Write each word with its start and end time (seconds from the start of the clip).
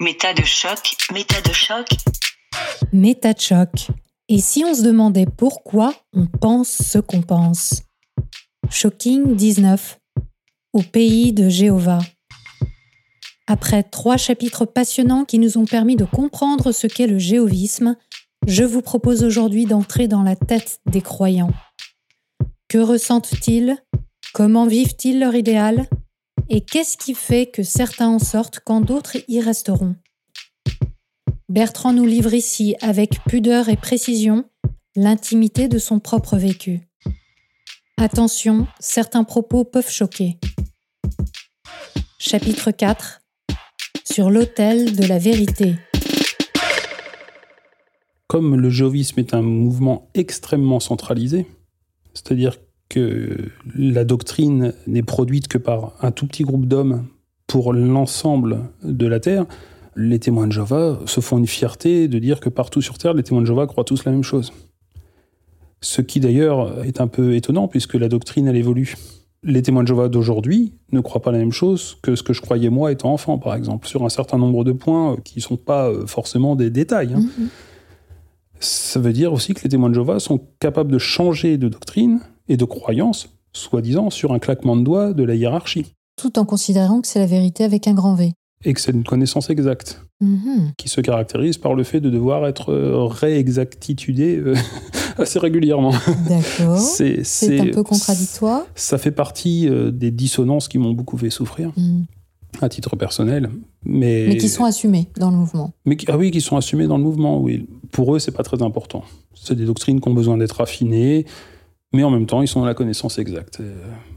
Méta 0.00 0.32
de 0.32 0.44
choc, 0.44 0.96
méta 1.12 1.40
de 1.40 1.52
choc. 1.52 1.88
Méta 2.92 3.34
de 3.34 3.40
choc. 3.40 3.88
Et 4.28 4.38
si 4.38 4.64
on 4.64 4.72
se 4.72 4.82
demandait 4.82 5.26
pourquoi 5.26 5.92
on 6.12 6.26
pense 6.26 6.68
ce 6.68 7.00
qu'on 7.00 7.20
pense? 7.20 7.82
Shocking 8.70 9.34
19. 9.34 9.98
Au 10.72 10.82
pays 10.82 11.32
de 11.32 11.48
Jéhovah. 11.48 11.98
Après 13.48 13.82
trois 13.82 14.16
chapitres 14.16 14.66
passionnants 14.66 15.24
qui 15.24 15.40
nous 15.40 15.58
ont 15.58 15.66
permis 15.66 15.96
de 15.96 16.04
comprendre 16.04 16.70
ce 16.70 16.86
qu'est 16.86 17.08
le 17.08 17.18
jéhovisme, 17.18 17.96
je 18.46 18.62
vous 18.62 18.82
propose 18.82 19.24
aujourd'hui 19.24 19.64
d'entrer 19.64 20.06
dans 20.06 20.22
la 20.22 20.36
tête 20.36 20.78
des 20.86 21.02
croyants. 21.02 21.52
Que 22.68 22.78
ressentent-ils? 22.78 23.76
Comment 24.32 24.68
vivent-ils 24.68 25.18
leur 25.18 25.34
idéal? 25.34 25.88
Et 26.50 26.62
qu'est-ce 26.62 26.96
qui 26.96 27.12
fait 27.12 27.46
que 27.46 27.62
certains 27.62 28.08
en 28.08 28.18
sortent 28.18 28.60
quand 28.64 28.80
d'autres 28.80 29.18
y 29.28 29.40
resteront? 29.40 29.96
Bertrand 31.50 31.92
nous 31.92 32.06
livre 32.06 32.32
ici, 32.32 32.74
avec 32.80 33.22
pudeur 33.24 33.68
et 33.68 33.76
précision, 33.76 34.48
l'intimité 34.96 35.68
de 35.68 35.78
son 35.78 36.00
propre 36.00 36.38
vécu. 36.38 36.88
Attention, 37.98 38.66
certains 38.80 39.24
propos 39.24 39.64
peuvent 39.64 39.90
choquer. 39.90 40.38
Chapitre 42.18 42.70
4 42.70 43.20
Sur 44.10 44.30
l'autel 44.30 44.96
de 44.96 45.04
la 45.04 45.18
vérité. 45.18 45.76
Comme 48.26 48.56
le 48.56 48.70
jéhovisme 48.70 49.20
est 49.20 49.34
un 49.34 49.42
mouvement 49.42 50.10
extrêmement 50.14 50.80
centralisé, 50.80 51.46
c'est-à-dire 52.14 52.56
que 52.88 53.50
la 53.74 54.04
doctrine 54.04 54.72
n'est 54.86 55.02
produite 55.02 55.48
que 55.48 55.58
par 55.58 55.92
un 56.00 56.10
tout 56.10 56.26
petit 56.26 56.44
groupe 56.44 56.66
d'hommes 56.66 57.04
pour 57.46 57.72
l'ensemble 57.72 58.60
de 58.82 59.06
la 59.06 59.20
Terre, 59.20 59.46
les 59.96 60.18
témoins 60.18 60.46
de 60.46 60.52
Jéhovah 60.52 61.00
se 61.06 61.20
font 61.20 61.38
une 61.38 61.46
fierté 61.46 62.08
de 62.08 62.18
dire 62.18 62.40
que 62.40 62.48
partout 62.48 62.80
sur 62.80 62.98
Terre, 62.98 63.14
les 63.14 63.22
témoins 63.22 63.42
de 63.42 63.46
Jéhovah 63.46 63.66
croient 63.66 63.84
tous 63.84 64.04
la 64.04 64.12
même 64.12 64.22
chose. 64.22 64.52
Ce 65.80 66.00
qui 66.00 66.20
d'ailleurs 66.20 66.84
est 66.84 67.00
un 67.00 67.08
peu 67.08 67.34
étonnant 67.34 67.68
puisque 67.68 67.94
la 67.94 68.08
doctrine, 68.08 68.46
elle 68.46 68.56
évolue. 68.56 68.94
Les 69.44 69.62
témoins 69.62 69.82
de 69.82 69.88
Jéhovah 69.88 70.08
d'aujourd'hui 70.08 70.72
ne 70.92 71.00
croient 71.00 71.22
pas 71.22 71.30
la 71.30 71.38
même 71.38 71.52
chose 71.52 71.98
que 72.02 72.16
ce 72.16 72.22
que 72.22 72.32
je 72.32 72.40
croyais 72.40 72.70
moi 72.70 72.90
étant 72.90 73.12
enfant, 73.12 73.38
par 73.38 73.54
exemple, 73.54 73.86
sur 73.86 74.04
un 74.04 74.08
certain 74.08 74.38
nombre 74.38 74.64
de 74.64 74.72
points 74.72 75.16
qui 75.24 75.38
ne 75.38 75.42
sont 75.42 75.56
pas 75.56 75.88
euh, 75.88 76.06
forcément 76.06 76.56
des 76.56 76.70
détails. 76.70 77.14
Hein. 77.14 77.20
Mm-hmm. 77.20 77.48
Ça 78.60 78.98
veut 78.98 79.12
dire 79.12 79.32
aussi 79.32 79.54
que 79.54 79.62
les 79.62 79.68
témoins 79.68 79.88
de 79.88 79.94
Jéhovah 79.94 80.18
sont 80.18 80.40
capables 80.58 80.90
de 80.90 80.98
changer 80.98 81.58
de 81.58 81.68
doctrine 81.68 82.20
et 82.48 82.56
de 82.56 82.64
croyance, 82.64 83.28
soi-disant, 83.52 84.10
sur 84.10 84.32
un 84.32 84.38
claquement 84.38 84.76
de 84.76 84.82
doigts 84.82 85.12
de 85.12 85.24
la 85.24 85.34
hiérarchie. 85.34 85.86
Tout 86.16 86.38
en 86.38 86.44
considérant 86.44 87.00
que 87.00 87.06
c'est 87.06 87.18
la 87.18 87.26
vérité 87.26 87.64
avec 87.64 87.86
un 87.86 87.94
grand 87.94 88.14
V. 88.14 88.32
Et 88.64 88.74
que 88.74 88.80
c'est 88.80 88.90
une 88.90 89.04
connaissance 89.04 89.50
exacte, 89.50 90.02
mm-hmm. 90.22 90.74
qui 90.76 90.88
se 90.88 91.00
caractérise 91.00 91.58
par 91.58 91.74
le 91.74 91.84
fait 91.84 92.00
de 92.00 92.10
devoir 92.10 92.46
être 92.46 92.72
euh, 92.72 93.04
réexactitudé 93.04 94.36
euh, 94.36 94.56
assez 95.18 95.38
régulièrement. 95.38 95.92
D'accord. 96.28 96.78
c'est, 96.78 97.60
un 97.60 97.66
peu 97.66 97.84
contradictoire. 97.84 98.62
Ça 98.74 98.98
fait 98.98 99.12
partie 99.12 99.68
euh, 99.68 99.92
des 99.92 100.10
dissonances 100.10 100.66
qui 100.66 100.78
m'ont 100.78 100.92
beaucoup 100.92 101.16
fait 101.16 101.30
souffrir. 101.30 101.70
Mm. 101.76 102.02
À 102.62 102.68
titre 102.70 102.96
personnel, 102.96 103.50
mais... 103.84 104.24
mais 104.26 104.36
qui 104.38 104.48
sont 104.48 104.64
assumées 104.64 105.06
dans 105.18 105.30
le 105.30 105.36
mouvement. 105.36 105.70
Mais 105.84 105.96
ah 106.08 106.16
oui, 106.16 106.30
qui 106.30 106.40
sont 106.40 106.56
assumées 106.56 106.86
dans 106.86 106.96
le 106.96 107.04
mouvement. 107.04 107.38
Oui, 107.38 107.68
pour 107.92 108.16
eux, 108.16 108.18
c'est 108.18 108.32
pas 108.32 108.42
très 108.42 108.62
important. 108.62 109.04
C'est 109.34 109.54
des 109.54 109.66
doctrines 109.66 110.00
qui 110.00 110.08
ont 110.08 110.14
besoin 110.14 110.38
d'être 110.38 110.60
affinées, 110.62 111.26
mais 111.92 112.04
en 112.04 112.10
même 112.10 112.26
temps, 112.26 112.42
ils 112.42 112.48
sont 112.48 112.60
dans 112.60 112.66
la 112.66 112.74
connaissance 112.74 113.18
exacte. 113.18 113.62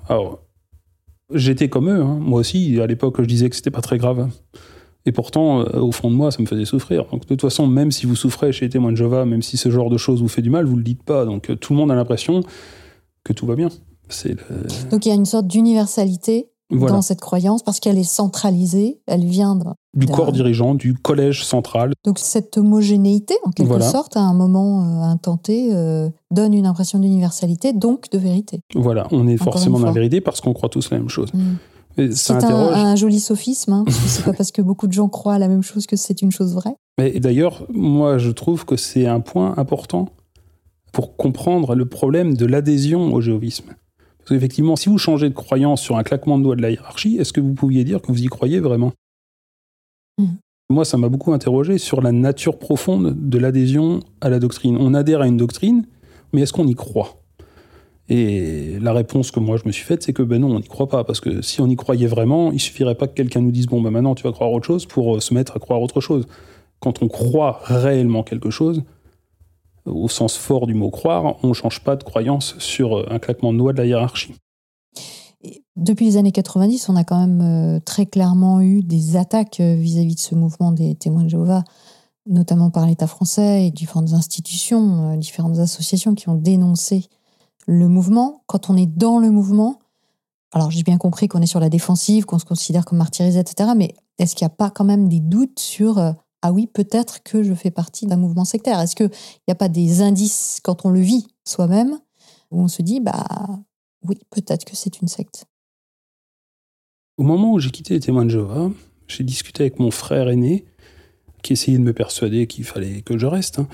Alors, 0.08 0.40
j'étais 1.34 1.70
comme 1.70 1.90
eux. 1.90 2.02
Hein. 2.02 2.18
Moi 2.20 2.40
aussi, 2.40 2.80
à 2.80 2.88
l'époque, 2.88 3.16
je 3.20 3.26
disais 3.26 3.50
que 3.50 3.56
c'était 3.56 3.72
pas 3.72 3.82
très 3.82 3.98
grave. 3.98 4.30
Et 5.06 5.12
pourtant, 5.12 5.62
euh, 5.62 5.80
au 5.80 5.92
fond 5.92 6.12
de 6.12 6.16
moi, 6.16 6.32
ça 6.32 6.42
me 6.42 6.48
faisait 6.48 6.66
souffrir. 6.66 7.06
Donc, 7.06 7.22
de 7.22 7.28
toute 7.28 7.42
façon, 7.42 7.66
même 7.66 7.92
si 7.92 8.06
vous 8.06 8.16
souffrez 8.16 8.52
chez 8.52 8.66
les 8.66 8.70
témoins 8.70 8.92
de 8.92 8.98
Jova, 8.98 9.26
même 9.26 9.42
si 9.42 9.58
ce 9.58 9.72
genre 9.72 9.90
de 9.90 9.98
choses 9.98 10.22
vous 10.22 10.28
fait 10.28 10.44
du 10.44 10.52
mal, 10.52 10.66
vous 10.66 10.76
le 10.76 10.84
dites 10.84 11.04
pas. 11.04 11.26
Donc, 11.26 11.50
euh, 11.50 11.56
tout 11.56 11.74
le 11.74 11.80
monde 11.80 11.92
a 11.92 11.96
l'impression 11.96 12.44
que 13.24 13.34
tout 13.34 13.46
va 13.46 13.56
bien. 13.56 13.70
Donc, 14.92 15.06
il 15.06 15.10
y 15.10 15.12
a 15.12 15.16
une 15.16 15.26
sorte 15.26 15.48
d'universalité 15.48 16.51
dans 16.72 17.02
cette 17.02 17.22
croyance 17.22 17.64
parce 17.64 17.80
qu'elle 17.80 17.98
est 17.98 18.04
centralisée, 18.04 19.00
elle 19.08 19.26
vient 19.26 19.58
du 19.94 20.08
corps 20.08 20.32
dirigeant, 20.32 20.76
du 20.76 20.94
collège 20.94 21.46
central. 21.46 21.94
Donc 22.06 22.20
cette 22.20 22.58
homogénéité, 22.58 23.36
en 23.44 23.52
quelque 23.52 23.82
sorte, 23.82 24.18
à 24.18 24.22
un 24.22 24.34
moment 24.34 24.82
euh, 24.82 25.04
intenté, 25.04 25.70
euh, 25.74 26.10
donne 26.32 26.54
une 26.54 26.66
impression 26.66 27.00
d'universalité, 27.00 27.74
donc 27.74 28.10
de 28.10 28.18
vérité. 28.18 28.62
Voilà, 28.76 29.08
on 29.12 29.28
est 29.28 29.38
forcément 29.38 29.80
dans 29.80 29.88
la 29.88 29.92
vérité 29.92 30.22
parce 30.22 30.42
qu'on 30.42 30.54
croit 30.54 30.70
tous 30.70 30.90
la 30.92 30.98
même 30.98 31.10
chose. 31.10 31.30
Mm. 31.34 31.56
C'est 32.14 32.32
un, 32.32 32.96
joli 32.96 33.20
sophisme, 33.20 33.74
hein, 33.74 33.84
parce 33.86 33.98
que 33.98 34.08
c'est 34.08 34.24
pas 34.24 34.32
parce 34.32 34.52
que 34.52 34.62
beaucoup 34.62 34.88
de 34.88 34.94
gens 34.94 35.10
croient 35.10 35.34
à 35.34 35.40
la 35.40 35.50
même 35.50 35.62
chose 35.62 35.88
que 35.88 35.98
c'est 35.98 36.22
une 36.22 36.32
chose 36.32 36.54
vraie. 36.54 36.76
Mais 36.98 37.20
d'ailleurs, 37.20 37.66
moi, 37.70 38.18
je 38.18 38.32
trouve 38.32 38.64
que 38.66 38.78
c'est 38.78 39.08
un 39.08 39.20
point 39.20 39.56
important 39.58 40.08
pour 40.94 41.18
comprendre 41.18 41.76
le 41.76 41.86
problème 41.86 42.36
de 42.36 42.46
l'adhésion 42.46 43.14
au 43.14 43.20
jéhovisme. 43.20 43.76
Parce 44.24 44.30
qu'effectivement, 44.30 44.76
si 44.76 44.90
vous 44.90 44.98
changez 44.98 45.30
de 45.30 45.34
croyance 45.34 45.82
sur 45.82 45.98
un 45.98 46.04
claquement 46.04 46.38
de 46.38 46.44
doigts 46.44 46.56
de 46.56 46.62
la 46.62 46.72
hiérarchie, 46.72 47.18
est-ce 47.18 47.34
que 47.34 47.42
vous 47.42 47.54
pouviez 47.54 47.84
dire 47.84 48.02
que 48.02 48.12
vous 48.12 48.24
y 48.24 48.28
croyez 48.28 48.60
vraiment? 48.60 48.92
Mm. 50.18 50.26
Moi, 50.70 50.86
ça 50.86 50.98
m'a 50.98 51.10
beaucoup 51.10 51.34
interrogé 51.34 51.78
sur 51.78 52.02
la 52.02 52.12
nature 52.12 52.58
profonde 52.58 53.16
de 53.18 53.38
l'adhésion 53.38 54.00
à 54.22 54.30
la 54.30 54.40
doctrine. 54.40 54.78
On 54.80 54.94
adhère 54.94 55.22
à 55.22 55.28
une 55.28 55.38
doctrine, 55.38 55.86
mais 56.32 56.42
est-ce 56.42 56.54
qu'on 56.54 56.68
y 56.68 56.76
croit? 56.76 57.22
Et 58.08 58.78
la 58.82 58.94
réponse 58.94 59.32
que 59.32 59.40
moi 59.40 59.58
je 59.58 59.64
me 59.66 59.72
suis 59.72 59.86
faite, 59.86 60.04
c'est 60.04 60.12
que 60.12 60.22
ben 60.22 60.42
non, 60.42 60.56
on 60.56 60.60
n'y 60.60 60.68
croit 60.68 60.90
pas. 60.90 61.04
Parce 61.04 61.20
que 61.20 61.42
si 61.42 61.62
on 61.62 61.68
y 61.68 61.76
croyait 61.76 62.08
vraiment, 62.08 62.52
il 62.52 62.60
suffirait 62.60 62.96
pas 62.96 63.08
que 63.08 63.14
quelqu'un 63.14 63.42
nous 63.42 63.52
dise 63.52 63.68
bon 63.68 63.82
ben 63.82 63.90
maintenant 63.90 64.16
tu 64.16 64.24
vas 64.24 64.34
croire 64.34 64.52
autre 64.52 64.66
chose 64.66 64.86
pour 64.86 65.16
euh, 65.16 65.20
se 65.20 65.34
mettre 65.34 65.56
à 65.56 65.60
croire 65.60 65.82
autre 65.82 66.02
chose. 66.02 66.26
Quand 66.80 67.04
on 67.04 67.08
croit 67.08 67.62
réellement 67.64 68.24
quelque 68.24 68.50
chose, 68.50 68.84
au 69.86 70.08
sens 70.08 70.38
fort 70.38 70.68
du 70.68 70.74
mot 70.74 70.90
croire, 70.90 71.36
on 71.44 71.50
ne 71.50 71.54
change 71.54 71.82
pas 71.82 71.96
de 71.96 72.04
croyance 72.04 72.58
sur 72.60 72.98
euh, 72.98 73.06
un 73.10 73.20
claquement 73.20 73.54
de 73.54 73.58
doigts 73.58 73.74
de 73.74 73.78
la 73.78 73.86
hiérarchie. 73.86 74.36
depuis 75.76 76.06
les 76.06 76.18
années 76.18 76.32
90, 76.32 76.90
on 76.90 76.96
a 76.96 77.04
quand 77.04 77.20
même 77.20 77.42
euh, 77.42 77.80
très 77.80 78.06
clairement 78.06 78.62
eu 78.62 78.84
des 78.84 79.16
attaques 79.16 79.60
euh, 79.60 79.76
vis-à-vis 79.76 80.16
de 80.16 80.20
ce 80.20 80.36
mouvement 80.36 80.72
des 80.72 80.96
témoins 80.96 81.24
de 81.24 81.30
Jéhovah, 81.30 81.64
notamment 82.28 82.70
par 82.70 82.86
l'État 82.86 83.08
français 83.08 83.66
et 83.66 83.72
différentes 83.72 84.14
institutions, 84.14 85.18
différentes 85.18 85.58
associations 85.58 86.14
qui 86.14 86.30
ont 86.30 86.36
dénoncé 86.36 87.08
le 87.66 87.88
mouvement. 87.88 88.44
Quand 88.46 88.70
on 88.70 88.78
est 88.78 88.86
dans 88.86 89.18
le 89.18 89.32
mouvement, 89.32 89.80
alors 90.52 90.70
j'ai 90.70 90.84
bien 90.84 90.98
compris 90.98 91.28
qu'on 91.28 91.42
est 91.42 91.48
sur 91.48 91.60
la 91.60 91.70
défensive, 91.70 92.26
qu'on 92.26 92.38
se 92.38 92.46
considère 92.46 92.86
comme 92.86 93.00
martyrisé, 93.00 93.40
etc. 93.40 93.72
Mais 93.76 93.96
est-ce 94.20 94.36
qu'il 94.36 94.46
n'y 94.46 94.52
a 94.52 94.56
pas 94.56 94.70
quand 94.70 94.84
même 94.84 95.10
des 95.10 95.20
doutes 95.20 95.58
sur 95.58 96.14
ah 96.42 96.52
oui, 96.52 96.68
peut-être 96.68 97.24
que 97.24 97.44
je 97.44 97.54
fais 97.54 97.72
partie 97.72 98.06
d'un 98.08 98.18
mouvement 98.18 98.46
sectaire. 98.46 98.80
Est-ce 98.80 98.96
qu'il 98.96 99.12
n'y 99.48 99.52
a 99.52 99.56
pas 99.56 99.70
des 99.70 100.02
indices 100.02 100.60
quand 100.64 100.86
on 100.86 100.90
le 100.90 101.00
vit 101.00 101.28
soi-même 101.46 102.00
où 102.50 102.62
on 102.62 102.68
se 102.68 102.82
dit, 102.82 103.00
bah 103.00 103.26
oui, 104.08 104.18
peut-être 104.30 104.66
que 104.66 104.76
c'est 104.76 105.02
une 105.02 105.08
secte? 105.08 105.46
Au 107.18 107.24
moment 107.24 107.54
où 107.54 107.60
j'ai 107.60 107.70
quitté 107.70 107.94
les 107.94 108.00
témoins 108.00 108.26
de 108.26 108.32
Jéhovah, 108.32 108.72
j'ai 109.08 109.24
discuté 109.24 109.64
avec 109.64 109.80
mon 109.80 109.92
frère 109.92 110.30
aîné 110.30 110.66
qui 111.44 111.54
essayait 111.54 111.78
de 111.78 111.84
me 111.84 111.94
persuader 111.94 112.48
qu'il 112.48 112.64
fallait 112.64 113.02
que 113.02 113.18
je 113.18 113.26
reste. 113.26 113.60
Hein, 113.60 113.68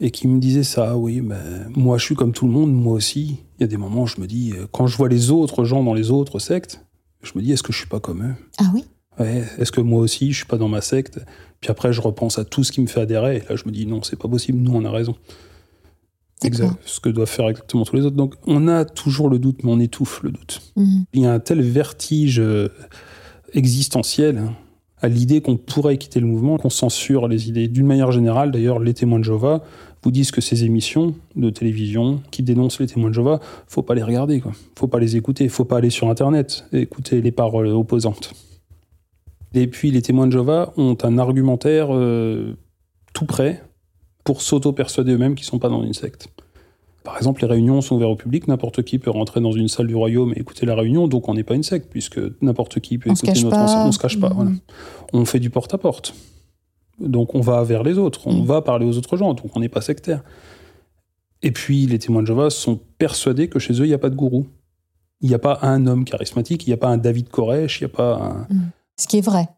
et 0.00 0.10
qui 0.10 0.26
me 0.26 0.40
disait 0.40 0.64
ça, 0.64 0.96
oui, 0.96 1.20
ben, 1.20 1.70
moi 1.76 1.96
je 1.96 2.04
suis 2.04 2.16
comme 2.16 2.32
tout 2.32 2.46
le 2.46 2.52
monde, 2.52 2.72
moi 2.72 2.94
aussi. 2.94 3.38
Il 3.58 3.60
y 3.60 3.64
a 3.64 3.68
des 3.68 3.76
moments 3.76 4.02
où 4.02 4.06
je 4.08 4.20
me 4.20 4.26
dis, 4.26 4.52
euh, 4.52 4.66
quand 4.72 4.88
je 4.88 4.96
vois 4.96 5.08
les 5.08 5.30
autres 5.30 5.64
gens 5.64 5.84
dans 5.84 5.94
les 5.94 6.10
autres 6.10 6.40
sectes, 6.40 6.84
je 7.22 7.32
me 7.36 7.42
dis, 7.42 7.52
est-ce 7.52 7.62
que 7.62 7.72
je 7.72 7.78
suis 7.78 7.88
pas 7.88 8.00
comme 8.00 8.24
eux? 8.24 8.34
Ah 8.58 8.70
oui 8.74 8.84
ouais, 9.18 9.44
Est-ce 9.58 9.72
que 9.72 9.80
moi 9.80 10.00
aussi 10.00 10.32
je 10.32 10.38
suis 10.38 10.46
pas 10.46 10.58
dans 10.58 10.68
ma 10.68 10.80
secte? 10.80 11.20
Puis 11.60 11.70
après, 11.70 11.92
je 11.92 12.00
repense 12.00 12.38
à 12.38 12.44
tout 12.44 12.64
ce 12.64 12.72
qui 12.72 12.80
me 12.80 12.88
fait 12.88 13.00
adhérer, 13.00 13.36
et 13.36 13.48
là, 13.48 13.56
je 13.56 13.64
me 13.66 13.70
dis 13.70 13.86
non, 13.86 14.02
c'est 14.02 14.18
pas 14.18 14.28
possible, 14.28 14.58
nous, 14.58 14.72
on 14.74 14.84
a 14.84 14.90
raison. 14.90 15.14
Exact, 16.44 16.76
ce 16.84 16.98
que 16.98 17.08
doivent 17.08 17.30
faire 17.30 17.48
exactement 17.48 17.84
tous 17.84 17.94
les 17.94 18.04
autres. 18.04 18.16
Donc, 18.16 18.34
on 18.46 18.66
a 18.66 18.84
toujours 18.84 19.28
le 19.28 19.38
doute, 19.38 19.62
mais 19.62 19.70
on 19.70 19.78
étouffe 19.78 20.22
le 20.22 20.32
doute. 20.32 20.60
Mhm. 20.76 21.04
Il 21.12 21.20
y 21.22 21.26
a 21.26 21.32
un 21.32 21.38
tel 21.38 21.62
vertige 21.62 22.40
euh, 22.40 22.68
existentiel 23.52 24.38
hein, 24.38 24.54
à 25.00 25.08
l'idée 25.08 25.40
qu'on 25.40 25.56
pourrait 25.56 25.98
quitter 25.98 26.18
le 26.18 26.26
mouvement, 26.26 26.58
qu'on 26.58 26.70
censure 26.70 27.28
les 27.28 27.48
idées. 27.48 27.68
D'une 27.68 27.86
manière 27.86 28.10
générale, 28.10 28.50
d'ailleurs, 28.50 28.80
les 28.80 28.94
témoins 28.94 29.20
de 29.20 29.24
Jéhovah 29.24 29.62
vous 30.02 30.10
disent 30.10 30.32
que 30.32 30.40
ces 30.40 30.64
émissions 30.64 31.14
de 31.36 31.50
télévision 31.50 32.20
qui 32.32 32.42
dénoncent 32.42 32.80
les 32.80 32.88
témoins 32.88 33.10
de 33.10 33.14
Jéhovah, 33.14 33.38
faut 33.68 33.82
pas 33.82 33.94
les 33.94 34.02
regarder, 34.02 34.40
quoi. 34.40 34.52
Faut 34.76 34.88
pas 34.88 34.98
les 34.98 35.16
écouter, 35.16 35.48
faut 35.48 35.64
pas 35.64 35.76
aller 35.76 35.90
sur 35.90 36.10
Internet 36.10 36.64
et 36.72 36.80
écouter 36.80 37.20
les 37.20 37.30
paroles 37.30 37.68
opposantes. 37.68 38.32
Et 39.54 39.66
puis 39.66 39.90
les 39.90 40.02
témoins 40.02 40.26
de 40.26 40.32
Jéhovah 40.32 40.72
ont 40.76 40.96
un 41.02 41.18
argumentaire 41.18 41.88
euh, 41.90 42.56
tout 43.12 43.26
prêt 43.26 43.62
pour 44.24 44.40
s'auto-persuader 44.40 45.12
eux-mêmes 45.12 45.34
qu'ils 45.34 45.44
ne 45.44 45.50
sont 45.50 45.58
pas 45.58 45.68
dans 45.68 45.82
une 45.82 45.94
secte. 45.94 46.28
Par 47.04 47.16
exemple, 47.16 47.42
les 47.42 47.48
réunions 47.48 47.80
sont 47.80 47.96
ouvertes 47.96 48.12
au 48.12 48.16
public, 48.16 48.46
n'importe 48.46 48.82
qui 48.82 48.98
peut 48.98 49.10
rentrer 49.10 49.40
dans 49.40 49.50
une 49.50 49.66
salle 49.66 49.88
du 49.88 49.96
royaume 49.96 50.32
et 50.36 50.40
écouter 50.40 50.66
la 50.66 50.76
réunion, 50.76 51.08
donc 51.08 51.28
on 51.28 51.34
n'est 51.34 51.42
pas 51.42 51.54
une 51.54 51.64
secte, 51.64 51.88
puisque 51.90 52.20
n'importe 52.40 52.78
qui 52.78 52.98
peut 52.98 53.10
écouter 53.10 53.42
notre 53.42 53.56
enseignement, 53.56 53.88
on 53.88 53.92
se 53.92 53.98
cache 53.98 54.20
pas. 54.20 54.30
Mmh. 54.30 54.60
On 55.12 55.24
fait 55.24 55.40
du 55.40 55.50
porte-à-porte. 55.50 56.14
Donc 57.00 57.34
on 57.34 57.40
va 57.40 57.64
vers 57.64 57.82
les 57.82 57.98
autres, 57.98 58.28
on 58.28 58.42
mmh. 58.42 58.46
va 58.46 58.62
parler 58.62 58.86
aux 58.86 58.96
autres 58.96 59.16
gens, 59.16 59.34
donc 59.34 59.56
on 59.56 59.60
n'est 59.60 59.68
pas 59.68 59.80
sectaire. 59.80 60.22
Et 61.42 61.50
puis 61.50 61.86
les 61.86 61.98
témoins 61.98 62.22
de 62.22 62.28
Jéhovah 62.28 62.50
sont 62.50 62.78
persuadés 62.98 63.48
que 63.48 63.58
chez 63.58 63.72
eux, 63.80 63.84
il 63.84 63.88
n'y 63.88 63.94
a 63.94 63.98
pas 63.98 64.10
de 64.10 64.14
gourou. 64.14 64.46
Il 65.20 65.28
n'y 65.28 65.34
a 65.34 65.40
pas 65.40 65.58
un 65.62 65.86
homme 65.86 66.04
charismatique, 66.04 66.66
il 66.66 66.70
n'y 66.70 66.74
a 66.74 66.76
pas 66.76 66.88
un 66.88 66.98
David 66.98 67.28
Koresh, 67.28 67.80
il 67.80 67.84
n'y 67.84 67.90
a 67.90 67.96
pas 67.96 68.14
un... 68.14 68.54
Mmh. 68.54 68.70
Ce 68.98 69.06
qui 69.06 69.18
est 69.18 69.22
vrai. 69.22 69.48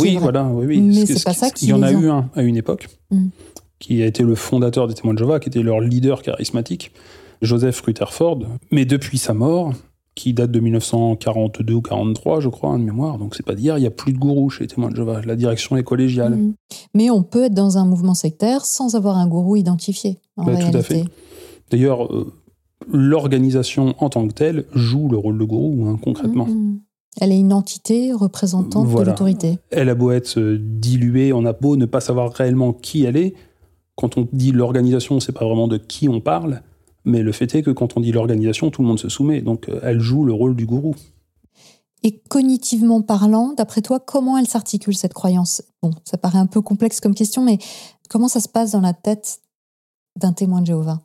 Oui, 0.00 0.16
voilà, 0.20 0.44
oui, 0.48 0.66
oui. 0.66 0.80
Mais 0.80 1.06
c'est 1.06 1.22
pas 1.24 1.34
ça 1.34 1.50
qui- 1.50 1.66
Il 1.66 1.68
y 1.68 1.72
en 1.72 1.82
a 1.82 1.92
en- 1.94 2.00
eu 2.00 2.08
un 2.08 2.30
à 2.34 2.42
une 2.42 2.56
époque, 2.56 2.88
Mm. 3.10 3.28
qui 3.78 4.02
a 4.02 4.06
été 4.06 4.22
le 4.22 4.34
fondateur 4.34 4.86
des 4.88 4.94
témoins 4.94 5.12
de 5.14 5.18
Jéhovah, 5.18 5.40
qui 5.40 5.48
était 5.50 5.62
leur 5.62 5.80
leader 5.80 6.22
charismatique, 6.22 6.92
Joseph 7.42 7.80
Rutherford. 7.82 8.40
Mais 8.70 8.84
depuis 8.86 9.18
sa 9.18 9.34
mort, 9.34 9.72
qui 10.14 10.32
date 10.32 10.52
de 10.52 10.60
1942 10.60 11.74
ou 11.74 11.82
43, 11.82 12.40
je 12.40 12.48
crois, 12.48 12.70
hein, 12.70 12.78
de 12.78 12.84
mémoire, 12.84 13.18
donc 13.18 13.34
c'est 13.34 13.44
pas 13.44 13.54
d'hier, 13.54 13.76
il 13.76 13.80
n'y 13.82 13.86
a 13.86 13.90
plus 13.90 14.12
de 14.12 14.18
gourou 14.18 14.48
chez 14.48 14.64
les 14.64 14.68
témoins 14.68 14.88
de 14.90 14.96
Jéhovah. 14.96 15.20
La 15.22 15.34
direction 15.36 15.76
est 15.76 15.82
collégiale. 15.82 16.36
Mhm. 16.36 16.54
Mais 16.94 17.10
on 17.10 17.22
peut 17.22 17.44
être 17.44 17.54
dans 17.54 17.76
un 17.78 17.84
mouvement 17.84 18.14
sectaire 18.14 18.64
sans 18.64 18.94
avoir 18.94 19.18
un 19.18 19.26
gourou 19.26 19.56
identifié, 19.56 20.20
en 20.36 20.44
Bah, 20.44 20.52
tout 20.52 20.58
à 20.58 20.64
réalité. 20.70 20.82
fait. 20.82 21.04
D'ailleurs, 21.70 22.06
euh, 22.14 22.32
l'organisation 22.92 23.94
en 23.98 24.08
tant 24.08 24.26
que 24.26 24.32
telle 24.32 24.64
joue 24.74 25.08
le 25.08 25.16
rôle 25.16 25.38
de 25.38 25.44
gourou, 25.44 25.86
hein, 25.88 25.98
concrètement. 26.02 26.46
Mhm. 26.46 26.80
Elle 27.20 27.32
est 27.32 27.38
une 27.38 27.52
entité 27.52 28.12
représentante 28.12 28.86
Voilà. 28.86 29.06
de 29.06 29.10
l'autorité. 29.10 29.58
Elle 29.70 29.88
a 29.88 29.94
beau 29.94 30.10
être 30.10 30.38
euh, 30.38 30.58
diluée, 30.60 31.32
on 31.32 31.44
a 31.44 31.52
beau 31.52 31.76
ne 31.76 31.86
pas 31.86 32.00
savoir 32.00 32.32
réellement 32.32 32.72
qui 32.72 33.04
elle 33.04 33.16
est. 33.16 33.34
Quand 33.96 34.18
on 34.18 34.26
dit 34.32 34.50
l'organisation, 34.50 35.20
c'est 35.20 35.32
pas 35.32 35.44
vraiment 35.44 35.68
de 35.68 35.76
qui 35.76 36.08
on 36.08 36.20
parle, 36.20 36.62
mais 37.04 37.22
le 37.22 37.30
fait 37.30 37.54
est 37.54 37.62
que 37.62 37.70
quand 37.70 37.96
on 37.96 38.00
dit 38.00 38.10
l'organisation, 38.10 38.70
tout 38.70 38.82
le 38.82 38.88
monde 38.88 38.98
se 38.98 39.08
soumet. 39.08 39.40
Donc 39.40 39.68
euh, 39.68 39.78
elle 39.82 40.00
joue 40.00 40.24
le 40.24 40.32
rôle 40.32 40.56
du 40.56 40.66
gourou. 40.66 40.94
Et 42.02 42.20
cognitivement 42.28 43.00
parlant, 43.00 43.54
d'après 43.56 43.80
toi, 43.80 43.98
comment 44.00 44.36
elle 44.36 44.46
s'articule 44.46 44.94
cette 44.94 45.14
croyance? 45.14 45.62
Bon, 45.82 45.90
ça 46.04 46.18
paraît 46.18 46.38
un 46.38 46.46
peu 46.46 46.60
complexe 46.60 47.00
comme 47.00 47.14
question, 47.14 47.42
mais 47.42 47.58
comment 48.10 48.28
ça 48.28 48.40
se 48.40 48.48
passe 48.48 48.72
dans 48.72 48.80
la 48.82 48.92
tête 48.92 49.38
d'un 50.16 50.32
témoin 50.34 50.60
de 50.60 50.66
Jéhovah? 50.66 51.00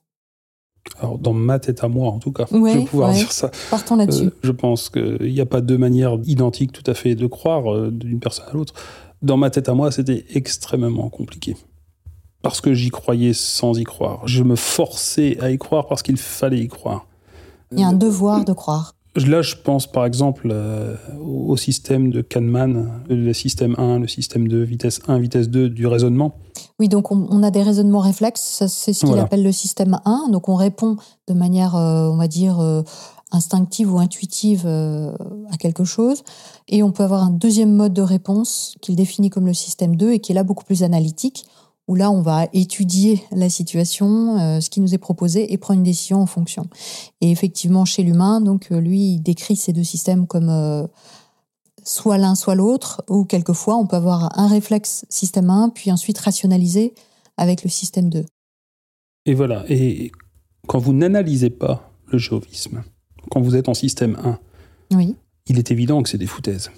Alors 1.00 1.18
dans 1.18 1.34
ma 1.34 1.60
tête 1.60 1.84
à 1.84 1.88
moi, 1.88 2.10
en 2.10 2.20
tout 2.20 2.32
cas, 2.32 2.46
Ouais, 2.52 2.74
je 2.74 2.78
vais 2.80 2.86
pouvoir 2.86 3.10
ouais. 3.12 3.16
dire 3.18 3.32
ça. 3.32 3.52
Partons 3.70 3.96
là-dessus. 3.96 4.26
Euh, 4.26 4.32
je 4.44 4.52
pense 4.52 4.90
qu'il 4.90 5.32
n'y 5.32 5.40
a 5.42 5.46
pas 5.46 5.62
deux 5.62 5.78
manières 5.78 6.18
identiques 6.26 6.72
tout 6.74 6.90
à 6.90 6.94
fait 6.94 7.16
de 7.16 7.28
croire 7.28 7.74
euh, 7.74 7.90
d'une 7.92 8.20
personne 8.20 8.46
à 8.50 8.54
l'autre. 8.54 8.74
Dans 9.22 9.38
ma 9.38 9.50
tête 9.50 9.70
à 9.70 9.74
moi, 9.74 9.92
c'était 9.92 10.26
extrêmement 10.34 11.10
compliqué. 11.10 11.56
Parce 12.42 12.62
que 12.62 12.74
j'y 12.74 12.90
croyais 12.90 13.34
sans 13.34 13.78
y 13.78 13.84
croire. 13.84 14.22
Je 14.26 14.44
me 14.44 14.56
forçais 14.56 15.38
à 15.42 15.52
y 15.52 15.58
croire 15.58 15.88
parce 15.88 16.02
qu'il 16.04 16.18
fallait 16.18 16.60
y 16.60 16.68
croire. 16.68 17.06
Il 17.72 17.80
y 17.80 17.84
a 17.84 17.88
un 17.88 17.94
devoir 17.94 18.46
de 18.46 18.54
croire. 18.54 18.96
Là, 19.16 19.42
je 19.42 19.56
pense 19.56 19.88
par 19.92 20.06
exemple 20.06 20.50
euh, 20.52 20.96
au 21.20 21.58
système 21.58 22.12
de 22.12 22.22
Kahneman, 22.22 23.02
le 23.10 23.34
système 23.34 23.76
1, 23.78 24.00
le 24.00 24.08
système 24.08 24.48
2, 24.48 24.62
vitesse 24.64 25.02
1, 25.08 25.18
vitesse 25.20 25.50
2 25.50 25.70
du 25.70 25.88
raisonnement. 25.88 26.36
Oui, 26.80 26.88
donc 26.90 27.12
on, 27.12 27.28
on 27.30 27.42
a 27.44 27.52
des 27.52 27.64
raisonnements 27.64 28.00
réflexes, 28.00 28.64
c'est 28.68 28.94
ce 28.94 29.00
qu'il 29.00 29.10
Voilà. 29.10 29.24
appelle 29.24 29.44
le 29.44 29.52
système 29.52 30.00
1. 30.06 30.30
Donc 30.32 30.48
on 30.48 30.56
répond 30.56 30.96
de 31.28 31.34
manière, 31.34 31.76
euh, 31.76 32.08
on 32.10 32.18
va 32.18 32.28
dire, 32.28 32.60
euh, 32.60 32.84
instinctive 33.32 33.94
ou 33.94 34.00
intuitive 34.00 34.64
euh, 34.66 35.12
à 35.52 35.58
quelque 35.58 35.84
chose. 35.84 36.24
Et 36.68 36.84
on 36.84 36.92
peut 36.92 37.04
avoir 37.04 37.24
un 37.24 37.32
deuxième 37.32 37.74
mode 37.76 37.94
de 37.94 38.02
réponse 38.02 38.76
qu'il 38.82 38.96
définit 38.96 39.30
comme 39.30 39.46
le 39.48 39.54
système 39.54 39.96
2 39.96 40.14
et 40.14 40.20
qui 40.20 40.32
est 40.32 40.36
là 40.36 40.44
beaucoup 40.44 40.64
plus 40.66 40.84
analytique, 40.84 41.46
où 41.90 41.96
là 41.96 42.12
on 42.12 42.22
va 42.22 42.48
étudier 42.54 43.24
la 43.32 43.50
situation, 43.50 44.38
euh, 44.38 44.60
ce 44.62 44.70
qui 44.70 44.80
nous 44.80 44.94
est 44.94 45.00
proposé 45.00 45.52
et 45.52 45.58
prendre 45.58 45.80
une 45.80 45.84
décision 45.84 46.22
en 46.22 46.28
fonction. 46.28 46.70
Et 47.20 47.32
effectivement, 47.32 47.84
chez 47.84 48.04
l'humain, 48.04 48.42
donc 48.42 48.72
euh, 48.72 48.80
lui, 48.80 49.14
il 49.14 49.20
décrit 49.22 49.56
ces 49.56 49.74
deux 49.74 49.84
systèmes 49.84 50.28
comme 50.28 50.50
euh, 50.50 50.86
soit 51.84 52.20
l'un, 52.20 52.36
soit 52.36 52.54
l'autre, 52.54 53.04
ou 53.10 53.26
quelquefois 53.26 53.76
on 53.76 53.88
peut 53.88 53.96
avoir 53.96 54.38
un 54.40 54.48
réflexe 54.48 55.04
système 55.10 55.50
1, 55.50 55.70
puis 55.70 55.92
ensuite 55.92 56.20
rationaliser 56.20 56.94
avec 57.38 57.64
le 57.64 57.72
système 57.72 58.12
2. 58.12 58.24
Et 59.26 59.34
voilà. 59.34 59.66
Et 59.68 60.12
quand 60.68 60.78
vous 60.78 60.94
n'analysez 60.94 61.50
pas 61.50 61.92
le 62.06 62.20
géovisme, 62.20 62.84
quand 63.32 63.42
vous 63.42 63.56
êtes 63.56 63.68
en 63.68 63.74
système 63.74 64.16
1, 64.24 64.40
Oui. 64.96 65.16
il 65.48 65.58
est 65.58 65.72
évident 65.72 66.04
que 66.04 66.10
c'est 66.10 66.20
des 66.20 66.28
foutaises. 66.28 66.70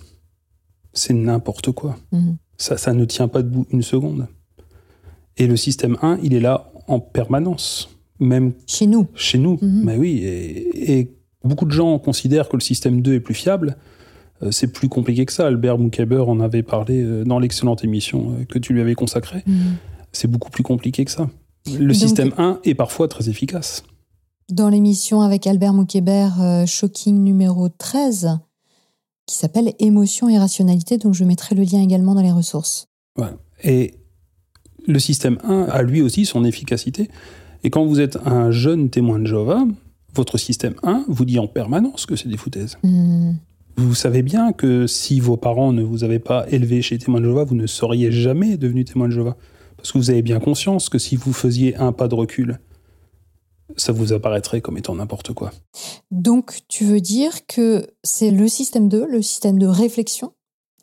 C'est 0.93 1.13
n'importe 1.13 1.73
quoi. 1.73 1.97
Mhm. 2.13 2.37
Ça, 2.57 2.77
ça 2.77 2.93
ne 2.93 3.03
tient 3.03 3.27
pas 3.27 3.41
debout 3.41 3.65
une 3.71 3.81
seconde. 3.81 4.29
Et 5.37 5.47
le 5.47 5.55
système 5.57 5.97
1, 6.01 6.19
il 6.23 6.33
est 6.33 6.39
là 6.39 6.71
en 6.87 6.99
permanence, 6.99 7.89
même 8.19 8.53
Chez 8.67 8.87
nous. 8.87 9.07
chez 9.15 9.37
nous. 9.37 9.57
Mhm. 9.61 9.81
Mais 9.85 9.97
oui, 9.97 10.17
et, 10.23 10.99
et 10.99 11.11
beaucoup 11.43 11.65
de 11.65 11.71
gens 11.71 11.97
considèrent 11.99 12.49
que 12.49 12.57
le 12.57 12.61
système 12.61 13.01
2 13.01 13.13
est 13.15 13.19
plus 13.19 13.33
fiable. 13.33 13.77
Euh, 14.43 14.51
c'est 14.51 14.67
plus 14.67 14.89
compliqué 14.89 15.25
que 15.25 15.31
ça. 15.33 15.47
Albert 15.47 15.77
Moukaber 15.77 16.23
en 16.27 16.39
avait 16.39 16.63
parlé 16.63 17.01
euh, 17.01 17.23
dans 17.23 17.39
l'excellente 17.39 17.83
émission 17.83 18.35
euh, 18.39 18.45
que 18.45 18.59
tu 18.59 18.73
lui 18.73 18.81
avais 18.81 18.95
consacrée. 18.95 19.43
Mhm. 19.45 19.75
C'est 20.11 20.27
beaucoup 20.27 20.49
plus 20.51 20.63
compliqué 20.63 21.05
que 21.05 21.11
ça. 21.11 21.29
Le 21.67 21.87
Donc- 21.87 21.95
système 21.95 22.33
1 22.37 22.59
est 22.63 22.73
parfois 22.73 23.07
très 23.07 23.29
efficace. 23.29 23.83
Dans 24.51 24.67
l'émission 24.69 25.21
avec 25.21 25.47
Albert 25.47 25.73
Moukébert, 25.73 26.41
euh, 26.41 26.65
Shocking 26.65 27.23
numéro 27.23 27.69
13, 27.69 28.39
qui 29.27 29.37
s'appelle 29.37 29.71
Émotion 29.79 30.27
et 30.27 30.37
rationalité, 30.37 30.97
donc 30.97 31.13
je 31.13 31.23
mettrai 31.23 31.55
le 31.55 31.63
lien 31.63 31.81
également 31.81 32.15
dans 32.15 32.21
les 32.21 32.31
ressources. 32.31 32.87
Et 33.63 33.93
le 34.87 34.99
système 34.99 35.37
1 35.43 35.63
a 35.63 35.81
lui 35.81 36.01
aussi 36.01 36.25
son 36.25 36.43
efficacité. 36.43 37.09
Et 37.63 37.69
quand 37.69 37.85
vous 37.85 37.99
êtes 37.99 38.17
un 38.25 38.51
jeune 38.51 38.89
témoin 38.89 39.19
de 39.19 39.27
Jéhovah, 39.27 39.65
votre 40.13 40.37
système 40.37 40.75
1 40.83 41.05
vous 41.07 41.25
dit 41.25 41.39
en 41.39 41.47
permanence 41.47 42.05
que 42.05 42.15
c'est 42.15 42.29
des 42.29 42.37
foutaises. 42.37 42.77
Mhm. 42.83 43.37
Vous 43.77 43.95
savez 43.95 44.21
bien 44.21 44.51
que 44.51 44.85
si 44.85 45.19
vos 45.19 45.37
parents 45.37 45.71
ne 45.71 45.81
vous 45.81 46.03
avaient 46.03 46.19
pas 46.19 46.45
élevé 46.49 46.81
chez 46.81 46.97
témoin 46.97 47.19
de 47.21 47.25
Jéhovah, 47.25 47.45
vous 47.45 47.55
ne 47.55 47.67
seriez 47.67 48.11
jamais 48.11 48.57
devenu 48.57 48.83
témoin 48.83 49.07
de 49.07 49.13
Jéhovah. 49.13 49.37
Parce 49.77 49.91
que 49.91 49.97
vous 49.97 50.09
avez 50.09 50.21
bien 50.21 50.39
conscience 50.39 50.89
que 50.89 50.99
si 50.99 51.15
vous 51.15 51.33
faisiez 51.33 51.75
un 51.77 51.91
pas 51.91 52.07
de 52.07 52.15
recul, 52.15 52.59
ça 53.77 53.91
vous 53.91 54.13
apparaîtrait 54.13 54.61
comme 54.61 54.77
étant 54.77 54.95
n'importe 54.95 55.33
quoi. 55.33 55.51
Donc, 56.11 56.59
tu 56.67 56.83
veux 56.83 56.99
dire 56.99 57.45
que 57.47 57.87
c'est 58.03 58.31
le 58.31 58.47
système 58.47 58.89
2, 58.89 59.07
le 59.07 59.21
système 59.21 59.57
de 59.57 59.67
réflexion, 59.67 60.33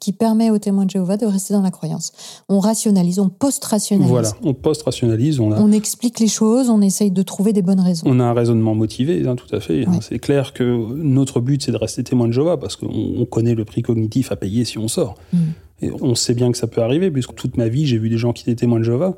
qui 0.00 0.12
permet 0.12 0.50
aux 0.50 0.58
témoins 0.58 0.84
de 0.84 0.90
Jéhovah 0.90 1.16
de 1.16 1.26
rester 1.26 1.54
dans 1.54 1.62
la 1.62 1.70
croyance. 1.70 2.12
On 2.48 2.60
rationalise, 2.60 3.18
on 3.18 3.28
post-rationalise. 3.28 4.10
Voilà, 4.10 4.32
on 4.42 4.54
post-rationalise, 4.54 5.40
on 5.40 5.52
a, 5.52 5.60
On 5.60 5.72
explique 5.72 6.20
les 6.20 6.28
choses, 6.28 6.68
on 6.70 6.80
essaye 6.80 7.10
de 7.10 7.22
trouver 7.22 7.52
des 7.52 7.62
bonnes 7.62 7.80
raisons. 7.80 8.04
on 8.06 8.20
a 8.20 8.24
un 8.24 8.32
raisonnement 8.32 8.74
motivé, 8.74 9.26
hein, 9.26 9.36
tout 9.36 9.54
à 9.54 9.60
fait. 9.60 9.86
hein. 9.86 9.98
C'est 10.00 10.18
clair 10.18 10.52
que 10.52 10.64
notre 10.94 11.40
but, 11.40 11.62
c'est 11.62 11.72
de 11.72 11.76
rester 11.76 12.04
témoin 12.04 12.28
de 12.28 12.32
Jéhovah, 12.32 12.56
parce 12.56 12.76
qu'on 12.76 12.88
on 12.88 13.24
connaît 13.24 13.54
le 13.54 13.64
prix 13.64 13.82
cognitif 13.82 14.32
à 14.32 14.36
payer 14.36 14.64
si 14.64 14.78
on 14.78 14.88
sort. 14.88 15.16
Mm. 15.32 15.38
Et 15.80 15.90
on 16.00 16.14
sait 16.14 16.34
bien 16.34 16.50
que 16.50 16.58
ça 16.58 16.66
peut 16.66 16.82
arriver, 16.82 17.10
puisque 17.10 17.34
toute 17.34 17.56
ma 17.56 17.68
vie, 17.68 17.86
j'ai 17.86 17.98
vu 17.98 18.08
des 18.08 18.18
gens 18.18 18.32
qui 18.32 18.42
étaient 18.42 18.56
témoins 18.56 18.78
de 18.80 18.84
Jéhovah, 18.84 19.16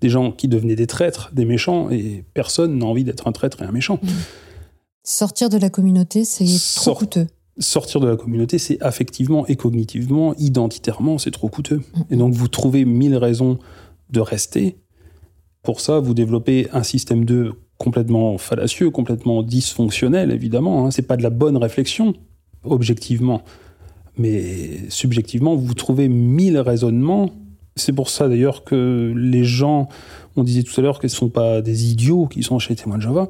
des 0.00 0.10
gens 0.10 0.32
qui 0.32 0.48
devenaient 0.48 0.76
des 0.76 0.86
traîtres, 0.86 1.30
des 1.32 1.44
méchants, 1.44 1.88
et 1.90 2.24
personne 2.34 2.78
n'a 2.78 2.84
envie 2.86 3.04
d'être 3.04 3.26
un 3.26 3.32
traître 3.32 3.62
et 3.62 3.64
un 3.64 3.72
méchant. 3.72 3.98
Sortir 5.02 5.48
de 5.48 5.58
la 5.58 5.70
communauté, 5.70 6.24
c'est 6.24 6.46
trop 6.76 6.94
coûteux. 6.94 7.26
Sortir 7.58 8.00
de 8.00 8.08
la 8.08 8.16
communauté, 8.16 8.58
c'est 8.58 8.80
affectivement 8.82 9.46
et 9.46 9.56
cognitivement, 9.56 10.34
identitairement, 10.36 11.18
c'est 11.18 11.30
trop 11.30 11.48
coûteux. 11.48 11.80
Et 12.10 12.16
donc, 12.16 12.34
vous 12.34 12.48
trouvez 12.48 12.84
mille 12.84 13.16
raisons 13.16 13.58
de 14.10 14.20
rester. 14.20 14.76
Pour 15.62 15.80
ça, 15.80 16.00
vous 16.00 16.14
développez 16.14 16.68
un 16.72 16.82
système 16.82 17.24
2 17.24 17.52
complètement 17.78 18.38
fallacieux, 18.38 18.90
complètement 18.90 19.42
dysfonctionnel, 19.42 20.30
évidemment. 20.30 20.86
hein. 20.86 20.90
C'est 20.90 21.02
pas 21.02 21.16
de 21.16 21.22
la 21.22 21.30
bonne 21.30 21.56
réflexion, 21.56 22.14
objectivement. 22.62 23.42
Mais 24.16 24.88
subjectivement, 24.88 25.56
vous 25.56 25.74
trouvez 25.74 26.08
mille 26.08 26.58
raisonnements. 26.58 27.30
C'est 27.76 27.92
pour 27.92 28.10
ça, 28.10 28.28
d'ailleurs, 28.28 28.62
que 28.62 29.12
les 29.16 29.44
gens, 29.44 29.88
on 30.36 30.44
disait 30.44 30.62
tout 30.62 30.78
à 30.78 30.82
l'heure 30.82 31.00
qu'ils 31.00 31.08
ne 31.08 31.14
sont 31.14 31.30
pas 31.30 31.62
des 31.62 31.90
idiots 31.90 32.26
qui 32.26 32.42
sont 32.42 32.58
chez 32.58 32.74
les 32.74 32.80
témoins 32.80 32.98
de 32.98 33.02
Jéhovah. 33.02 33.28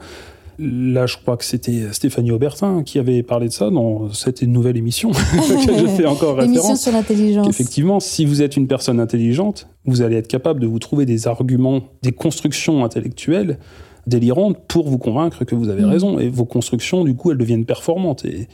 Là, 0.58 1.06
je 1.06 1.16
crois 1.16 1.36
que 1.36 1.44
c'était 1.44 1.92
Stéphanie 1.92 2.30
Aubertin 2.30 2.82
qui 2.84 2.98
avait 2.98 3.22
parlé 3.22 3.48
de 3.48 3.52
ça 3.52 3.70
dans 3.70 4.12
cette 4.12 4.42
nouvelle 4.42 4.76
émission 4.76 5.10
laquelle 5.48 5.78
je 5.78 5.86
fais 5.86 6.06
encore 6.06 6.40
Émission 6.42 6.76
sur 6.76 6.92
l'intelligence. 6.92 7.48
Effectivement, 7.48 7.98
si 8.00 8.24
vous 8.24 8.40
êtes 8.42 8.56
une 8.56 8.66
personne 8.68 9.00
intelligente, 9.00 9.68
vous 9.84 10.02
allez 10.02 10.16
être 10.16 10.28
capable 10.28 10.60
de 10.60 10.66
vous 10.66 10.78
trouver 10.78 11.06
des 11.06 11.26
arguments, 11.26 11.80
des 12.02 12.12
constructions 12.12 12.84
intellectuelles 12.84 13.58
délirantes 14.06 14.58
pour 14.68 14.88
vous 14.88 14.98
convaincre 14.98 15.44
que 15.44 15.54
vous 15.54 15.68
avez 15.70 15.82
Mhm. 15.82 15.88
raison. 15.90 16.18
Et 16.18 16.28
vos 16.28 16.44
constructions, 16.44 17.04
du 17.04 17.14
coup, 17.14 17.30
elles 17.30 17.38
deviennent 17.38 17.64
performantes. 17.64 18.24
Et, 18.24 18.48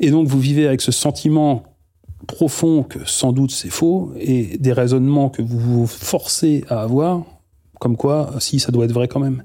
et 0.00 0.10
donc, 0.10 0.28
vous 0.28 0.38
vivez 0.38 0.66
avec 0.66 0.80
ce 0.80 0.92
sentiment 0.92 1.62
profond 2.26 2.82
que 2.82 2.98
sans 3.04 3.32
doute 3.32 3.50
c'est 3.50 3.68
faux 3.70 4.12
et 4.18 4.56
des 4.58 4.72
raisonnements 4.72 5.28
que 5.28 5.42
vous 5.42 5.58
vous 5.58 5.86
forcez 5.86 6.64
à 6.68 6.82
avoir, 6.82 7.22
comme 7.78 7.96
quoi, 7.96 8.30
si, 8.38 8.58
ça 8.58 8.72
doit 8.72 8.84
être 8.84 8.92
vrai 8.92 9.06
quand 9.08 9.20
même. 9.20 9.42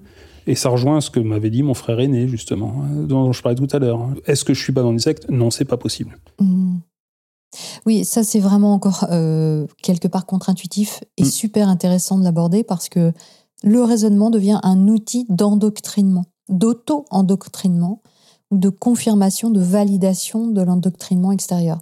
Et 0.47 0.55
ça 0.55 0.69
rejoint 0.69 1.01
ce 1.01 1.09
que 1.09 1.19
m'avait 1.19 1.49
dit 1.49 1.63
mon 1.63 1.73
frère 1.73 1.99
aîné, 1.99 2.27
justement, 2.27 2.73
hein, 2.83 3.03
dont 3.07 3.31
je 3.31 3.41
parlais 3.41 3.55
tout 3.55 3.67
à 3.71 3.79
l'heure. 3.79 4.09
Est-ce 4.25 4.43
que 4.43 4.53
je 4.53 4.61
suis 4.61 4.73
pas 4.73 4.81
dans 4.81 4.91
une 4.91 4.99
secte 4.99 5.29
Non, 5.29 5.51
c'est 5.51 5.65
pas 5.65 5.77
possible. 5.77 6.17
Mm. 6.39 6.77
Oui, 7.85 8.05
ça 8.05 8.23
c'est 8.23 8.39
vraiment 8.39 8.73
encore 8.73 9.07
euh, 9.11 9.67
quelque 9.83 10.07
part 10.07 10.25
contre-intuitif 10.25 11.03
et 11.17 11.23
Mm. 11.23 11.25
super 11.25 11.67
intéressant 11.67 12.17
de 12.17 12.23
l'aborder 12.23 12.63
parce 12.63 12.87
que 12.87 13.11
le 13.63 13.83
raisonnement 13.83 14.29
devient 14.29 14.59
un 14.63 14.87
outil 14.87 15.25
d'endoctrinement, 15.29 16.25
d'auto-endoctrinement 16.49 18.01
ou 18.51 18.57
de 18.57 18.69
confirmation, 18.69 19.49
de 19.49 19.61
validation 19.61 20.47
de 20.47 20.61
l'endoctrinement 20.61 21.31
extérieur. 21.31 21.79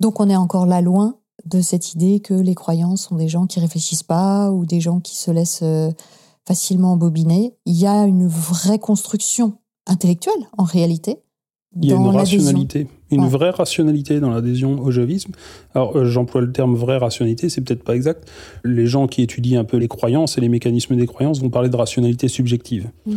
Donc 0.00 0.20
on 0.20 0.30
est 0.30 0.36
encore 0.36 0.66
là 0.66 0.80
loin 0.80 1.16
de 1.44 1.60
cette 1.60 1.94
idée 1.94 2.20
que 2.20 2.34
les 2.34 2.54
croyants 2.54 2.96
sont 2.96 3.16
des 3.16 3.28
gens 3.28 3.46
qui 3.46 3.60
réfléchissent 3.60 4.02
pas 4.02 4.50
ou 4.50 4.64
des 4.64 4.80
gens 4.80 5.00
qui 5.00 5.16
se 5.16 5.30
laissent 5.30 5.60
euh, 5.62 5.90
facilement 6.46 6.92
embobiner. 6.92 7.54
Il 7.66 7.74
y 7.74 7.86
a 7.86 8.04
une 8.04 8.26
vraie 8.26 8.78
construction 8.78 9.54
intellectuelle 9.86 10.48
en 10.58 10.64
réalité 10.64 11.18
Il 11.80 11.86
y 11.88 11.92
a 11.92 11.96
une 11.96 12.06
rationalité, 12.08 12.86
une 13.10 13.22
Ouais. 13.22 13.28
vraie 13.28 13.48
rationalité 13.50 14.20
dans 14.20 14.28
l'adhésion 14.28 14.78
au 14.78 14.90
jovisme. 14.90 15.32
Alors, 15.74 15.96
euh, 15.96 16.04
j'emploie 16.04 16.42
le 16.42 16.52
terme 16.52 16.74
vraie 16.74 16.98
rationalité, 16.98 17.48
c'est 17.48 17.62
peut-être 17.62 17.82
pas 17.82 17.96
exact. 17.96 18.28
Les 18.62 18.86
gens 18.86 19.06
qui 19.06 19.22
étudient 19.22 19.60
un 19.60 19.64
peu 19.64 19.78
les 19.78 19.88
croyances 19.88 20.36
et 20.36 20.42
les 20.42 20.50
mécanismes 20.50 20.96
des 20.96 21.06
croyances 21.06 21.40
vont 21.40 21.48
parler 21.48 21.70
de 21.70 21.76
rationalité 21.76 22.28
subjective. 22.28 22.90
Mm. 23.06 23.14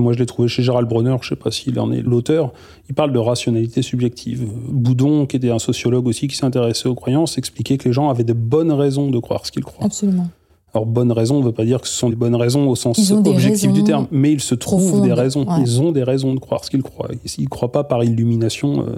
Moi, 0.00 0.12
je 0.12 0.20
l'ai 0.20 0.26
trouvé 0.26 0.46
chez 0.46 0.62
Gérald 0.62 0.88
Bronner, 0.88 1.16
je 1.22 1.30
sais 1.30 1.34
pas 1.34 1.50
s'il 1.50 1.80
en 1.80 1.90
est 1.90 2.02
l'auteur. 2.02 2.52
Il 2.88 2.94
parle 2.94 3.12
de 3.12 3.18
rationalité 3.18 3.82
subjective. 3.82 4.48
Boudon, 4.68 5.26
qui 5.26 5.34
était 5.34 5.50
un 5.50 5.58
sociologue 5.58 6.06
aussi 6.06 6.28
qui 6.28 6.36
s'intéressait 6.36 6.88
aux 6.88 6.94
croyances, 6.94 7.36
expliquait 7.36 7.78
que 7.78 7.88
les 7.88 7.92
gens 7.92 8.08
avaient 8.08 8.22
de 8.22 8.32
bonnes 8.32 8.70
raisons 8.70 9.10
de 9.10 9.18
croire 9.18 9.44
ce 9.44 9.50
qu'ils 9.50 9.64
croient. 9.64 9.84
Absolument. 9.84 10.28
Alors, 10.74 10.84
bonnes 10.86 11.12
raisons 11.12 11.40
ne 11.40 11.44
veut 11.44 11.52
pas 11.52 11.64
dire 11.64 11.80
que 11.80 11.88
ce 11.88 11.94
sont 11.94 12.10
des 12.10 12.16
bonnes 12.16 12.34
raisons 12.36 12.68
au 12.68 12.76
sens 12.76 12.98
objectif 13.10 13.72
du 13.72 13.84
terme, 13.84 14.06
mais 14.10 14.32
il 14.32 14.40
se 14.40 14.54
trouve 14.54 15.02
des 15.02 15.12
raisons. 15.12 15.46
ouais. 15.48 15.60
Ils 15.60 15.80
ont 15.80 15.92
des 15.92 16.02
raisons 16.02 16.34
de 16.34 16.38
croire 16.40 16.64
ce 16.64 16.70
qu'ils 16.70 16.82
croient. 16.82 17.08
Ils 17.38 17.44
ne 17.44 17.48
croient 17.48 17.72
pas 17.72 17.84
par 17.84 18.04
illumination 18.04 18.80
euh, 18.86 18.96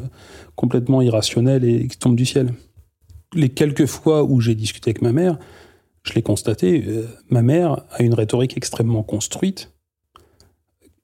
complètement 0.56 1.00
irrationnelle 1.00 1.64
et 1.64 1.86
qui 1.86 1.96
tombe 1.96 2.16
du 2.16 2.26
ciel. 2.26 2.52
Les 3.34 3.48
quelques 3.48 3.86
fois 3.86 4.24
où 4.24 4.40
j'ai 4.40 4.56
discuté 4.56 4.90
avec 4.90 5.00
ma 5.02 5.12
mère, 5.12 5.38
je 6.02 6.14
l'ai 6.14 6.22
constaté, 6.22 6.84
euh, 6.88 7.06
ma 7.28 7.42
mère 7.42 7.82
a 7.92 8.02
une 8.02 8.14
rhétorique 8.14 8.56
extrêmement 8.56 9.04
construite, 9.04 9.70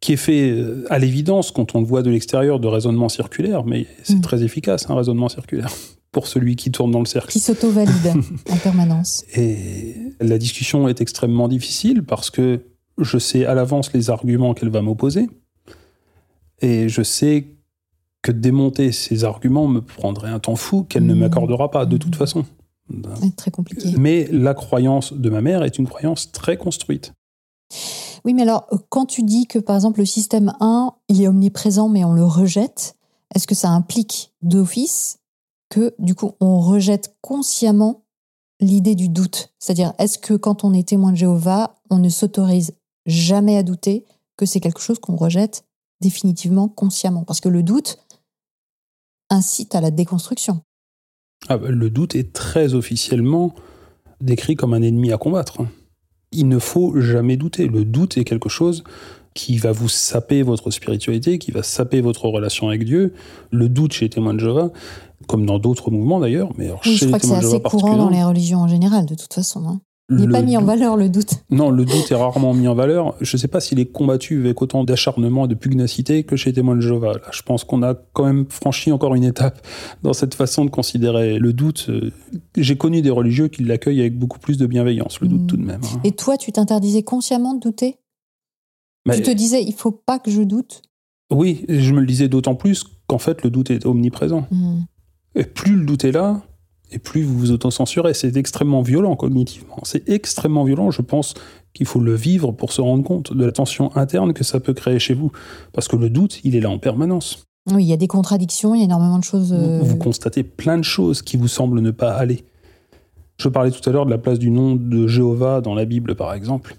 qui 0.01 0.15
est 0.15 0.17
fait 0.17 0.51
euh, 0.51 0.85
à 0.91 0.99
l'évidence 0.99 1.53
quand 1.53 1.75
on 1.77 1.81
le 1.81 1.87
voit 1.87 2.03
de 2.03 2.11
l'extérieur 2.11 2.59
de 2.59 2.67
raisonnement 2.67 3.09
circulaire, 3.09 3.65
mais 3.65 3.87
c'est 4.03 4.17
Mm. 4.17 4.21
très 4.23 4.43
efficace 4.43 4.91
un 4.91 4.95
raisonnement 4.97 5.29
circulaire 5.29 5.71
pour 6.13 6.27
celui 6.27 6.57
qui 6.57 6.71
tourne 6.71 6.91
dans 6.91 7.01
le 7.01 7.07
cercle. 7.07 7.31
Qui 7.33 7.41
s'auto-valide 7.41 8.15
en 8.51 8.57
permanence. 8.57 9.25
Et 9.35 9.95
la 10.21 10.39
discussion 10.39 10.89
est 10.89 11.01
extrêmement 11.01 11.49
difficile 11.49 12.03
parce 12.05 12.31
que 12.31 12.63
je 12.99 13.19
sais 13.19 13.45
à 13.45 13.55
l'avance 13.55 13.93
les 13.93 14.09
arguments 14.11 14.55
qu'elle 14.55 14.71
va 14.71 14.81
m'opposer. 14.83 15.29
Et 16.63 16.89
je 16.89 17.03
sais 17.03 17.49
que 18.23 18.33
démonter 18.33 18.93
ces 18.93 19.25
arguments 19.25 19.69
me 19.69 19.81
prendrait 19.81 20.31
un 20.31 20.39
temps 20.39 20.57
fou 20.57 20.85
qu'elle 20.85 21.05
ne 21.07 21.13
Mhm. 21.15 21.21
m'accordera 21.21 21.71
pas 21.71 21.87
de 21.87 21.97
toute 21.97 22.17
façon. 22.17 22.45
C'est 23.21 23.35
très 23.37 23.51
compliqué. 23.51 23.93
Mais 23.99 24.29
la 24.31 24.55
croyance 24.55 25.13
de 25.13 25.29
ma 25.29 25.41
mère 25.41 25.63
est 25.65 25.77
une 25.79 25.87
croyance 25.89 26.31
très 26.33 26.57
construite. 26.57 27.13
Oui, 28.25 28.33
mais 28.33 28.43
alors, 28.43 28.67
quand 28.89 29.07
tu 29.07 29.23
dis 29.23 29.47
que, 29.47 29.59
par 29.59 29.75
exemple, 29.77 30.01
le 30.01 30.07
système 30.07 30.53
1, 30.61 30.93
il 31.09 31.21
est 31.23 31.29
omniprésent, 31.29 31.89
mais 31.89 32.05
on 32.05 32.13
le 32.13 32.25
rejette, 32.25 32.97
est-ce 33.35 33.47
que 33.47 33.55
ça 33.55 33.71
implique 33.71 34.33
d'office 34.43 35.19
que, 35.69 35.95
du 35.99 36.15
coup, 36.15 36.33
on 36.41 36.61
rejette 36.61 37.17
consciemment 37.21 38.05
l'idée 38.61 38.95
du 38.95 39.09
doute 39.09 39.53
C'est-à-dire, 39.59 39.93
est-ce 39.99 40.19
que 40.19 40.35
quand 40.35 40.65
on 40.65 40.73
est 40.73 40.89
témoin 40.89 41.13
de 41.13 41.17
Jéhovah, 41.17 41.77
on 41.91 41.99
ne 41.99 42.09
s'autorise 42.09 42.75
jamais 43.05 43.57
à 43.57 43.63
douter 43.63 44.05
que 44.37 44.47
c'est 44.47 44.61
quelque 44.61 44.81
chose 44.81 44.99
qu'on 44.99 45.17
rejette 45.17 45.65
définitivement, 46.01 46.69
consciemment? 46.69 47.25
Parce 47.25 47.41
que 47.41 47.49
le 47.49 47.63
doute 47.63 47.99
incite 49.31 49.75
à 49.75 49.81
la 49.81 49.91
déconstruction. 49.91 50.63
Ah 51.49 51.59
bah, 51.59 51.71
le 51.71 51.91
doute 51.91 52.15
est 52.15 52.33
très 52.33 52.75
officiellement 52.75 53.55
décrit 54.21 54.55
comme 54.55 54.75
un 54.75 54.83
ennemi 54.83 55.13
à 55.13 55.19
combattre. 55.19 55.59
Il 56.33 56.49
ne 56.49 56.59
faut 56.59 56.99
jamais 57.01 57.37
douter. 57.37 57.69
Le 57.69 57.85
doute 57.85 58.17
est 58.17 58.25
quelque 58.25 58.49
chose 58.49 58.85
qui 59.37 59.59
va 59.59 59.71
vous 59.71 59.89
saper 59.89 60.43
votre 60.43 60.71
spiritualité, 60.73 61.39
qui 61.39 61.51
va 61.53 61.63
saper 61.63 62.01
votre 62.01 62.27
relation 62.27 62.69
avec 62.69 62.85
Dieu. 62.85 63.13
Le 63.53 63.69
doute 63.69 63.93
chez 63.93 64.07
les 64.07 64.11
témoins 64.11 64.35
de 64.35 64.41
Jéhovah, 64.41 64.71
comme 65.29 65.47
dans 65.47 65.59
d'autres 65.59 65.91
mouvements 65.91 66.19
d'ailleurs, 66.19 66.51
mais 66.57 66.67
alors 66.67 66.81
Oui, 66.85 66.93
chez 66.97 66.97
je 66.97 67.05
les 67.05 67.11
crois 67.11 67.21
que 67.21 67.27
c'est 67.27 67.47
assez 67.47 67.61
courant 67.61 67.97
dans 67.97 68.09
les 68.09 68.25
religions 68.25 68.59
en 68.61 68.69
général, 68.69 69.07
de 69.07 69.15
toute 69.15 69.33
façon. 69.33 69.63
hein. 69.69 69.81
Il 70.09 70.19
n'est 70.19 70.29
pas 70.29 70.41
mis 70.43 70.57
en 70.57 70.63
valeur 70.63 70.97
le 70.97 71.09
doute. 71.09 71.31
Non, 71.51 71.69
le 71.71 71.85
doute 71.85 72.13
est 72.13 72.15
rarement 72.15 72.55
mis 72.55 72.69
en 72.69 72.77
valeur. 72.77 73.17
Je 73.21 73.37
ne 73.37 73.41
sais 73.41 73.49
pas 73.49 73.59
s'il 73.59 73.81
est 73.81 73.87
combattu 73.87 74.39
avec 74.39 74.63
autant 74.63 74.85
d'acharnement 74.85 75.47
et 75.47 75.49
de 75.49 75.55
pugnacité 75.57 76.23
que 76.23 76.37
chez 76.37 76.51
les 76.51 76.55
témoins 76.55 76.77
de 76.77 76.81
Jéhovah. 76.81 77.15
Là, 77.15 77.21
je 77.33 77.43
pense 77.43 77.65
qu'on 77.65 77.83
a 77.83 77.95
quand 78.13 78.25
même 78.25 78.47
franchi 78.49 78.93
encore 78.93 79.17
une 79.17 79.25
étape 79.25 79.67
dans 80.05 80.13
cette 80.13 80.35
façon 80.35 80.65
de 80.65 80.71
considérer 80.71 81.41
le 81.41 81.53
doute. 81.53 81.87
Euh, 81.89 82.13
J'ai 82.57 82.77
connu 82.77 83.03
des 83.03 83.11
religieux 83.11 83.49
qui 83.49 83.65
l'accueillent 83.65 84.01
avec 84.01 84.17
beaucoup 84.17 84.39
plus 84.39 84.57
de 84.59 84.67
bienveillance, 84.67 85.21
le 85.21 85.27
doute 85.27 85.43
Mm. 85.43 85.47
tout 85.49 85.57
de 85.57 85.65
même. 85.65 85.81
hein. 85.83 86.01
Et 86.05 86.13
toi, 86.13 86.37
tu 86.37 86.53
t'interdisais 86.53 87.03
consciemment 87.03 87.55
de 87.55 87.61
douter? 87.61 87.97
Mais- 89.07 89.17
Tu 89.17 89.23
te 89.23 89.31
disais, 89.31 89.63
il 89.63 89.73
faut 89.73 89.93
pas 89.93 90.19
que 90.19 90.31
je 90.31 90.43
doute 90.43 90.83
Oui, 91.31 91.65
je 91.69 91.93
me 91.93 92.01
le 92.01 92.07
disais 92.07 92.29
d'autant 92.29 92.55
plus 92.55 92.85
qu'en 93.07 93.19
fait, 93.19 93.43
le 93.43 93.51
doute 93.51 93.71
est 93.71 93.87
omniprésent. 93.87 94.47
Hmm. 94.51 94.81
Et 95.35 95.45
plus 95.45 95.75
le 95.77 95.85
doute 95.85 96.05
est 96.05 96.13
là, 96.13 96.43
et 96.91 96.99
plus 96.99 97.23
vous 97.23 97.39
vous 97.39 97.51
autocensurez. 97.53 98.15
C'est 98.15 98.37
extrêmement 98.37 98.83
violent 98.83 99.17
cognitivement. 99.17 99.79
C'est 99.83 100.09
extrêmement 100.09 100.65
violent. 100.65 100.91
Je 100.91 101.03
pense 101.03 101.35
qu'il 101.75 101.87
faut 101.87 102.01
le 102.01 102.15
vivre 102.15 102.53
pour 102.53 102.73
se 102.73 102.81
rendre 102.81 103.03
compte 103.05 103.33
de 103.33 103.45
la 103.45 103.53
tension 103.53 103.95
interne 103.97 104.33
que 104.33 104.45
ça 104.45 104.61
peut 104.61 104.73
créer 104.75 104.99
chez 104.99 105.15
vous. 105.15 105.31
Parce 105.73 105.89
que 105.89 105.97
le 105.97 106.11
doute, 106.11 106.41
il 106.45 106.55
est 106.57 106.61
là 106.61 106.71
en 106.71 106.79
permanence. 106.79 107.45
Oui, 107.73 107.83
il 107.85 107.89
y 107.89 107.93
a 107.93 107.97
des 107.97 108.07
contradictions, 108.07 108.75
il 108.75 108.79
y 108.79 108.83
a 108.83 108.85
énormément 108.85 109.19
de 109.19 109.25
choses. 109.25 109.53
euh, 109.53 109.81
Vous 109.83 109.97
constatez 109.97 110.45
plein 110.45 110.79
de 110.79 110.85
choses 110.85 111.23
qui 111.23 111.37
vous 111.37 111.49
semblent 111.49 111.81
ne 111.81 111.91
pas 111.91 112.13
aller. 112.13 112.45
Je 113.39 113.49
parlais 113.49 113.73
tout 113.73 113.87
à 113.91 113.93
l'heure 113.93 114.07
de 114.07 114.11
la 114.11 114.19
place 114.19 114.39
du 114.39 114.51
nom 114.51 114.77
de 114.77 115.07
Jéhovah 115.09 115.61
dans 115.61 115.75
la 115.75 115.85
Bible, 115.85 116.15
par 116.15 116.33
exemple. 116.33 116.77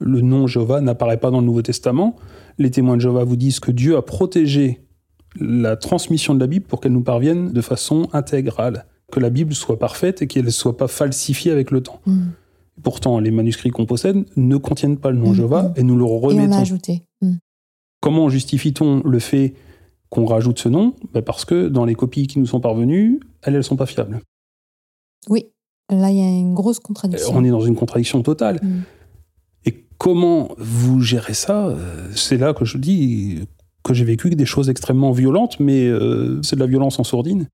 Le 0.00 0.20
nom 0.20 0.46
Jéhovah 0.46 0.80
n'apparaît 0.80 1.16
pas 1.18 1.30
dans 1.30 1.40
le 1.40 1.46
Nouveau 1.46 1.62
Testament. 1.62 2.16
Les 2.58 2.70
témoins 2.70 2.96
de 2.96 3.00
Jéhovah 3.02 3.24
vous 3.24 3.36
disent 3.36 3.60
que 3.60 3.70
Dieu 3.72 3.96
a 3.96 4.02
protégé 4.02 4.80
la 5.40 5.76
transmission 5.76 6.34
de 6.34 6.40
la 6.40 6.46
Bible 6.46 6.66
pour 6.66 6.80
qu'elle 6.80 6.92
nous 6.92 7.02
parvienne 7.02 7.52
de 7.52 7.60
façon 7.60 8.08
intégrale, 8.12 8.86
que 9.12 9.20
la 9.20 9.30
Bible 9.30 9.54
soit 9.54 9.78
parfaite 9.78 10.22
et 10.22 10.26
qu'elle 10.26 10.44
ne 10.44 10.50
soit 10.50 10.76
pas 10.76 10.88
falsifiée 10.88 11.50
avec 11.52 11.70
le 11.70 11.82
temps. 11.82 12.00
hmm. 12.06 12.28
Pourtant, 12.82 13.18
les 13.18 13.32
manuscrits 13.32 13.70
qu'on 13.70 13.86
possède 13.86 14.24
ne 14.36 14.56
contiennent 14.56 14.98
pas 14.98 15.10
le 15.10 15.18
nom 15.18 15.30
Mhm. 15.30 15.34
Jéhovah 15.34 15.72
et 15.74 15.82
nous 15.82 15.96
le 15.96 16.04
Et 16.04 16.08
on 16.08 16.18
remettons. 16.18 16.52
ajouté. 16.58 17.02
Hmm. 17.20 17.34
Comment 18.00 18.28
justifie-t-on 18.28 19.02
le 19.04 19.18
fait 19.18 19.54
qu'on 20.10 20.24
rajoute 20.26 20.60
ce 20.60 20.68
nom? 20.68 20.94
Ben 21.12 21.22
Parce 21.22 21.44
que 21.44 21.66
dans 21.66 21.84
les 21.84 21.96
copies 21.96 22.28
qui 22.28 22.38
nous 22.38 22.46
sont 22.46 22.60
parvenues, 22.60 23.18
elles, 23.42 23.56
elles 23.56 23.64
sont 23.64 23.74
pas 23.76 23.86
fiables. 23.86 24.20
Oui, 25.28 25.46
là, 25.90 26.10
il 26.12 26.16
y 26.18 26.20
a 26.22 26.28
une 26.38 26.54
grosse 26.54 26.78
contradiction. 26.78 27.32
On 27.34 27.42
est 27.44 27.50
dans 27.50 27.60
une 27.62 27.74
contradiction 27.74 28.22
totale. 28.22 28.60
Mm. 30.08 30.14
Comment 30.14 30.48
vous 30.58 31.00
gérez 31.00 31.34
ça 31.34 31.66
Euh, 31.68 31.76
C'est 32.14 32.38
là 32.38 32.54
que 32.54 32.64
je 32.64 32.78
dis 32.78 33.40
que 33.84 33.94
j'ai 33.94 34.04
vécu 34.04 34.30
des 34.30 34.46
choses 34.46 34.68
extrêmement 34.70 35.12
violentes, 35.12 35.60
mais 35.60 35.86
euh, 35.86 36.40
c'est 36.42 36.56
de 36.56 36.60
la 36.60 36.66
violence 36.66 36.98
en 36.98 37.04
sourdine. 37.04 37.46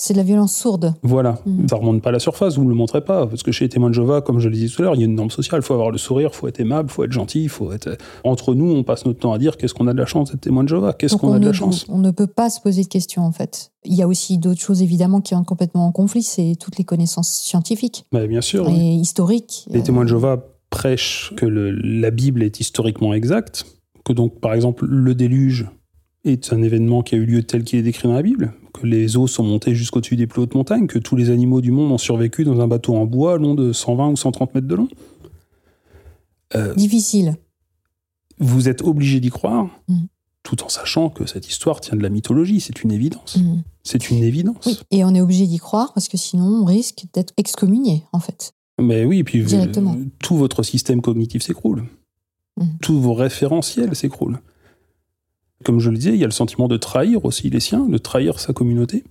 C'est 0.00 0.14
de 0.14 0.18
la 0.18 0.24
violence 0.24 0.54
sourde. 0.54 0.94
Voilà, 1.02 1.38
Mm. 1.44 1.66
ça 1.68 1.74
remonte 1.76 2.02
pas 2.02 2.10
à 2.10 2.12
la 2.12 2.18
surface, 2.20 2.56
vous 2.56 2.62
ne 2.64 2.68
le 2.68 2.74
montrez 2.76 3.00
pas, 3.00 3.26
parce 3.26 3.42
que 3.42 3.50
chez 3.50 3.64
les 3.64 3.68
témoins 3.68 3.88
de 3.90 3.94
Jéhovah, 3.94 4.20
comme 4.20 4.38
je 4.38 4.48
le 4.48 4.54
disais 4.54 4.68
tout 4.72 4.80
à 4.82 4.84
l'heure, 4.84 4.94
il 4.94 5.00
y 5.00 5.02
a 5.02 5.06
une 5.06 5.16
norme 5.16 5.30
sociale, 5.30 5.60
il 5.60 5.64
faut 5.64 5.74
avoir 5.74 5.90
le 5.90 5.98
sourire, 5.98 6.30
il 6.32 6.36
faut 6.36 6.46
être 6.46 6.60
aimable, 6.60 6.88
il 6.88 6.92
faut 6.92 7.02
être 7.02 7.10
gentil, 7.10 7.42
il 7.42 7.48
faut 7.48 7.72
être... 7.72 7.96
Entre 8.22 8.54
nous, 8.54 8.70
on 8.70 8.84
passe 8.84 9.06
notre 9.06 9.18
temps 9.18 9.32
à 9.32 9.38
dire 9.38 9.56
qu'est-ce 9.56 9.74
qu'on 9.74 9.88
a 9.88 9.92
de 9.92 9.98
la 9.98 10.06
chance 10.06 10.30
d'être 10.30 10.40
témoin 10.42 10.62
de 10.62 10.68
Jéhovah, 10.68 10.92
qu'est-ce 10.92 11.16
qu'on 11.16 11.30
on 11.30 11.32
a 11.34 11.38
de 11.40 11.46
la 11.46 11.52
chance. 11.52 11.84
on 11.88 11.98
ne 11.98 12.12
peut 12.12 12.28
pas 12.28 12.48
se 12.48 12.60
poser 12.60 12.82
de 12.84 12.88
questions, 12.88 13.22
en 13.24 13.32
fait. 13.32 13.72
Il 13.84 13.94
y 13.94 14.02
a 14.02 14.06
aussi 14.06 14.38
d'autres 14.38 14.60
choses, 14.60 14.82
évidemment, 14.82 15.20
qui 15.20 15.34
entrent 15.34 15.48
complètement 15.48 15.86
en 15.86 15.90
conflit, 15.92 16.22
c'est 16.22 16.54
toutes 16.60 16.78
les 16.78 16.84
connaissances 16.84 17.30
scientifiques 17.30 18.04
Mais 18.12 18.28
bien 18.28 18.40
sûr, 18.40 18.68
et 18.68 18.72
oui. 18.72 18.96
historiques. 19.00 19.66
Les 19.70 19.80
Euh, 19.80 19.82
témoins 19.82 20.04
de 20.04 20.10
Jéhovah 20.10 20.44
prêchent 20.70 21.32
que 21.36 21.46
le- 21.46 21.70
la 21.72 22.10
Bible 22.10 22.42
est 22.42 22.60
historiquement 22.60 23.14
exacte, 23.14 23.64
que 24.04 24.12
donc, 24.12 24.40
par 24.40 24.54
exemple, 24.54 24.86
le 24.86 25.14
déluge 25.14 25.66
est 26.24 26.52
un 26.52 26.62
événement 26.62 27.02
qui 27.02 27.14
a 27.14 27.18
eu 27.18 27.24
lieu 27.26 27.42
tel 27.42 27.64
qu'il 27.64 27.78
est 27.78 27.82
décrit 27.82 28.08
dans 28.08 28.14
la 28.14 28.22
Bible, 28.22 28.52
que 28.74 28.86
les 28.86 29.16
eaux 29.16 29.26
sont 29.26 29.44
montées 29.44 29.74
jusqu'au-dessus 29.74 30.16
des 30.16 30.26
plus 30.26 30.42
hautes 30.42 30.54
montagnes, 30.54 30.86
que 30.86 30.98
tous 30.98 31.16
les 31.16 31.30
animaux 31.30 31.60
du 31.60 31.70
monde 31.70 31.90
ont 31.92 31.98
survécu 31.98 32.44
dans 32.44 32.60
un 32.60 32.68
bateau 32.68 32.96
en 32.96 33.06
bois 33.06 33.38
long 33.38 33.54
de 33.54 33.72
120 33.72 34.10
ou 34.10 34.16
130 34.16 34.54
mètres 34.54 34.66
de 34.66 34.74
long. 34.74 34.88
Euh, 36.54 36.74
Difficile. 36.74 37.36
vous 38.38 38.68
êtes 38.68 38.82
obligé 38.82 39.20
d'y 39.20 39.30
croire, 39.30 39.68
Mm. 39.88 40.06
tout 40.42 40.62
en 40.62 40.68
sachant 40.68 41.10
que 41.10 41.26
cette 41.26 41.48
histoire 41.48 41.80
tient 41.80 41.96
de 41.96 42.02
la 42.02 42.08
mythologie, 42.08 42.60
c'est 42.60 42.82
une 42.82 42.92
évidence. 42.92 43.36
Hmm. 43.36 43.62
C'est 43.82 44.10
une 44.10 44.22
évidence. 44.22 44.64
Oui, 44.66 44.78
et 44.90 45.04
on 45.04 45.14
est 45.14 45.20
obligé 45.20 45.46
d'y 45.46 45.58
croire 45.58 45.92
parce 45.92 46.08
que 46.08 46.16
sinon 46.16 46.44
on 46.62 46.64
risque 46.64 47.04
d'être 47.12 47.32
excommunié, 47.36 48.04
en 48.12 48.20
fait. 48.20 48.52
Mais 48.80 49.04
oui, 49.04 49.24
puis 49.24 49.42
Directement. 49.42 49.96
tout 50.22 50.36
votre 50.36 50.62
système 50.62 51.00
cognitif 51.00 51.42
s'écroule. 51.42 51.84
Mhm. 52.56 52.78
Tous 52.80 53.00
vos 53.00 53.14
référentiels 53.14 53.94
s'écroulent. 53.94 54.38
Comme 55.64 55.80
je 55.80 55.90
le 55.90 55.96
disais, 55.96 56.10
il 56.10 56.18
y 56.18 56.24
a 56.24 56.26
le 56.28 56.32
sentiment 56.32 56.68
de 56.68 56.76
trahir 56.76 57.24
aussi 57.24 57.50
les 57.50 57.60
siens, 57.60 57.86
de 57.86 57.98
trahir 57.98 58.38
sa 58.38 58.52
communauté. 58.52 59.04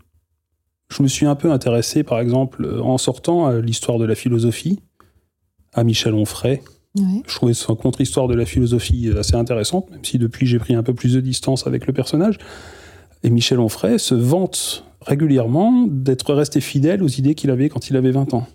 Je 0.90 1.04
me 1.04 1.08
suis 1.10 1.26
un 1.26 1.36
peu 1.36 1.52
intéressé, 1.52 2.04
par 2.04 2.20
exemple, 2.20 2.80
en 2.82 2.98
sortant 2.98 3.48
à 3.48 3.60
l'histoire 3.60 3.98
de 3.98 4.06
la 4.06 4.16
philosophie, 4.16 4.80
à 5.74 5.84
Michel 5.84 6.14
Onfray. 6.14 6.62
Ouais. 6.96 7.22
Je 7.28 7.36
trouvais 7.36 7.54
son 7.54 7.76
contre-histoire 7.76 8.30
de 8.30 8.34
la 8.34 8.46
philosophie 8.46 9.10
assez 9.18 9.36
intéressante, 9.36 9.92
même 9.92 10.04
si 10.04 10.18
depuis 10.18 10.48
j'ai 10.48 10.60
pris 10.60 10.74
un 10.74 10.84
peu 10.84 10.94
plus 10.94 11.14
de 11.14 11.20
distance 11.20 11.68
avec 11.68 11.86
le 11.86 11.94
personnage. 11.94 12.38
Et 13.24 13.30
Michel 13.30 13.60
Onfray 13.60 14.00
se 14.00 14.16
vante 14.16 14.86
régulièrement 15.02 15.86
d'être 15.88 16.34
resté 16.34 16.62
fidèle 16.62 17.04
aux 17.04 17.08
idées 17.08 17.36
qu'il 17.36 17.52
avait 17.52 17.68
quand 17.68 17.90
il 17.90 17.98
avait 17.98 18.12
20 18.12 18.34
ans. 18.34 18.48